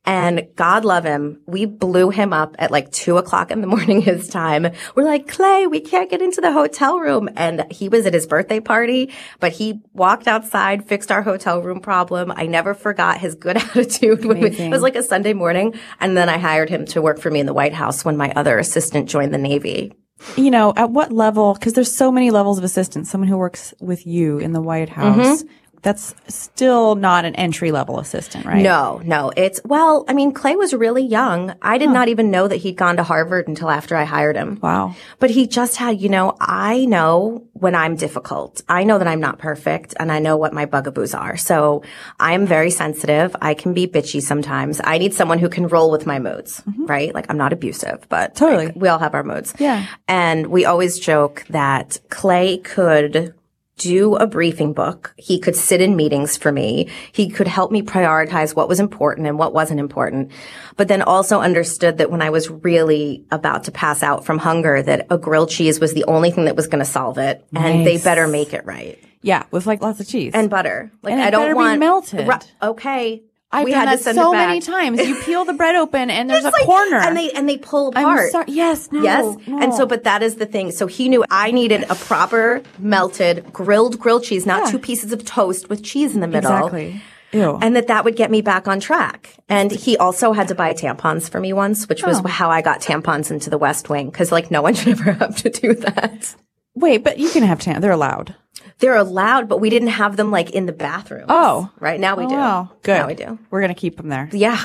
And 0.05 0.47
God 0.55 0.86
love 0.86 1.03
him, 1.03 1.41
we 1.45 1.65
blew 1.65 2.10
him 2.10 2.34
up 2.34 2.55
at 2.58 2.71
like 2.71 2.91
two 2.91 3.17
o'clock 3.17 3.51
in 3.51 3.62
the 3.62 3.67
morning 3.75 4.01
his 4.01 4.29
time. 4.29 4.71
We're 4.95 5.03
like, 5.03 5.27
Clay, 5.27 5.67
we 5.67 5.82
can't 5.82 6.10
get 6.10 6.21
into 6.21 6.41
the 6.41 6.51
hotel 6.51 6.99
room. 6.99 7.29
And 7.36 7.71
he 7.71 7.89
was 7.89 8.05
at 8.05 8.13
his 8.13 8.25
birthday 8.25 8.60
party, 8.60 9.12
but 9.39 9.51
he 9.51 9.82
walked 9.93 10.27
outside, 10.27 10.88
fixed 10.88 11.12
our 11.12 11.21
hotel 11.21 11.62
room 11.62 11.79
problem. 11.79 12.32
I 12.36 12.47
never 12.47 12.73
forgot 12.73 13.19
his 13.19 13.36
good 13.36 13.58
attitude. 13.58 14.25
When 14.25 14.39
we, 14.39 14.49
it 14.49 14.71
was 14.71 14.82
like 14.82 14.95
a 14.95 15.03
Sunday 15.03 15.34
morning. 15.34 15.75
And 15.99 16.15
then 16.15 16.29
I 16.29 16.38
hired 16.38 16.69
him 16.69 16.86
to 16.88 17.01
work 17.01 17.19
for 17.19 17.29
me 17.29 17.39
in 17.39 17.45
the 17.45 17.53
White 17.53 17.73
House 17.73 18.03
when 18.03 18.17
my 18.17 18.32
other 18.36 18.58
assistant 18.58 19.10
joined 19.10 19.34
the 19.34 19.38
Navy. 19.38 19.93
You 20.36 20.51
know, 20.51 20.73
at 20.75 20.91
what 20.91 21.12
level, 21.12 21.53
because 21.53 21.73
there's 21.73 21.93
so 21.93 22.12
many 22.12 22.32
levels 22.32 22.58
of 22.58 22.63
assistance, 22.63 23.10
someone 23.10 23.27
who 23.27 23.38
works 23.38 23.73
with 23.79 24.05
you 24.05 24.38
in 24.39 24.53
the 24.53 24.62
White 24.62 24.89
mm-hmm. 24.89 25.19
House, 25.19 25.43
that's 25.81 26.13
still 26.27 26.95
not 26.95 27.25
an 27.25 27.35
entry 27.35 27.71
level 27.71 27.99
assistant, 27.99 28.45
right? 28.45 28.61
No, 28.61 29.01
no. 29.03 29.31
It's, 29.35 29.61
well, 29.63 30.05
I 30.07 30.13
mean, 30.13 30.33
Clay 30.33 30.55
was 30.55 30.73
really 30.73 31.03
young. 31.03 31.53
I 31.61 31.77
did 31.77 31.89
not 31.89 32.07
even 32.09 32.31
know 32.31 32.47
that 32.47 32.57
he'd 32.57 32.75
gone 32.75 32.97
to 32.97 33.03
Harvard 33.03 33.47
until 33.47 33.69
after 33.69 33.95
I 33.95 34.03
hired 34.03 34.35
him. 34.35 34.59
Wow. 34.61 34.95
But 35.19 35.29
he 35.29 35.47
just 35.47 35.77
had, 35.77 36.01
you 36.01 36.09
know, 36.09 36.35
I 36.39 36.85
know 36.85 37.45
when 37.53 37.75
I'm 37.75 37.95
difficult. 37.95 38.61
I 38.67 38.83
know 38.83 38.97
that 38.97 39.07
I'm 39.07 39.19
not 39.19 39.39
perfect 39.39 39.93
and 39.99 40.11
I 40.11 40.19
know 40.19 40.37
what 40.37 40.53
my 40.53 40.65
bugaboos 40.65 41.13
are. 41.13 41.37
So 41.37 41.83
I'm 42.19 42.45
very 42.45 42.71
sensitive. 42.71 43.35
I 43.41 43.53
can 43.53 43.73
be 43.73 43.87
bitchy 43.87 44.21
sometimes. 44.21 44.81
I 44.83 44.97
need 44.97 45.13
someone 45.13 45.39
who 45.39 45.49
can 45.49 45.67
roll 45.67 45.91
with 45.91 46.05
my 46.05 46.19
moods, 46.19 46.61
mm-hmm. 46.61 46.85
right? 46.85 47.13
Like 47.13 47.25
I'm 47.29 47.37
not 47.37 47.53
abusive, 47.53 48.05
but 48.09 48.35
Totally. 48.35 48.67
like, 48.67 48.75
we 48.75 48.87
all 48.87 48.99
have 48.99 49.13
our 49.13 49.23
moods. 49.23 49.53
Yeah. 49.59 49.85
And 50.07 50.47
we 50.47 50.65
always 50.65 50.99
joke 50.99 51.45
that 51.49 51.99
Clay 52.09 52.57
could 52.57 53.33
do 53.79 54.15
a 54.15 54.27
briefing 54.27 54.73
book. 54.73 55.13
He 55.17 55.39
could 55.39 55.55
sit 55.55 55.81
in 55.81 55.95
meetings 55.95 56.37
for 56.37 56.51
me. 56.51 56.89
He 57.11 57.29
could 57.29 57.47
help 57.47 57.71
me 57.71 57.81
prioritize 57.81 58.55
what 58.55 58.69
was 58.69 58.79
important 58.79 59.25
and 59.25 59.39
what 59.39 59.53
wasn't 59.53 59.79
important. 59.79 60.31
But 60.77 60.87
then 60.87 61.01
also 61.01 61.39
understood 61.39 61.97
that 61.97 62.11
when 62.11 62.21
I 62.21 62.29
was 62.29 62.49
really 62.49 63.25
about 63.31 63.63
to 63.63 63.71
pass 63.71 64.03
out 64.03 64.25
from 64.25 64.37
hunger, 64.37 64.83
that 64.83 65.07
a 65.09 65.17
grilled 65.17 65.49
cheese 65.49 65.79
was 65.79 65.93
the 65.93 66.03
only 66.03 66.29
thing 66.29 66.45
that 66.45 66.55
was 66.55 66.67
going 66.67 66.83
to 66.83 66.89
solve 66.89 67.17
it. 67.17 67.43
And 67.55 67.87
they 67.87 67.97
better 67.97 68.27
make 68.27 68.53
it 68.53 68.65
right. 68.65 68.99
Yeah, 69.21 69.45
with 69.51 69.65
like 69.65 69.81
lots 69.81 69.99
of 69.99 70.07
cheese. 70.07 70.33
And 70.33 70.49
butter. 70.49 70.91
Like 71.01 71.13
And 71.13 71.21
I 71.21 71.29
don't 71.29 71.55
want 71.55 71.79
melted. 71.79 72.27
Ru- 72.27 72.69
okay. 72.69 73.23
I've 73.51 73.65
we 73.65 73.71
done 73.71 73.79
had 73.88 73.89
that 73.89 73.97
to 73.97 74.03
send 74.03 74.15
so 74.17 74.29
it 74.31 74.35
back. 74.35 74.47
many 74.47 74.62
times. 74.62 74.99
You 75.07 75.15
peel 75.23 75.43
the 75.43 75.53
bread 75.53 75.75
open 75.75 76.09
and 76.12 76.29
there's 76.29 76.43
a 76.45 76.49
like- 76.51 76.65
corner. 76.65 76.97
and 76.97 77.17
they 77.17 77.31
and 77.31 77.49
they 77.49 77.57
pull 77.57 77.91
I'm 77.95 78.03
apart. 78.05 78.31
sorry. 78.31 78.45
Yes, 78.49 78.91
no. 78.91 79.01
Yes. 79.01 79.38
no. 79.47 79.59
And 79.62 79.73
so, 79.73 79.85
but 79.85 80.03
that 80.03 80.21
is 80.21 80.35
the 80.35 80.45
thing. 80.45 80.71
So 80.71 80.85
he 80.88 81.09
knew 81.09 81.25
I 81.31 81.51
needed 81.51 81.83
a 81.89 81.95
proper 81.95 82.62
melted 82.77 83.51
grilled 83.51 83.99
grilled 83.99 84.23
cheese, 84.23 84.45
not 84.45 84.65
Yeah. 84.65 84.71
two 84.71 84.79
pieces 84.79 85.12
of 85.12 85.25
toast 85.25 85.69
with 85.69 85.83
cheese 85.83 86.13
in 86.15 86.21
the 86.21 86.27
middle. 86.27 86.51
Exactly. 86.51 87.01
Ew. 87.31 87.59
And 87.62 87.75
that 87.75 87.88
that 87.88 88.05
would 88.05 88.15
get 88.15 88.31
me 88.31 88.41
back 88.41 88.67
on 88.67 88.79
track. 88.79 89.35
And 89.47 89.71
he 89.71 89.97
also 89.97 90.31
had 90.33 90.47
to 90.47 90.55
buy 90.55 90.73
tampons 90.73 91.29
for 91.29 91.39
me 91.39 91.53
once, 91.53 91.88
which 91.88 92.03
was 92.03 92.19
Oh. 92.23 92.27
how 92.27 92.49
I 92.49 92.62
got 92.62 92.81
tampons 92.81 93.29
into 93.31 93.49
the 93.51 93.57
West 93.57 93.88
Wing. 93.89 94.12
Cause 94.12 94.31
like 94.31 94.49
no 94.51 94.62
one 94.63 94.73
should 94.75 94.89
ever 94.99 95.12
have 95.13 95.35
to 95.38 95.49
do 95.49 95.73
that. 95.75 96.35
Wait, 96.75 97.03
but 97.03 97.19
you 97.19 97.29
can 97.29 97.43
have 97.43 97.59
tan. 97.59 97.81
They're 97.81 97.91
allowed. 97.91 98.35
They're 98.79 98.95
allowed, 98.95 99.49
but 99.49 99.59
we 99.59 99.69
didn't 99.69 99.89
have 99.89 100.17
them 100.17 100.31
like 100.31 100.51
in 100.51 100.65
the 100.65 100.71
bathroom. 100.73 101.25
Oh. 101.29 101.69
right 101.79 101.99
now 101.99 102.15
we 102.15 102.25
do. 102.25 102.33
Wow. 102.33 102.71
Good. 102.81 102.97
Now 102.97 103.07
we 103.07 103.13
do. 103.13 103.39
We're 103.49 103.61
going 103.61 103.73
to 103.73 103.79
keep 103.79 103.97
them 103.97 104.09
there. 104.09 104.29
Yeah. 104.31 104.63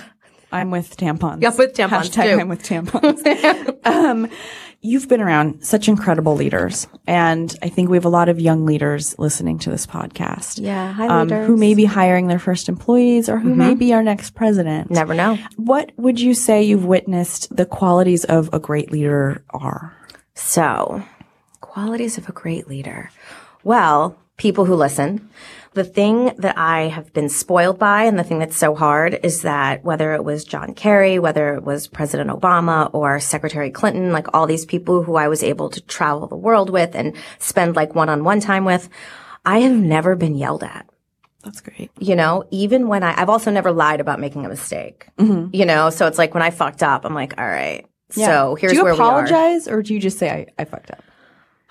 I'm 0.53 0.71
with 0.71 0.97
tampons. 0.97 1.43
Yeah, 1.43 1.51
with 1.57 1.75
tampons, 1.75 2.11
Hashtag 2.11 2.33
too. 2.35 2.41
I'm 2.41 2.49
with 2.49 2.63
tampons. 2.63 3.85
um, 3.87 4.29
you've 4.81 5.09
been 5.09 5.21
around 5.21 5.65
such 5.65 5.89
incredible 5.89 6.37
leaders, 6.37 6.87
and 7.09 7.53
I 7.61 7.69
think 7.69 7.91
we 7.91 7.97
have 7.97 8.05
a 8.05 8.11
lot 8.11 8.29
of 8.29 8.39
young 8.39 8.65
leaders 8.65 9.19
listening 9.19 9.59
to 9.61 9.71
this 9.71 9.85
podcast. 9.85 10.61
Yeah, 10.63 10.93
hi, 10.93 11.09
um, 11.09 11.27
leaders. 11.27 11.49
who 11.49 11.57
may 11.57 11.75
be 11.75 11.85
hiring 11.87 12.29
their 12.29 12.39
first 12.39 12.69
employees 12.69 13.29
or 13.29 13.41
who 13.41 13.53
may 13.53 13.75
be 13.75 13.93
our 13.95 14.05
next 14.05 14.37
president. 14.37 14.93
Never 14.93 15.13
know. 15.13 15.37
What 15.57 15.91
would 15.97 16.21
you 16.21 16.35
say 16.35 16.63
you've 16.63 16.85
witnessed 16.85 17.55
the 17.55 17.67
qualities 17.67 18.23
of 18.23 18.49
a 18.53 18.61
great 18.61 18.93
leader 18.93 19.43
are? 19.51 19.93
So, 20.35 21.03
qualities 21.63 22.17
of 22.17 22.29
a 22.29 22.33
great 22.33 22.69
leader. 22.69 23.11
Well, 23.65 24.17
people 24.37 24.67
who 24.67 24.75
listen. 24.75 25.29
The 25.73 25.83
thing 25.83 26.33
that 26.39 26.57
I 26.57 26.83
have 26.83 27.13
been 27.13 27.29
spoiled 27.29 27.81
by 27.81 28.05
and 28.05 28.17
the 28.17 28.23
thing 28.23 28.39
that's 28.39 28.57
so 28.57 28.77
hard 28.77 29.19
is 29.25 29.43
that 29.43 29.85
whether 29.85 30.15
it 30.15 30.23
was 30.23 30.45
John 30.45 30.73
Kerry, 30.73 31.19
whether 31.19 31.55
it 31.55 31.65
was 31.65 31.89
President 31.89 32.31
Obama 32.31 32.91
or 32.95 33.19
Secretary 33.19 33.71
Clinton, 33.73 34.13
like 34.13 34.29
all 34.33 34.47
these 34.47 34.65
people 34.65 35.03
who 35.03 35.17
I 35.17 35.27
was 35.27 35.43
able 35.43 35.71
to 35.71 35.81
travel 35.81 36.29
the 36.29 36.37
world 36.37 36.71
with 36.71 36.95
and 36.95 37.17
spend 37.41 37.75
like 37.75 37.97
one-on-one 37.97 38.39
time 38.39 38.65
with, 38.65 38.89
I 39.45 39.59
have 39.61 39.73
never 39.73 40.15
been 40.15 40.37
yelled 40.37 40.63
at. 40.63 40.89
That's 41.43 41.61
great. 41.61 41.91
You 41.99 42.15
know, 42.15 42.45
even 42.51 42.87
when 42.87 43.03
I, 43.03 43.21
I've 43.21 43.29
also 43.29 43.51
never 43.51 43.73
lied 43.73 44.01
about 44.01 44.21
making 44.21 44.47
a 44.47 44.49
mistake. 44.49 45.09
Mm-hmm. 45.19 45.55
You 45.55 45.67
know, 45.67 45.91
so 45.91 46.07
it's 46.07 46.19
like 46.19 46.35
when 46.35 46.43
I 46.43 46.51
fucked 46.51 46.83
up, 46.83 47.05
I'm 47.05 47.15
like, 47.15 47.35
all 47.37 47.47
right, 47.47 47.85
so 48.11 48.55
here's 48.55 48.73
do 48.73 48.79
you 48.79 48.85
where 48.85 48.95
we 48.95 49.01
are. 49.01 49.03
apologize 49.03 49.69
or 49.69 49.83
do 49.83 49.93
you 49.93 50.01
just 50.01 50.19
say 50.19 50.31
I, 50.31 50.47
I 50.63 50.65
fucked 50.65 50.91
up? 50.91 51.04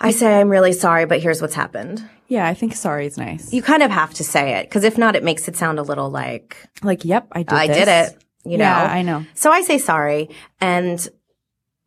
I 0.03 0.11
say 0.11 0.39
I'm 0.39 0.49
really 0.49 0.73
sorry, 0.73 1.05
but 1.05 1.21
here's 1.21 1.41
what's 1.41 1.55
happened. 1.55 2.07
Yeah, 2.27 2.47
I 2.47 2.53
think 2.53 2.75
sorry 2.75 3.05
is 3.05 3.17
nice. 3.17 3.53
You 3.53 3.61
kind 3.61 3.83
of 3.83 3.91
have 3.91 4.13
to 4.15 4.23
say 4.23 4.55
it 4.55 4.63
because 4.69 4.83
if 4.83 4.97
not, 4.97 5.15
it 5.15 5.23
makes 5.23 5.47
it 5.47 5.55
sound 5.55 5.79
a 5.79 5.83
little 5.83 6.09
like 6.09 6.57
like, 6.81 7.05
yep, 7.05 7.27
I 7.31 7.43
did. 7.43 7.53
It. 7.53 7.55
I 7.55 7.67
this. 7.67 7.77
did 7.77 7.87
it. 7.87 8.23
You 8.45 8.57
know, 8.57 8.65
Yeah, 8.65 8.83
I 8.83 9.01
know. 9.01 9.25
So 9.33 9.51
I 9.51 9.61
say 9.61 9.77
sorry, 9.77 10.29
and 10.59 11.07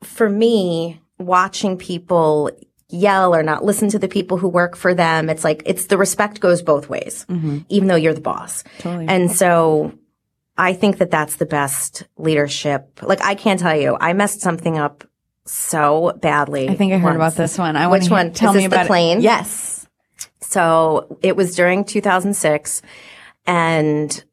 for 0.03 0.29
me, 0.29 1.01
watching 1.19 1.77
people 1.77 2.51
yell 2.89 3.35
or 3.35 3.43
not 3.43 3.65
listen 3.65 3.89
to 3.91 3.99
the 3.99 4.09
people 4.09 4.39
who 4.39 4.49
work 4.49 4.77
for 4.77 4.95
them, 4.95 5.29
it's 5.29 5.45
like 5.45 5.63
it's 5.67 5.87
the 5.87 5.99
respect 5.99 6.41
goes 6.41 6.63
both 6.63 6.89
ways, 6.89 7.27
even 7.69 7.89
though 7.89 7.97
you're 7.97 8.15
the 8.15 8.21
boss. 8.21 8.63
Mm-hmm. 8.63 8.83
Totally. 8.83 9.09
And 9.09 9.33
so 9.33 9.99
I 10.57 10.73
think 10.73 10.99
that 10.99 11.11
that's 11.11 11.37
the 11.37 11.47
best 11.47 12.05
leadership. 12.17 13.01
Like 13.03 13.23
I 13.23 13.35
can't 13.35 13.61
tell 13.61 13.77
you, 13.77 13.97
I 14.01 14.13
messed 14.13 14.41
something 14.41 14.79
up 14.79 15.05
so 15.47 16.13
badly. 16.21 16.69
I 16.69 16.75
think 16.75 16.93
I 16.93 16.99
heard 16.99 17.17
once. 17.19 17.35
about 17.35 17.43
this 17.43 17.59
one. 17.59 17.77
I 17.77 17.87
Which 17.89 18.11
one? 18.11 18.27
hear- 18.27 18.35
Tell 18.35 18.53
me 18.53 18.61
this 18.63 18.71
the 18.71 18.77
about 18.77 18.87
plane? 18.87 19.19
it. 19.19 19.23
Yes. 19.23 19.87
So 20.41 21.19
it 21.23 21.37
was 21.37 21.55
during 21.57 21.85
2006 21.85 22.83
and 23.47 24.25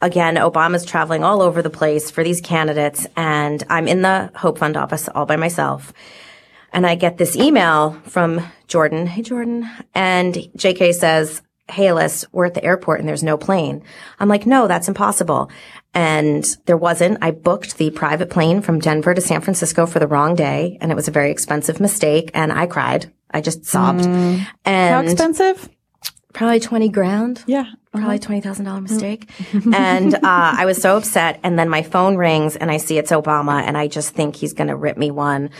again, 0.00 0.36
Obama's 0.36 0.84
traveling 0.84 1.24
all 1.24 1.40
over 1.42 1.62
the 1.62 1.70
place 1.70 2.10
for 2.10 2.24
these 2.24 2.40
candidates 2.40 3.06
and 3.16 3.62
I'm 3.70 3.88
in 3.88 4.02
the 4.02 4.30
Hope 4.34 4.58
Fund 4.58 4.76
office 4.76 5.08
all 5.08 5.26
by 5.26 5.36
myself. 5.36 5.92
And 6.72 6.86
I 6.86 6.94
get 6.94 7.18
this 7.18 7.36
email 7.36 7.92
from 8.04 8.40
Jordan. 8.66 9.06
Hey, 9.06 9.22
Jordan. 9.22 9.68
And 9.94 10.34
JK 10.56 10.94
says, 10.94 11.42
Hey, 11.70 11.88
Alice, 11.88 12.24
we're 12.32 12.46
at 12.46 12.54
the 12.54 12.64
airport 12.64 13.00
and 13.00 13.08
there's 13.08 13.22
no 13.22 13.36
plane. 13.36 13.82
I'm 14.18 14.28
like, 14.28 14.46
no, 14.46 14.66
that's 14.66 14.88
impossible. 14.88 15.50
And 15.94 16.44
there 16.66 16.76
wasn't. 16.76 17.18
I 17.20 17.32
booked 17.32 17.76
the 17.76 17.90
private 17.90 18.30
plane 18.30 18.62
from 18.62 18.78
Denver 18.78 19.14
to 19.14 19.20
San 19.20 19.42
Francisco 19.42 19.84
for 19.86 19.98
the 19.98 20.06
wrong 20.06 20.34
day 20.34 20.78
and 20.80 20.90
it 20.90 20.94
was 20.94 21.08
a 21.08 21.10
very 21.10 21.30
expensive 21.30 21.80
mistake 21.80 22.30
and 22.34 22.52
I 22.52 22.66
cried. 22.66 23.12
I 23.30 23.40
just 23.40 23.64
sobbed. 23.66 24.00
Mm. 24.00 24.38
How 24.38 24.52
And 24.64 25.06
how 25.06 25.12
expensive? 25.12 25.68
probably 26.32 26.60
20 26.60 26.88
grand 26.88 27.44
Yeah. 27.46 27.66
probably 27.92 28.16
uh-huh. 28.16 28.18
twenty 28.18 28.40
thousand 28.40 28.64
dollar 28.64 28.80
mm. 28.80 28.90
mistake. 28.90 29.28
and 29.74 30.14
uh, 30.14 30.20
I 30.22 30.64
was 30.64 30.80
so 30.80 30.96
upset. 30.96 31.40
And 31.42 31.58
then 31.58 31.68
my 31.68 31.82
phone 31.82 32.16
rings, 32.16 32.56
and 32.56 32.70
I 32.70 32.78
see 32.78 32.98
it's 32.98 33.10
Obama, 33.10 33.62
and 33.62 33.76
I 33.76 33.86
just 33.88 34.14
think 34.14 34.36
he's 34.36 34.54
going 34.54 34.68
to 34.68 34.76
rip 34.76 34.96
me 34.96 35.10
one. 35.10 35.50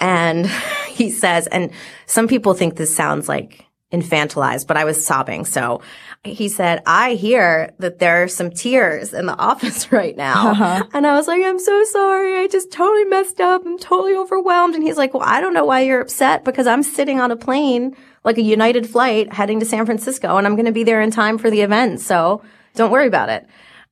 And 0.00 0.46
he 0.88 1.10
says, 1.10 1.46
and 1.48 1.70
some 2.06 2.28
people 2.28 2.54
think 2.54 2.76
this 2.76 2.94
sounds 2.94 3.28
like 3.28 3.66
infantilized, 3.92 4.66
but 4.66 4.76
I 4.76 4.84
was 4.84 5.04
sobbing. 5.04 5.44
So 5.44 5.80
he 6.24 6.48
said, 6.48 6.82
"I 6.86 7.14
hear 7.14 7.72
that 7.78 7.98
there 7.98 8.22
are 8.22 8.28
some 8.28 8.50
tears 8.50 9.12
in 9.12 9.26
the 9.26 9.36
office 9.38 9.92
right 9.92 10.16
now." 10.16 10.50
Uh-huh. 10.50 10.84
And 10.92 11.06
I 11.06 11.14
was 11.14 11.28
like, 11.28 11.42
"I'm 11.42 11.58
so 11.58 11.84
sorry. 11.84 12.38
I 12.38 12.48
just 12.48 12.72
totally 12.72 13.04
messed 13.04 13.40
up. 13.40 13.64
I'm 13.64 13.78
totally 13.78 14.14
overwhelmed." 14.14 14.74
And 14.74 14.82
he's 14.82 14.96
like, 14.96 15.14
"Well, 15.14 15.22
I 15.24 15.40
don't 15.40 15.54
know 15.54 15.64
why 15.64 15.80
you're 15.80 16.00
upset 16.00 16.44
because 16.44 16.66
I'm 16.66 16.82
sitting 16.82 17.20
on 17.20 17.30
a 17.30 17.36
plane." 17.36 17.96
Like 18.24 18.38
a 18.38 18.42
United 18.42 18.88
flight 18.88 19.34
heading 19.34 19.60
to 19.60 19.66
San 19.66 19.84
Francisco 19.84 20.38
and 20.38 20.46
I'm 20.46 20.54
going 20.54 20.64
to 20.64 20.72
be 20.72 20.82
there 20.82 21.02
in 21.02 21.10
time 21.10 21.36
for 21.36 21.50
the 21.50 21.60
event. 21.60 22.00
So 22.00 22.42
don't 22.74 22.90
worry 22.90 23.06
about 23.06 23.28
it. 23.28 23.46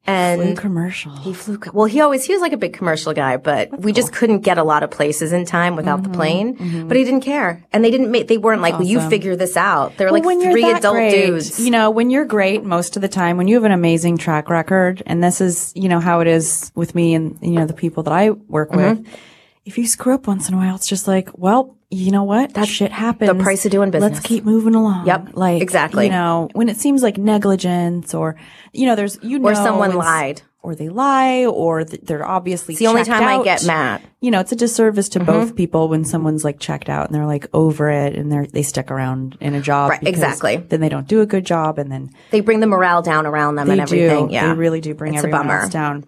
And 0.05 0.59
Commercial. 0.59 1.15
he 1.19 1.33
flew, 1.33 1.61
well, 1.73 1.85
he 1.87 2.01
always, 2.01 2.25
he 2.25 2.33
was 2.33 2.43
like 2.43 2.53
a 2.53 2.57
big 2.57 2.73
commercial 2.73 3.13
guy, 3.13 3.37
but 3.37 3.79
we 3.81 3.93
just 3.93 4.13
couldn't 4.13 4.41
get 4.41 4.59
a 4.59 4.65
lot 4.65 4.83
of 4.83 4.91
places 4.91 5.33
in 5.33 5.45
time 5.45 5.77
without 5.77 6.01
Mm-hmm. 6.03 6.11
the 6.13 6.17
plane. 6.19 6.89
But 6.89 6.97
he 6.97 7.05
didn't 7.05 7.21
care. 7.21 7.63
And 7.73 7.85
they 7.85 7.91
didn't 7.93 8.11
make, 8.11 8.27
they 8.27 8.37
weren't 8.39 8.63
like, 8.63 8.75
well, 8.75 8.83
you 8.83 9.01
figure 9.09 9.37
this 9.37 9.57
out. 9.57 9.97
They 9.99 10.05
were 10.05 10.11
like 10.11 10.25
three 10.25 10.65
adult 10.71 10.95
great, 10.95 11.27
dudes. 11.27 11.61
You 11.61 11.71
know, 11.71 11.91
when 11.91 12.11
you're 12.11 12.25
great 12.25 12.65
most 12.65 12.97
of 12.97 13.03
the 13.03 13.09
time, 13.09 13.37
when 13.37 13.47
you 13.47 13.55
have 13.55 13.65
an 13.65 13.71
amazing 13.71 14.19
track 14.19 14.51
record, 14.51 15.03
and 15.07 15.23
this 15.23 15.41
is, 15.41 15.73
you 15.77 15.89
know, 15.89 16.01
how 16.01 16.19
it 16.19 16.27
is 16.27 16.73
with 16.75 16.95
me 16.97 17.15
and, 17.15 17.39
you 17.41 17.53
know, 17.53 17.67
the 17.67 17.73
people 17.75 18.03
that 18.03 18.13
I 18.13 18.31
work 18.31 18.71
Mm-hmm. 18.71 19.03
with. 19.03 19.19
If 19.65 19.79
you 19.79 19.87
screw 19.87 20.15
up 20.15 20.27
once 20.27 20.49
in 20.49 20.55
a 20.55 20.57
while, 20.57 20.75
it's 20.75 20.89
just 20.89 21.07
like, 21.07 21.29
well, 21.35 21.77
you 21.93 22.11
know 22.11 22.25
what? 22.25 22.55
That 22.55 22.67
shit 22.69 22.91
happens. 22.91 23.31
the 23.31 23.43
price 23.43 23.65
of 23.67 23.71
doing 23.71 23.91
business. 23.91 24.13
Let's 24.15 24.27
keep 24.27 24.45
moving 24.45 24.75
along. 24.75 25.07
Yep, 25.07 25.31
Like, 25.35 25.61
exactly. 25.61 26.07
You 26.07 26.11
know, 26.13 26.49
when 26.55 26.69
it 26.69 26.77
seems 26.79 27.03
like 27.03 27.19
negligence 27.19 28.15
or, 28.15 28.37
you 28.73 28.87
know, 28.87 28.95
there's, 28.97 29.19
you 29.23 29.39
know, 29.39 29.51
Or 29.51 29.55
someone 29.55 29.95
lied. 29.95 30.43
Or 30.65 30.77
they 30.77 30.89
lie, 30.89 31.45
or 31.45 31.83
th- 31.83 32.03
they're 32.05 32.25
obviously 32.25 32.75
It's 32.75 32.79
the 32.79 32.87
only 32.87 33.03
time 33.03 33.25
I 33.25 33.43
get 33.43 33.65
mad. 33.65 34.01
Mm-hmm. 34.01 34.09
You 34.21 34.31
know, 34.31 34.39
it's 34.41 34.53
a 34.53 34.57
disservice 34.57 35.09
to 35.11 35.21
both 35.21 35.57
people 35.57 35.89
when 35.89 36.05
someone's 36.05 36.45
like 36.45 36.61
checked 36.61 36.89
out 36.89 37.07
and 37.07 37.15
they're 37.15 37.27
like 37.27 37.49
over 37.53 37.91
it 37.91 38.15
and 38.15 38.31
they're 38.31 38.47
they 38.47 38.63
stick 38.63 38.93
around 38.93 39.37
in 39.41 39.55
a 39.57 39.61
job. 39.61 39.91
Right, 39.91 40.03
exactly. 40.05 40.59
Then 40.59 40.81
they 40.81 40.89
don't 40.89 41.09
do 41.09 41.21
a 41.21 41.27
good 41.27 41.45
job 41.45 41.81
and 41.81 41.91
then 41.91 42.11
They 42.31 42.39
bring 42.41 42.61
the 42.61 42.69
morale 42.69 43.03
down 43.03 43.27
around 43.27 43.57
them 43.57 43.67
they 43.67 43.73
and 43.73 43.81
everything. 43.83 44.29
do. 44.29 44.33
Yeah. 44.33 44.47
They 44.49 44.55
really 44.55 44.81
do 44.81 44.95
bring 44.95 45.15
It's 45.15 45.25
a 45.25 45.27
everyone 45.27 45.49
bummer. 45.49 45.61
else 45.63 45.73
down. 45.73 46.05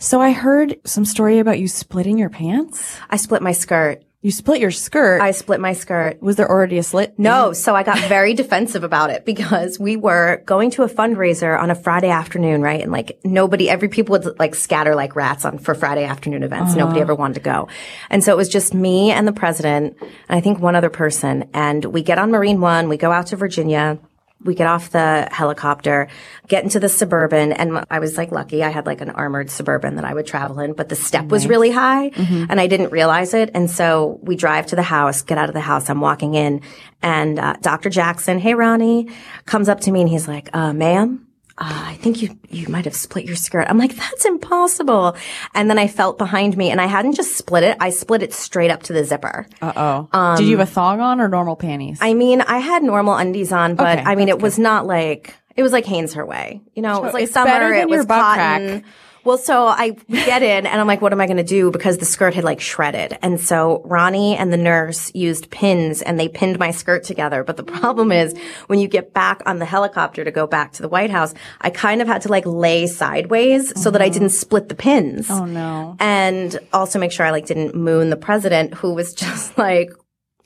So 0.00 0.20
I 0.20 0.32
heard 0.32 0.80
some 0.84 1.04
story 1.04 1.38
about 1.38 1.60
you 1.60 1.68
splitting 1.68 2.18
your 2.18 2.28
pants. 2.28 2.96
I 3.08 3.16
split 3.16 3.40
my 3.40 3.52
skirt. 3.52 4.02
You 4.22 4.30
split 4.30 4.60
your 4.60 4.70
skirt. 4.70 5.20
I 5.20 5.32
split 5.32 5.58
my 5.58 5.72
skirt. 5.72 6.22
was 6.22 6.36
there 6.36 6.48
already 6.48 6.78
a 6.78 6.84
slit? 6.84 7.18
No, 7.18 7.52
so 7.52 7.74
I 7.74 7.82
got 7.82 7.98
very 8.08 8.34
defensive 8.42 8.84
about 8.84 9.10
it 9.10 9.24
because 9.24 9.80
we 9.80 9.96
were 9.96 10.44
going 10.46 10.70
to 10.72 10.84
a 10.84 10.88
fundraiser 10.88 11.58
on 11.60 11.72
a 11.72 11.74
Friday 11.74 12.08
afternoon, 12.08 12.62
right? 12.62 12.80
And 12.80 12.92
like 12.92 13.18
nobody, 13.24 13.68
every 13.68 13.88
people 13.88 14.12
would 14.12 14.38
like 14.38 14.54
scatter 14.54 14.94
like 14.94 15.16
rats 15.16 15.44
on 15.44 15.58
for 15.58 15.74
Friday 15.74 16.04
afternoon 16.04 16.44
events. 16.44 16.70
Uh-huh. 16.70 16.84
Nobody 16.84 17.00
ever 17.00 17.16
wanted 17.16 17.34
to 17.34 17.40
go. 17.40 17.66
And 18.10 18.22
so 18.22 18.32
it 18.32 18.36
was 18.36 18.48
just 18.48 18.74
me 18.74 19.10
and 19.10 19.26
the 19.26 19.32
president 19.32 19.96
and 20.00 20.38
I 20.38 20.40
think 20.40 20.60
one 20.60 20.76
other 20.76 20.90
person. 20.90 21.50
And 21.52 21.84
we 21.86 22.02
get 22.02 22.18
on 22.18 22.30
Marine 22.30 22.60
One, 22.60 22.88
we 22.88 22.98
go 22.98 23.10
out 23.10 23.26
to 23.28 23.36
Virginia. 23.36 23.98
We 24.44 24.54
get 24.54 24.66
off 24.66 24.90
the 24.90 25.28
helicopter, 25.30 26.08
get 26.48 26.64
into 26.64 26.80
the 26.80 26.88
suburban, 26.88 27.52
and 27.52 27.84
I 27.90 27.98
was 28.00 28.16
like 28.16 28.32
lucky. 28.32 28.62
I 28.62 28.70
had 28.70 28.86
like 28.86 29.00
an 29.00 29.10
armored 29.10 29.50
suburban 29.50 29.96
that 29.96 30.04
I 30.04 30.14
would 30.14 30.26
travel 30.26 30.58
in, 30.60 30.72
but 30.72 30.88
the 30.88 30.96
step 30.96 31.26
was 31.26 31.46
really 31.46 31.70
high 31.70 32.10
and 32.50 32.60
I 32.60 32.66
didn't 32.66 32.90
realize 32.90 33.34
it. 33.34 33.50
And 33.54 33.70
so 33.70 34.18
we 34.22 34.36
drive 34.36 34.66
to 34.66 34.76
the 34.76 34.82
house, 34.82 35.22
get 35.22 35.38
out 35.38 35.48
of 35.48 35.54
the 35.54 35.60
house. 35.60 35.88
I'm 35.88 36.00
walking 36.00 36.34
in 36.34 36.60
and 37.02 37.38
uh, 37.38 37.54
Dr. 37.60 37.90
Jackson, 37.90 38.38
hey 38.38 38.54
Ronny, 38.54 39.08
comes 39.46 39.68
up 39.68 39.80
to 39.80 39.92
me 39.92 40.00
and 40.00 40.08
he's 40.10 40.28
like, 40.28 40.48
uh, 40.52 40.72
ma'am, 40.72 41.26
uh, 41.62 41.84
I 41.90 41.94
think 41.94 42.22
you 42.22 42.36
you 42.50 42.66
might 42.68 42.84
have 42.86 42.94
split 42.94 43.24
your 43.24 43.36
skirt. 43.36 43.66
I'm 43.68 43.78
like, 43.78 43.94
that's 43.94 44.24
impossible. 44.24 45.16
And 45.54 45.70
then 45.70 45.78
I 45.78 45.86
felt 45.86 46.18
behind 46.18 46.56
me, 46.56 46.70
and 46.70 46.80
I 46.80 46.86
hadn't 46.86 47.14
just 47.14 47.36
split 47.36 47.62
it; 47.62 47.76
I 47.80 47.90
split 47.90 48.22
it 48.22 48.32
straight 48.32 48.70
up 48.70 48.82
to 48.84 48.92
the 48.92 49.04
zipper. 49.04 49.46
Uh 49.60 50.08
oh. 50.12 50.36
Did 50.36 50.46
you 50.46 50.58
have 50.58 50.68
a 50.68 50.70
thong 50.70 51.00
on 51.00 51.20
or 51.20 51.28
normal 51.28 51.54
panties? 51.54 51.98
I 52.00 52.14
mean, 52.14 52.40
I 52.40 52.58
had 52.58 52.82
normal 52.82 53.14
undies 53.14 53.52
on, 53.52 53.76
but 53.76 53.98
Okay, 53.98 54.10
I 54.10 54.16
mean, 54.16 54.28
it 54.28 54.40
was 54.40 54.58
not 54.58 54.86
like 54.86 55.36
it 55.54 55.62
was 55.62 55.72
like 55.72 55.86
Hanes 55.86 56.14
her 56.14 56.26
way. 56.26 56.62
You 56.74 56.82
know, 56.82 56.96
it 56.98 57.02
was 57.04 57.14
like 57.14 57.28
summer. 57.28 57.72
it 57.72 57.88
was 57.88 58.06
cotton. 58.06 58.80
crack. 58.80 58.84
Well, 59.24 59.38
so 59.38 59.66
I 59.66 59.90
get 60.08 60.42
in 60.42 60.66
and 60.66 60.80
I'm 60.80 60.86
like, 60.86 61.00
what 61.00 61.12
am 61.12 61.20
I 61.20 61.26
going 61.26 61.36
to 61.36 61.44
do? 61.44 61.70
Because 61.70 61.98
the 61.98 62.04
skirt 62.04 62.34
had 62.34 62.44
like 62.44 62.60
shredded. 62.60 63.18
And 63.22 63.40
so 63.40 63.82
Ronny 63.84 64.36
and 64.36 64.52
the 64.52 64.56
nurse 64.56 65.14
used 65.14 65.50
pins 65.50 66.02
and 66.02 66.18
they 66.18 66.28
pinned 66.28 66.58
my 66.58 66.72
skirt 66.72 67.04
together. 67.04 67.44
But 67.44 67.56
the 67.56 67.62
problem 67.62 68.10
is 68.10 68.36
when 68.66 68.80
you 68.80 68.88
get 68.88 69.14
back 69.14 69.42
on 69.46 69.58
the 69.58 69.64
helicopter 69.64 70.24
to 70.24 70.30
go 70.30 70.46
back 70.46 70.72
to 70.72 70.82
the 70.82 70.88
White 70.88 71.10
House, 71.10 71.34
I 71.60 71.70
kind 71.70 72.02
of 72.02 72.08
had 72.08 72.22
to 72.22 72.28
like 72.28 72.44
lay 72.46 72.86
sideways 72.86 73.80
so 73.80 73.90
that 73.90 74.02
I 74.02 74.06
oh. 74.06 74.12
didn't 74.12 74.30
split 74.30 74.68
the 74.68 74.74
pins. 74.74 75.30
oh 75.30 75.44
no. 75.44 75.96
And 76.00 76.58
also 76.72 76.98
make 76.98 77.12
sure 77.12 77.24
I 77.24 77.30
like 77.30 77.46
didn't 77.46 77.74
moon 77.74 78.10
the 78.10 78.16
president 78.16 78.74
who 78.74 78.92
was 78.92 79.14
just 79.22 79.56
like, 79.56 79.92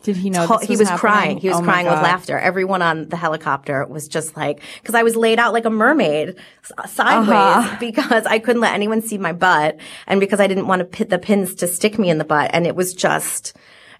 Did 0.06 0.16
he 0.16 0.30
know? 0.30 0.46
to- 0.46 0.58
this 0.60 0.68
he 0.68 0.76
was 0.76 0.88
happening? 0.88 0.98
crying. 1.00 1.38
He 1.38 1.48
was 1.48 1.58
Oh 1.58 1.62
crying 1.62 1.86
with 1.86 1.94
laughter. 2.00 2.38
Everyone 2.38 2.80
on 2.80 3.08
the 3.08 3.16
helicopter 3.16 3.84
was 3.86 4.06
just 4.08 4.36
like, 4.36 4.60
because 4.80 4.94
I 4.94 5.02
was 5.02 5.16
laid 5.16 5.38
out 5.40 5.52
like 5.52 5.64
a 5.64 5.70
mermaid 5.70 6.36
sideways 6.86 7.28
Uh-huh. 7.28 7.76
because 7.80 8.24
I 8.24 8.38
couldn't 8.38 8.62
let 8.62 8.72
anyone 8.74 9.02
see 9.02 9.18
my 9.18 9.32
butt 9.32 9.76
and 10.06 10.20
because 10.20 10.38
I 10.40 10.46
didn't 10.46 10.68
want 10.68 10.80
to 10.80 10.84
pit 10.84 11.10
the 11.10 11.18
pins 11.18 11.54
to 11.56 11.66
stick 11.66 11.98
me 11.98 12.08
in 12.08 12.18
the 12.18 12.24
butt. 12.24 12.50
And 12.52 12.66
it 12.66 12.76
was 12.76 12.94
just, 12.94 13.54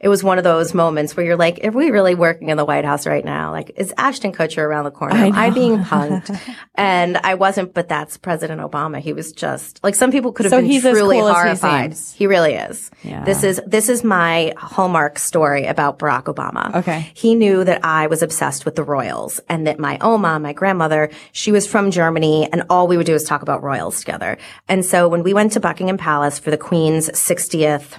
it 0.07 0.09
was 0.09 0.23
one 0.23 0.39
of 0.39 0.45
those 0.45 0.73
moments 0.73 1.17
where 1.17 1.27
you're 1.27 1.37
like, 1.37 1.65
are 1.65 1.73
we 1.73 1.91
really 1.91 2.15
working 2.15 2.51
in 2.51 2.57
the 2.57 2.65
White 2.65 2.85
House 2.85 3.09
right 3.09 3.25
now? 3.25 3.51
Like, 3.51 3.73
is 3.75 3.93
Ashton 3.99 4.31
Kutcher 4.31 4.63
around 4.63 4.85
the 4.85 4.93
corner? 4.93 5.17
Am 5.17 5.33
I 5.33 5.51
being 5.51 5.79
punked? 5.83 6.39
and 6.77 7.17
I 7.17 7.35
wasn't, 7.35 7.75
but 7.75 7.89
that's 7.89 8.17
President 8.17 8.61
Obama. 8.61 9.01
He 9.01 9.13
was 9.13 9.33
just 9.33 9.83
like 9.83 9.97
some 9.97 10.13
people 10.13 10.31
could 10.31 10.45
have 10.45 10.51
So 10.51 10.59
been 10.59 10.67
he's 10.67 10.83
truly 10.83 11.17
cool 11.19 11.27
as 11.27 11.61
he 11.61 11.67
horrified. 11.67 11.97
He 12.15 12.29
really 12.29 12.55
is. 12.55 12.89
Yeah. 13.03 13.25
This 13.25 13.43
is 13.43 13.61
this 13.67 13.89
is 13.89 14.05
my 14.05 14.55
hallmark 14.57 15.19
story 15.19 15.67
about 15.67 15.99
Barack 15.99 16.33
Obama. 16.33 16.73
Okay. 16.77 17.11
He 17.15 17.35
knew 17.35 17.65
that 17.65 17.85
I 17.85 18.07
was 18.07 18.23
obsessed 18.23 18.65
with 18.65 18.77
the 18.77 18.85
royals 18.85 19.41
and 19.49 19.67
that 19.67 19.81
my 19.81 19.99
Oma, 19.99 20.39
my 20.39 20.53
grandmother, 20.53 21.11
she 21.33 21.51
was 21.51 21.67
from 21.67 21.91
Germany 21.91 22.49
and 22.53 22.63
all 22.71 22.87
we 22.87 22.97
would 22.97 23.07
do 23.07 23.15
is 23.17 23.25
talk 23.25 23.43
about 23.43 23.65
royals 23.65 23.99
together. 23.99 24.39
And 24.69 24.85
so 24.85 25.09
when 25.09 25.25
we 25.25 25.35
went 25.35 25.51
to 25.55 25.59
Buckingham 25.59 25.99
Palace 25.99 26.39
for 26.39 26.53
the 26.53 26.59
Queen's 26.59 27.09
60th 27.09 27.99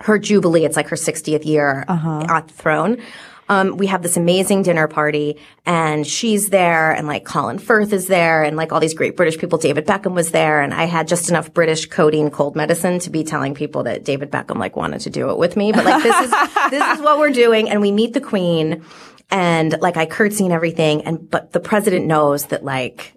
her 0.00 0.18
jubilee. 0.18 0.64
It's 0.64 0.76
like 0.76 0.88
her 0.88 0.96
60th 0.96 1.44
year 1.44 1.84
on 1.88 2.46
the 2.46 2.52
throne. 2.52 3.02
Um, 3.50 3.76
we 3.76 3.88
have 3.88 4.02
this 4.02 4.16
amazing 4.16 4.62
dinner 4.62 4.86
party 4.86 5.36
and 5.66 6.06
she's 6.06 6.50
there 6.50 6.92
and 6.92 7.08
like 7.08 7.24
Colin 7.24 7.58
Firth 7.58 7.92
is 7.92 8.06
there 8.06 8.44
and 8.44 8.56
like 8.56 8.72
all 8.72 8.78
these 8.78 8.94
great 8.94 9.16
British 9.16 9.38
people. 9.38 9.58
David 9.58 9.88
Beckham 9.88 10.14
was 10.14 10.30
there 10.30 10.62
and 10.62 10.72
I 10.72 10.84
had 10.84 11.08
just 11.08 11.28
enough 11.28 11.52
British 11.52 11.86
codeine 11.86 12.30
cold 12.30 12.54
medicine 12.54 13.00
to 13.00 13.10
be 13.10 13.24
telling 13.24 13.56
people 13.56 13.82
that 13.82 14.04
David 14.04 14.30
Beckham 14.30 14.58
like 14.58 14.76
wanted 14.76 15.00
to 15.00 15.10
do 15.10 15.30
it 15.30 15.36
with 15.36 15.56
me. 15.56 15.72
But 15.72 15.84
like 15.84 16.00
this 16.00 16.26
is, 16.26 16.30
this 16.70 16.96
is 16.96 17.02
what 17.02 17.18
we're 17.18 17.32
doing. 17.32 17.68
And 17.68 17.80
we 17.80 17.90
meet 17.90 18.14
the 18.14 18.20
queen 18.20 18.84
and 19.32 19.76
like 19.80 19.96
I 19.96 20.06
curtsy 20.06 20.44
and 20.44 20.52
everything. 20.52 21.02
And, 21.02 21.28
but 21.28 21.52
the 21.52 21.60
president 21.60 22.06
knows 22.06 22.46
that 22.46 22.62
like, 22.62 23.14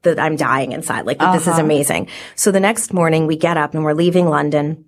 that 0.00 0.18
I'm 0.18 0.36
dying 0.36 0.72
inside. 0.72 1.04
Like 1.04 1.18
that 1.18 1.34
this 1.34 1.46
is 1.46 1.58
amazing. 1.58 2.08
So 2.36 2.50
the 2.50 2.60
next 2.60 2.94
morning 2.94 3.26
we 3.26 3.36
get 3.36 3.58
up 3.58 3.74
and 3.74 3.84
we're 3.84 3.92
leaving 3.92 4.28
London. 4.28 4.86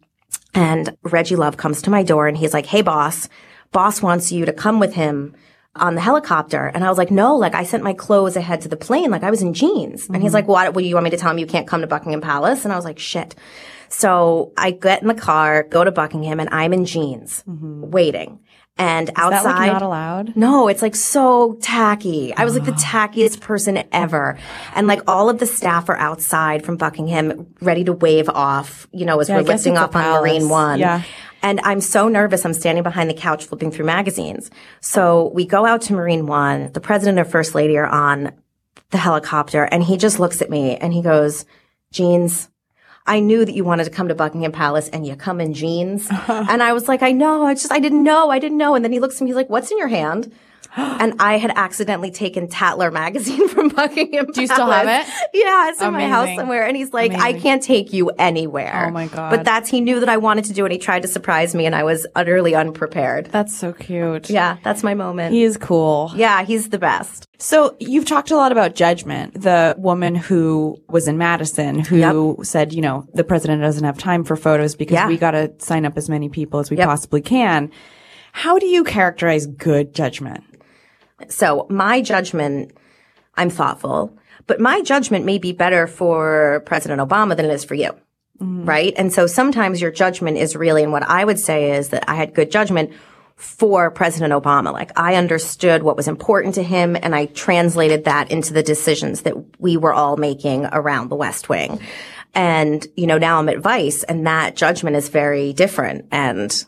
And 0.55 0.97
Reggie 1.03 1.37
Love 1.37 1.57
comes 1.57 1.82
to 1.82 1.91
my 1.91 2.03
door 2.03 2.26
and 2.28 2.37
he's 2.37 2.55
like, 2.55 2.66
Hey 2.66 2.82
boss, 2.82 3.28
boss 3.72 4.01
wants 4.01 4.32
you 4.32 4.47
to 4.47 4.53
come 4.53 4.80
with 4.80 4.95
him 4.95 5.34
on 5.78 5.95
the 5.95 6.01
helicopter. 6.01 6.66
And 6.66 6.84
I 6.84 6.89
was 6.89 6.99
like, 6.99 7.11
no, 7.11 7.37
like 7.37 7.55
I 7.55 7.64
sent 7.64 7.84
my 7.84 7.93
clothes 7.93 8.37
ahead 8.37 8.62
to 8.62 8.68
the 8.68 8.76
plane. 8.76 9.11
Like 9.11 9.22
I 9.22 9.30
was 9.30 9.43
in 9.43 9.55
jeans. 9.55 10.09
And 10.09 10.16
he's 10.16 10.28
mm-hmm. 10.28 10.34
like, 10.34 10.49
what, 10.49 10.74
do 10.74 10.80
you 10.82 10.95
want 10.95 11.05
me 11.05 11.11
to 11.11 11.16
tell 11.16 11.30
him 11.30 11.39
you 11.39 11.47
can't 11.47 11.66
come 11.66 11.82
to 11.82 11.87
Buckingham 11.87 12.20
Palace? 12.20 12.64
And 12.64 12.72
I 12.72 12.76
was 12.76 12.84
like, 12.84 12.99
shit. 12.99 13.34
So 13.89 14.53
I 14.57 14.72
get 14.72 15.03
in 15.03 15.09
the 15.09 15.14
car, 15.14 15.62
go 15.62 15.84
to 15.84 15.93
Buckingham 15.93 16.41
and 16.41 16.49
I'm 16.51 16.72
in 16.72 16.87
jeans 16.87 17.45
mm-hmm. 17.47 17.91
waiting. 17.91 18.41
And 18.79 19.09
Is 19.09 19.14
that 19.14 19.33
outside. 19.33 19.59
like 19.59 19.72
not 19.72 19.83
allowed? 19.83 20.37
No, 20.37 20.68
it's 20.68 20.83
like 20.83 20.95
so 20.95 21.55
tacky. 21.62 22.35
I 22.37 22.45
was 22.45 22.55
like 22.55 22.66
the 22.66 22.72
tackiest 22.85 23.41
person 23.41 23.83
ever. 23.91 24.39
And 24.74 24.87
like 24.87 25.01
all 25.07 25.31
of 25.31 25.39
the 25.39 25.47
staff 25.47 25.89
are 25.89 25.97
outside 25.97 26.64
from 26.64 26.77
Buckingham 26.77 27.55
ready 27.61 27.85
to 27.85 27.95
wave 27.95 28.29
off, 28.29 28.87
you 28.93 29.07
know, 29.07 29.18
as 29.20 29.31
I 29.31 29.37
we're 29.37 29.43
lifting 29.43 29.79
off 29.79 29.97
on. 29.97 30.20
Marine 30.20 30.49
One. 30.51 30.79
Yeah. 30.79 31.03
And 31.43 31.61
I'm 31.62 31.81
so 31.81 32.09
nervous. 32.09 32.45
I'm 32.45 32.53
standing 32.53 32.83
behind 32.83 33.09
the 33.09 33.14
couch 33.14 33.47
flipping 33.47 33.70
through 33.70 33.87
magazines. 33.87 34.51
So 34.81 35.31
we 35.33 35.47
go 35.47 35.64
out 35.64 35.81
to 35.83 35.95
Marine 35.95 36.27
One. 36.27 36.70
The 36.72 36.81
president 36.81 37.18
and 37.18 37.31
first 37.31 37.55
lady 37.55 37.79
are 37.79 37.87
on 37.87 38.33
the 38.91 38.99
helicopter 38.99 39.64
and 39.64 39.83
he 39.83 39.97
just 39.97 40.18
looks 40.20 40.43
at 40.43 40.51
me 40.51 40.77
and 40.77 40.93
he 40.93 41.03
goes, 41.03 41.45
Jeans, 41.93 42.51
I 43.07 43.21
knew 43.21 43.45
that 43.45 43.55
you 43.55 43.65
wanted 43.65 43.85
to 43.85 43.91
come 43.91 44.09
to 44.09 44.15
Buckingham 44.15 44.53
Palace 44.53 44.89
and 44.89 45.07
you 45.07 45.17
come 45.17 45.41
in 45.41 45.55
jeans. 45.55 46.11
Uh-huh. 46.11 46.47
and 46.49 46.63
I 46.63 46.73
was 46.73 46.89
like, 46.89 47.03
I 47.03 47.13
know. 47.13 47.45
I 47.47 47.55
just, 47.55 47.73
I 47.73 47.79
didn't 47.79 48.03
know. 48.03 48.31
I 48.31 48.39
didn't 48.39 48.59
know. 48.59 48.75
And 48.75 48.85
then 48.85 48.93
he 48.93 48.99
looks 48.99 49.17
at 49.17 49.23
me, 49.23 49.29
he's 49.29 49.37
like, 49.37 49.51
what's 49.51 49.71
in 49.71 49.79
your 49.79 49.89
hand? 49.89 50.33
and 51.01 51.14
I 51.20 51.39
had 51.39 51.53
accidentally 51.57 52.11
taken 52.11 52.49
Tatler 52.49 52.91
magazine 52.91 53.49
from 53.57 53.68
Buckingham 53.70 54.27
Do 54.27 54.41
you 54.43 54.47
still 54.47 54.70
have 54.70 54.87
it? 54.87 55.11
Yeah, 55.33 55.70
it's 55.70 55.81
in 55.81 55.93
my 55.93 56.07
house 56.09 56.37
somewhere. 56.37 56.66
And 56.66 56.77
he's 56.77 56.93
like, 56.93 57.12
I 57.12 57.33
can't 57.33 57.62
take 57.62 57.93
you 57.93 58.11
anywhere. 58.11 58.87
Oh 58.89 58.91
my 58.91 59.07
God. 59.07 59.31
But 59.31 59.45
that's, 59.45 59.68
he 59.70 59.81
knew 59.81 60.01
that 60.01 60.09
I 60.09 60.18
wanted 60.18 60.45
to 60.47 60.53
do 60.53 60.64
it. 60.66 60.72
He 60.72 60.79
tried 60.79 61.03
to 61.03 61.09
surprise 61.09 61.55
me 61.55 61.66
and 61.66 61.74
I 61.74 61.83
was 61.85 62.07
utterly 62.14 62.55
unprepared. 62.55 63.27
That's 63.27 63.57
so 63.57 63.72
cute. 63.72 64.29
Yeah, 64.31 64.59
that's 64.62 64.83
my 64.83 64.95
moment. 64.95 65.33
He 65.35 65.43
is 65.45 65.57
cool. 65.57 66.12
yeah, 66.14 66.43
he's 66.45 66.68
the 66.68 66.79
best. 66.79 67.27
So 67.39 67.77
you've 67.81 68.07
talked 68.07 68.31
a 68.31 68.37
lot 68.37 68.53
about 68.53 68.74
judgment. 68.74 69.41
The 69.41 69.74
woman 69.79 70.14
who 70.14 70.83
was 70.89 71.07
in 71.09 71.18
Madison 71.18 71.81
who 71.81 72.39
said, 72.43 72.72
you 72.72 72.81
know, 72.81 73.07
the 73.14 73.24
president 73.24 73.62
doesn't 73.62 73.85
have 73.85 73.99
time 73.99 74.24
for 74.24 74.37
photos 74.37 74.74
because 74.74 74.95
Yeah. 74.95 75.09
we 75.09 75.16
got 75.18 75.33
to 75.33 75.53
sign 75.59 75.85
up 75.85 75.97
as 75.97 76.09
many 76.09 76.29
people 76.29 76.61
as 76.61 76.70
we 76.70 76.77
Yep. 76.79 76.87
possibly 76.89 77.20
can. 77.20 77.70
How 78.33 78.59
do 78.59 78.66
you 78.66 78.85
characterize 78.85 79.47
good 79.47 79.95
judgment? 79.95 80.45
So 81.29 81.67
my 81.71 82.03
judgment, 82.03 82.73
I'm 83.35 83.51
thoughtful, 83.51 84.17
but 84.47 84.61
my 84.61 84.83
judgment 84.83 85.25
may 85.25 85.39
be 85.39 85.53
better 85.53 85.87
for 85.87 86.62
President 86.67 87.01
Obama 87.01 87.37
than 87.37 87.47
it 87.47 87.53
is 87.53 87.64
for 87.64 87.75
you. 87.75 87.93
Mm-hmm. 88.41 88.64
Right. 88.67 88.95
And 88.97 89.12
so 89.12 89.27
sometimes 89.27 89.81
your 89.81 89.91
judgment 89.91 90.37
is 90.37 90.55
really, 90.55 90.83
and 90.83 90.93
what 90.93 91.03
I 91.03 91.25
would 91.25 91.39
say 91.39 91.73
is 91.73 91.89
that 91.89 92.05
I 92.09 92.17
had 92.17 92.35
good 92.35 92.51
judgment 92.51 92.93
for 93.37 93.91
President 93.91 94.33
Obama. 94.33 94.73
Like 94.73 94.93
I 94.99 95.14
understood 95.14 95.83
what 95.83 95.97
was 95.97 96.09
important 96.09 96.55
to 96.57 96.62
him 96.62 96.97
and 96.97 97.14
I 97.14 97.27
translated 97.27 98.05
that 98.05 98.31
into 98.31 98.53
the 98.53 98.62
decisions 98.62 99.23
that 99.23 99.61
we 99.61 99.77
were 99.77 99.93
all 99.93 100.17
making 100.17 100.67
around 100.67 101.09
the 101.09 101.17
West 101.17 101.49
Wing. 101.49 101.81
And, 102.35 102.87
you 102.97 103.07
know, 103.07 103.19
now 103.19 103.39
I'm 103.39 103.49
at 103.49 103.59
Vice 103.59 104.03
and 104.05 104.27
that 104.27 104.57
judgment 104.57 104.97
is 104.97 105.09
very 105.09 105.53
different 105.53 106.07
and 106.11 106.64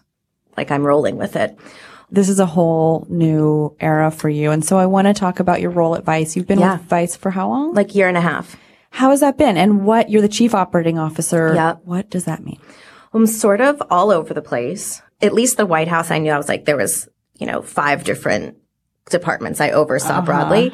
like 0.57 0.71
I'm 0.71 0.85
rolling 0.85 1.17
with 1.17 1.37
it. 1.37 1.57
This 2.11 2.29
is 2.29 2.41
a 2.41 2.47
whole 2.47 3.07
new 3.11 3.77
era 3.81 4.11
for 4.11 4.29
you. 4.29 4.51
And 4.51 4.65
so 4.65 4.79
I 4.79 4.87
want 4.87 5.07
to 5.07 5.15
talk 5.15 5.41
about 5.41 5.61
your 5.61 5.71
role 5.71 5.95
at 5.95 6.05
Vice. 6.05 6.37
You've 6.37 6.47
been 6.47 6.59
Yeah. 6.61 6.75
with 6.79 6.83
Vice 6.87 7.17
for 7.17 7.31
how 7.31 7.49
long? 7.49 7.75
Like 7.75 7.95
year 7.95 8.09
and 8.09 8.17
a 8.17 8.23
half. 8.23 8.57
how 8.91 9.11
has 9.11 9.21
that 9.21 9.37
been? 9.37 9.59
And 9.59 9.85
what, 9.85 10.09
you're 10.09 10.23
the 10.23 10.29
chief 10.29 10.55
operating 10.55 10.99
officer. 10.99 11.53
Yeah. 11.55 11.75
What 11.85 12.09
does 12.09 12.25
that 12.25 12.43
mean? 12.43 12.59
I'm 13.13 13.27
sort 13.27 13.61
of 13.61 13.83
all 13.91 14.11
over 14.11 14.33
the 14.33 14.41
place. 14.43 15.03
At 15.21 15.35
least 15.35 15.59
the 15.59 15.67
White 15.67 15.89
House, 15.89 16.11
I 16.11 16.19
knew 16.19 16.33
I 16.33 16.39
was 16.39 16.49
like, 16.49 16.65
there 16.65 16.77
was, 16.77 17.07
you 17.35 17.47
know, 17.47 17.61
five 17.61 18.05
different 18.05 18.57
departments 19.11 19.61
I 19.61 19.71
oversaw 19.71 20.15
uh-huh. 20.19 20.23
broadly. 20.23 20.73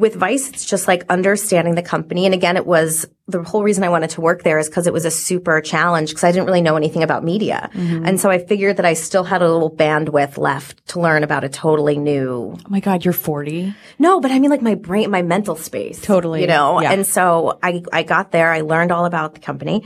With 0.00 0.14
Vice, 0.16 0.48
it's 0.48 0.64
just 0.64 0.88
like 0.88 1.04
understanding 1.08 1.74
the 1.74 1.82
company. 1.82 2.24
And 2.24 2.34
again, 2.34 2.56
it 2.56 2.66
was 2.66 3.06
the 3.28 3.42
whole 3.42 3.62
reason 3.62 3.84
I 3.84 3.88
wanted 3.90 4.10
to 4.10 4.20
work 4.20 4.42
there 4.42 4.58
is 4.58 4.68
because 4.68 4.86
it 4.86 4.92
was 4.92 5.04
a 5.04 5.10
super 5.10 5.60
challenge 5.60 6.10
because 6.10 6.24
I 6.24 6.32
didn't 6.32 6.46
really 6.46 6.62
know 6.62 6.76
anything 6.76 7.02
about 7.02 7.22
media. 7.22 7.70
Mm-hmm. 7.74 8.06
And 8.06 8.18
so 8.20 8.30
I 8.30 8.38
figured 8.44 8.78
that 8.78 8.86
I 8.86 8.94
still 8.94 9.24
had 9.24 9.42
a 9.42 9.52
little 9.52 9.70
bandwidth 9.70 10.38
left 10.38 10.84
to 10.88 11.00
learn 11.00 11.22
about 11.22 11.44
a 11.44 11.48
totally 11.48 11.98
new 11.98 12.56
Oh 12.56 12.68
my 12.68 12.80
God, 12.80 13.04
you're 13.04 13.14
40. 13.14 13.74
no, 13.98 14.20
but 14.20 14.30
I 14.30 14.38
mean 14.38 14.50
like 14.50 14.62
my 14.62 14.74
brain, 14.74 15.10
my 15.10 15.22
mental 15.22 15.54
space. 15.54 16.00
Totally. 16.00 16.40
You 16.40 16.46
know? 16.48 16.80
Yeah. 16.80 16.92
And 16.92 17.06
so 17.06 17.58
I, 17.62 17.82
I 17.92 18.02
got 18.02 18.32
there, 18.32 18.50
I 18.50 18.62
learned 18.62 18.90
all 18.92 19.04
about 19.04 19.34
the 19.34 19.40
company 19.40 19.84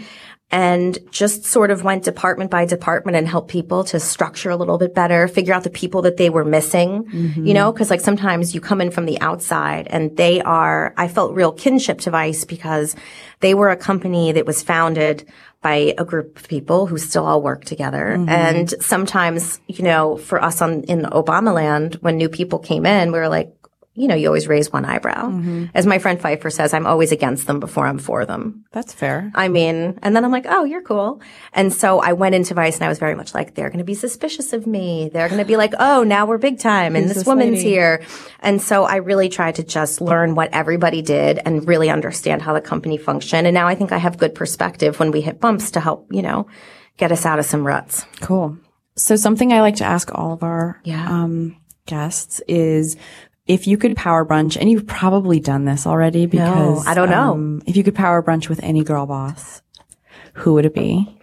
and 0.50 0.98
just 1.10 1.44
sort 1.44 1.70
of 1.70 1.82
went 1.82 2.04
department 2.04 2.50
by 2.50 2.64
department 2.64 3.16
and 3.16 3.26
helped 3.26 3.50
people 3.50 3.82
to 3.82 3.98
structure 3.98 4.50
a 4.50 4.56
little 4.56 4.78
bit 4.78 4.94
better, 4.94 5.26
figure 5.26 5.54
out 5.54 5.64
the 5.64 5.70
people 5.70 6.02
that 6.02 6.16
they 6.16 6.30
were 6.30 6.44
missing, 6.44 7.04
you 7.10 7.28
mm-hmm. 7.28 7.52
know, 7.52 7.72
cause 7.72 7.90
like 7.90 8.00
sometimes 8.00 8.54
you 8.54 8.60
come 8.60 8.80
in 8.80 8.90
from 8.90 9.06
the 9.06 9.20
outside 9.20 9.88
and 9.90 10.16
they 10.16 10.40
are, 10.42 10.94
I 10.96 11.08
felt 11.08 11.34
real 11.34 11.50
kinship 11.50 12.00
to 12.02 12.10
Vice 12.10 12.44
because 12.44 12.94
they 13.40 13.54
were 13.54 13.70
a 13.70 13.76
company 13.76 14.32
that 14.32 14.46
was 14.46 14.62
founded 14.62 15.28
by 15.60 15.94
a 15.96 16.04
group 16.04 16.38
of 16.38 16.46
people 16.46 16.86
who 16.86 16.98
still 16.98 17.24
all 17.26 17.40
work 17.40 17.64
together. 17.64 18.16
Mm-hmm. 18.18 18.28
And 18.28 18.70
sometimes, 18.80 19.60
you 19.66 19.82
know, 19.82 20.18
for 20.18 20.42
us 20.42 20.60
on, 20.60 20.82
in 20.84 21.02
Obama 21.04 21.54
land, 21.54 21.94
when 21.96 22.18
new 22.18 22.28
people 22.28 22.58
came 22.58 22.84
in, 22.84 23.12
we 23.12 23.18
were 23.18 23.30
like, 23.30 23.53
you 23.94 24.08
know, 24.08 24.14
you 24.16 24.26
always 24.26 24.48
raise 24.48 24.72
one 24.72 24.84
eyebrow. 24.84 25.68
As 25.72 25.86
my 25.86 25.98
friend 25.98 26.20
Pfeiffer 26.20 26.50
says, 26.50 26.74
I'm 26.74 26.86
always 26.86 27.12
against 27.12 27.46
them 27.46 27.60
before 27.60 27.86
I'm 27.86 27.98
for 27.98 28.26
them. 28.26 28.64
That's 28.72 28.92
fair. 28.92 29.30
I 29.36 29.46
mean, 29.48 29.98
and 30.02 30.16
then 30.16 30.24
I'm 30.24 30.32
like, 30.32 30.46
oh, 30.48 30.64
you're 30.64 30.82
cool. 30.82 31.20
And 31.52 31.72
so 31.72 32.00
I 32.00 32.12
went 32.14 32.34
into 32.34 32.54
Vice 32.54 32.74
and 32.74 32.84
I 32.84 32.88
was 32.88 32.98
very 32.98 33.14
much 33.14 33.34
like, 33.34 33.54
they're 33.54 33.68
going 33.68 33.78
to 33.78 33.84
be 33.84 33.94
suspicious 33.94 34.52
of 34.52 34.66
me. 34.66 35.10
They're 35.12 35.28
going 35.28 35.38
to 35.40 35.44
be 35.46 35.56
like, 35.56 35.74
oh, 35.78 36.02
now 36.02 36.26
we're 36.26 36.38
big 36.38 36.58
time 36.58 36.96
and 36.96 37.08
this, 37.08 37.18
this 37.18 37.26
woman's 37.26 37.58
lady? 37.58 37.68
here. 37.68 38.02
And 38.40 38.60
so 38.60 38.82
I 38.84 38.96
really 38.96 39.28
tried 39.28 39.54
to 39.56 39.62
just 39.62 40.00
learn 40.00 40.34
what 40.34 40.50
everybody 40.52 41.00
did 41.00 41.38
and 41.44 41.66
really 41.68 41.88
understand 41.88 42.42
how 42.42 42.52
the 42.52 42.60
company 42.60 42.98
functioned. 42.98 43.46
And 43.46 43.54
now 43.54 43.68
I 43.68 43.76
think 43.76 43.92
I 43.92 43.98
have 43.98 44.18
good 44.18 44.34
perspective 44.34 44.98
when 44.98 45.12
we 45.12 45.20
hit 45.20 45.40
bumps 45.40 45.70
to 45.70 45.80
help, 45.80 46.08
you 46.10 46.22
know, 46.22 46.48
get 46.96 47.12
us 47.12 47.24
out 47.24 47.38
of 47.38 47.44
some 47.44 47.64
ruts. 47.64 48.04
Cool. 48.20 48.58
So 48.96 49.14
something 49.16 49.52
I 49.52 49.60
like 49.60 49.76
to 49.76 49.84
ask 49.84 50.10
all 50.14 50.32
of 50.32 50.42
our 50.42 50.80
Yeah. 50.84 51.08
um, 51.08 51.56
guests 51.86 52.40
is 52.48 52.96
if 53.46 53.66
you 53.66 53.76
could 53.76 53.96
power 53.96 54.24
brunch, 54.24 54.56
and 54.58 54.70
you've 54.70 54.86
probably 54.86 55.40
done 55.40 55.64
this 55.64 55.86
already 55.86 56.26
because 56.26 56.86
I 56.86 56.94
don't 56.94 57.10
know. 57.10 57.32
um, 57.34 57.62
if 57.66 57.76
you 57.76 57.84
could 57.84 57.94
power 57.94 58.22
brunch 58.22 58.48
with 58.48 58.60
any 58.62 58.82
girl 58.82 59.06
boss, 59.06 59.62
who 60.34 60.54
would 60.54 60.64
it 60.64 60.74
be? 60.74 61.18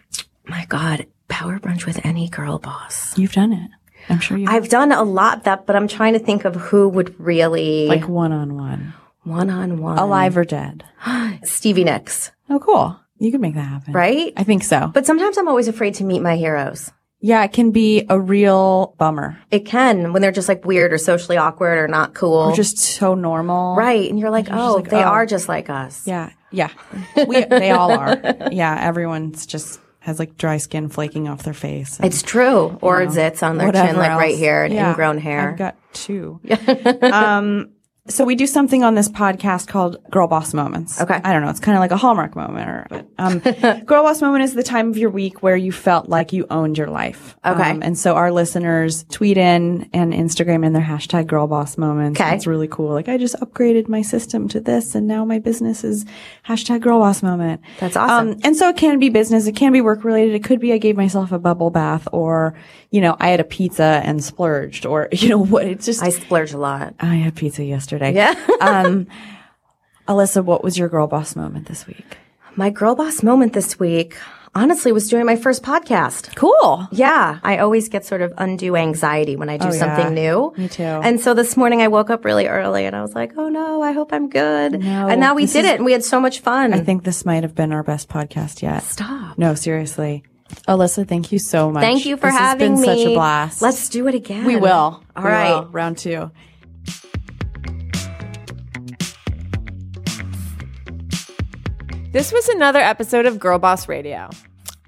My 0.45 0.65
God, 0.69 1.07
power 1.27 1.59
brunch 1.59 1.85
with 1.85 2.05
any 2.05 2.29
girl 2.29 2.59
boss. 2.59 3.17
You've 3.17 3.33
done 3.33 3.53
it. 3.53 3.69
I'm 4.09 4.19
sure 4.19 4.37
you 4.37 4.47
I've 4.49 4.69
done 4.69 4.91
a 4.91 5.03
lot 5.03 5.39
of 5.39 5.43
that, 5.43 5.65
but 5.65 5.75
I'm 5.75 5.87
trying 5.87 6.13
to 6.13 6.19
think 6.19 6.43
of 6.45 6.55
who 6.55 6.89
would 6.89 7.19
really 7.19 7.85
like 7.87 8.07
one 8.07 8.31
on 8.31 8.55
one, 8.55 8.93
one 9.23 9.49
on 9.49 9.79
one. 9.79 9.97
alive 9.97 10.37
or 10.37 10.43
dead. 10.45 10.83
Stevie 11.43 11.83
Nicks, 11.83 12.31
Oh, 12.49 12.59
cool. 12.59 12.99
You 13.19 13.31
could 13.31 13.41
make 13.41 13.53
that 13.53 13.61
happen, 13.61 13.93
right? 13.93 14.33
I 14.35 14.43
think 14.43 14.63
so. 14.63 14.89
But 14.93 15.05
sometimes 15.05 15.37
I'm 15.37 15.47
always 15.47 15.67
afraid 15.67 15.93
to 15.95 16.03
meet 16.03 16.21
my 16.21 16.35
heroes. 16.37 16.91
Yeah, 17.21 17.43
it 17.43 17.53
can 17.53 17.71
be 17.71 18.05
a 18.09 18.19
real 18.19 18.95
bummer. 18.97 19.39
It 19.51 19.65
can 19.65 20.11
when 20.11 20.23
they're 20.23 20.31
just 20.31 20.49
like 20.49 20.65
weird 20.65 20.91
or 20.91 20.97
socially 20.97 21.37
awkward 21.37 21.77
or 21.77 21.87
not 21.87 22.15
cool. 22.15 22.33
Or 22.33 22.55
just 22.55 22.79
so 22.79 23.13
normal. 23.13 23.75
right. 23.75 24.09
And 24.09 24.19
you're 24.19 24.31
like, 24.31 24.47
oh, 24.51 24.75
like, 24.77 24.89
they 24.89 25.03
oh. 25.03 25.07
are 25.07 25.25
just 25.27 25.47
like 25.47 25.69
us. 25.69 26.07
Yeah. 26.07 26.31
Yeah. 26.51 26.69
We, 27.27 27.45
they 27.45 27.71
all 27.71 27.91
are. 27.91 28.49
Yeah. 28.51 28.75
Everyone's 28.81 29.45
just 29.45 29.79
has 29.99 30.17
like 30.17 30.35
dry 30.35 30.57
skin 30.57 30.89
flaking 30.89 31.27
off 31.29 31.43
their 31.43 31.53
face. 31.53 31.97
and, 31.97 32.07
it's 32.07 32.23
true. 32.23 32.77
Or 32.81 33.01
zits 33.05 33.43
on 33.43 33.57
their 33.57 33.71
chin, 33.71 33.95
like 33.95 34.17
right 34.17 34.35
here, 34.35 34.63
and 34.63 34.73
Yeah, 34.73 34.89
ingrown 34.89 35.19
hair. 35.19 35.51
I've 35.51 35.57
got 35.57 35.77
two. 35.93 36.39
um, 37.03 37.69
so 38.07 38.25
we 38.25 38.35
do 38.35 38.47
something 38.47 38.83
on 38.83 38.95
this 38.95 39.07
podcast 39.07 39.67
called 39.67 39.97
Girl 40.09 40.27
Boss 40.27 40.55
Moments. 40.55 40.99
Okay. 40.99 41.21
I 41.23 41.31
don't 41.31 41.43
know. 41.43 41.49
It's 41.51 41.59
kind 41.59 41.77
of 41.77 41.81
like 41.81 41.91
a 41.91 41.97
Hallmark 41.97 42.35
moment, 42.35 42.67
or 42.67 42.87
but 42.89 43.07
um, 43.19 43.39
Girl 43.85 44.01
Boss 44.01 44.23
Moment 44.23 44.43
is 44.43 44.55
the 44.55 44.63
time 44.63 44.89
of 44.89 44.97
your 44.97 45.11
week 45.11 45.43
where 45.43 45.55
you 45.55 45.71
felt 45.71 46.09
like 46.09 46.33
you 46.33 46.47
owned 46.49 46.79
your 46.79 46.87
life. 46.87 47.37
Okay. 47.45 47.69
Um, 47.69 47.83
and 47.83 47.95
so 47.95 48.15
our 48.15 48.31
listeners 48.31 49.05
tweet 49.11 49.37
in 49.37 49.87
and 49.93 50.13
Instagram 50.13 50.65
in 50.65 50.73
their 50.73 50.81
hashtag 50.81 51.27
Girl 51.27 51.45
Boss 51.45 51.77
Moments. 51.77 52.19
Okay. 52.19 52.33
It's 52.33 52.47
really 52.47 52.67
cool. 52.67 52.91
Like 52.91 53.07
I 53.07 53.17
just 53.17 53.35
upgraded 53.35 53.87
my 53.87 54.01
system 54.01 54.47
to 54.47 54.59
this, 54.59 54.95
and 54.95 55.07
now 55.07 55.23
my 55.23 55.37
business 55.37 55.83
is 55.83 56.03
hashtag 56.47 56.81
Girl 56.81 56.97
Boss 56.97 57.21
Moment. 57.21 57.61
That's 57.79 57.95
awesome. 57.95 58.29
Um, 58.29 58.39
and 58.43 58.55
so 58.55 58.69
it 58.69 58.77
can 58.77 58.97
be 58.97 59.09
business, 59.09 59.45
it 59.45 59.55
can 59.55 59.71
be 59.71 59.81
work 59.81 60.03
related. 60.03 60.33
It 60.33 60.43
could 60.43 60.59
be 60.59 60.73
I 60.73 60.79
gave 60.79 60.97
myself 60.97 61.31
a 61.31 61.37
bubble 61.37 61.69
bath, 61.69 62.07
or 62.11 62.55
you 62.89 62.99
know 62.99 63.15
I 63.19 63.29
had 63.29 63.39
a 63.39 63.45
pizza 63.45 64.01
and 64.03 64.23
splurged, 64.23 64.87
or 64.87 65.07
you 65.11 65.29
know 65.29 65.37
what? 65.45 65.67
It's 65.67 65.85
just 65.85 66.01
I 66.01 66.09
splurge 66.09 66.51
a 66.51 66.57
lot. 66.57 66.95
I 66.99 67.17
had 67.17 67.35
pizza 67.35 67.63
yesterday. 67.63 67.90
Yeah. 67.99 68.33
um, 68.61 69.07
Alyssa, 70.07 70.43
what 70.43 70.63
was 70.63 70.77
your 70.77 70.89
girl 70.89 71.07
boss 71.07 71.35
moment 71.35 71.67
this 71.67 71.87
week? 71.87 72.17
My 72.55 72.69
girl 72.69 72.95
boss 72.95 73.23
moment 73.23 73.53
this 73.53 73.79
week, 73.79 74.17
honestly, 74.53 74.91
was 74.91 75.07
doing 75.07 75.25
my 75.25 75.37
first 75.37 75.63
podcast. 75.63 76.35
Cool. 76.35 76.87
Yeah, 76.91 77.39
I 77.43 77.59
always 77.59 77.87
get 77.87 78.03
sort 78.05 78.21
of 78.21 78.33
undue 78.37 78.75
anxiety 78.75 79.37
when 79.37 79.47
I 79.47 79.55
do 79.57 79.69
Oh, 79.69 79.71
something 79.71 80.17
yeah. 80.17 80.23
new. 80.31 80.53
Me 80.57 80.67
too. 80.67 80.83
And 80.83 81.21
so 81.21 81.33
this 81.33 81.55
morning 81.55 81.81
I 81.81 81.87
woke 81.87 82.09
up 82.09 82.25
really 82.25 82.47
early 82.47 82.85
and 82.85 82.93
I 82.95 83.01
was 83.01 83.15
like, 83.15 83.33
oh 83.37 83.47
no, 83.47 83.81
I 83.81 83.93
hope 83.93 84.11
I'm 84.11 84.27
good. 84.27 84.81
No, 84.81 85.07
and 85.07 85.21
now 85.21 85.33
we 85.33 85.45
did 85.45 85.63
is- 85.63 85.71
it 85.71 85.75
and 85.77 85.85
we 85.85 85.93
had 85.93 86.03
so 86.03 86.19
much 86.19 86.41
fun. 86.41 86.73
I 86.73 86.81
think 86.81 87.03
this 87.05 87.25
might 87.25 87.43
have 87.43 87.55
been 87.55 87.71
our 87.71 87.83
best 87.83 88.09
podcast 88.09 88.61
yet. 88.61 88.83
Stop. 88.83 89.37
No, 89.37 89.55
seriously. 89.55 90.23
Alyssa, 90.67 91.07
thank 91.07 91.31
you 91.31 91.39
so 91.39 91.71
much. 91.71 91.79
Thank 91.81 92.05
you 92.05 92.17
for 92.17 92.27
This 92.27 92.37
having 92.37 92.71
has 92.75 92.81
been 92.85 92.93
me. 92.95 93.03
such 93.03 93.11
a 93.11 93.13
blast. 93.13 93.61
Let's 93.61 93.87
do 93.87 94.07
it 94.09 94.15
again. 94.15 94.43
We 94.43 94.57
will. 94.57 95.01
All 95.15 95.23
We 95.23 95.29
right. 95.29 95.49
will. 95.51 95.67
Round 95.67 95.97
two. 95.97 96.29
This 102.11 102.33
was 102.33 102.49
another 102.49 102.79
episode 102.79 103.25
of 103.25 103.39
Girl 103.39 103.57
Boss 103.57 103.87
Radio. 103.87 104.29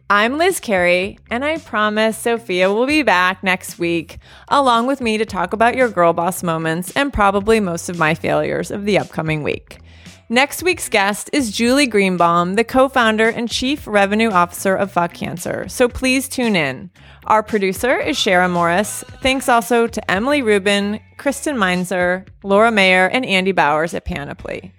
I'm 0.10 0.38
Liz 0.38 0.60
Carey, 0.60 1.18
and 1.32 1.46
I 1.46 1.58
promise 1.58 2.18
Sophia 2.18 2.70
will 2.74 2.86
be 2.86 3.02
back 3.02 3.42
next 3.42 3.80
week, 3.80 4.18
along 4.50 4.88
with 4.88 5.00
me 5.00 5.18
to 5.18 5.24
talk 5.24 5.54
about 5.54 5.78
your 5.78 5.88
girl 5.88 6.12
boss 6.12 6.44
moments 6.44 6.92
and 6.98 7.14
probably 7.14 7.62
most 7.62 7.88
of 7.88 7.98
my 7.98 8.14
failures 8.14 8.72
of 8.72 8.84
the 8.84 8.98
upcoming 8.98 9.42
week. 9.42 9.80
Next 10.28 10.64
week's 10.64 10.90
guest 10.90 11.30
is 11.32 11.50
Julie 11.50 11.88
Greenbaum, 11.88 12.56
the 12.56 12.66
co 12.66 12.90
founder 12.90 13.30
and 13.30 13.50
chief 13.50 13.88
revenue 13.88 14.30
officer 14.30 14.76
of 14.76 14.92
Fuck 14.92 15.14
Cancer, 15.14 15.70
so 15.70 15.88
please 15.88 16.28
tune 16.28 16.58
in. 16.58 16.92
Our 17.28 17.42
producer 17.42 17.98
is 17.98 18.18
Shara 18.18 18.52
Morris. 18.52 19.02
Thanks 19.22 19.48
also 19.48 19.88
to 19.88 20.12
Emily 20.12 20.42
Rubin, 20.42 21.00
Kristen 21.18 21.58
Meinzer, 21.58 22.26
Laura 22.44 22.70
Mayer, 22.70 23.08
and 23.08 23.26
Andy 23.26 23.54
Bowers 23.54 23.94
at 23.94 24.04
Panoply. 24.04 24.74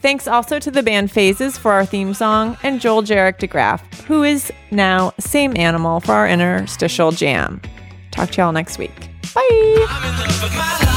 Thanks 0.00 0.28
also 0.28 0.58
to 0.60 0.70
the 0.70 0.82
band 0.82 1.10
Phases 1.10 1.58
for 1.58 1.72
our 1.72 1.84
theme 1.84 2.14
song 2.14 2.56
and 2.62 2.80
Joel 2.80 3.02
Jarek 3.02 3.38
DeGraff, 3.38 3.80
who 4.04 4.22
is 4.22 4.52
now 4.70 5.12
Same 5.18 5.56
Animal 5.56 6.00
for 6.00 6.12
our 6.12 6.28
interstitial 6.28 7.10
jam. 7.10 7.60
Talk 8.10 8.30
to 8.30 8.42
y'all 8.42 8.52
next 8.52 8.78
week. 8.78 9.08
Bye. 9.34 10.94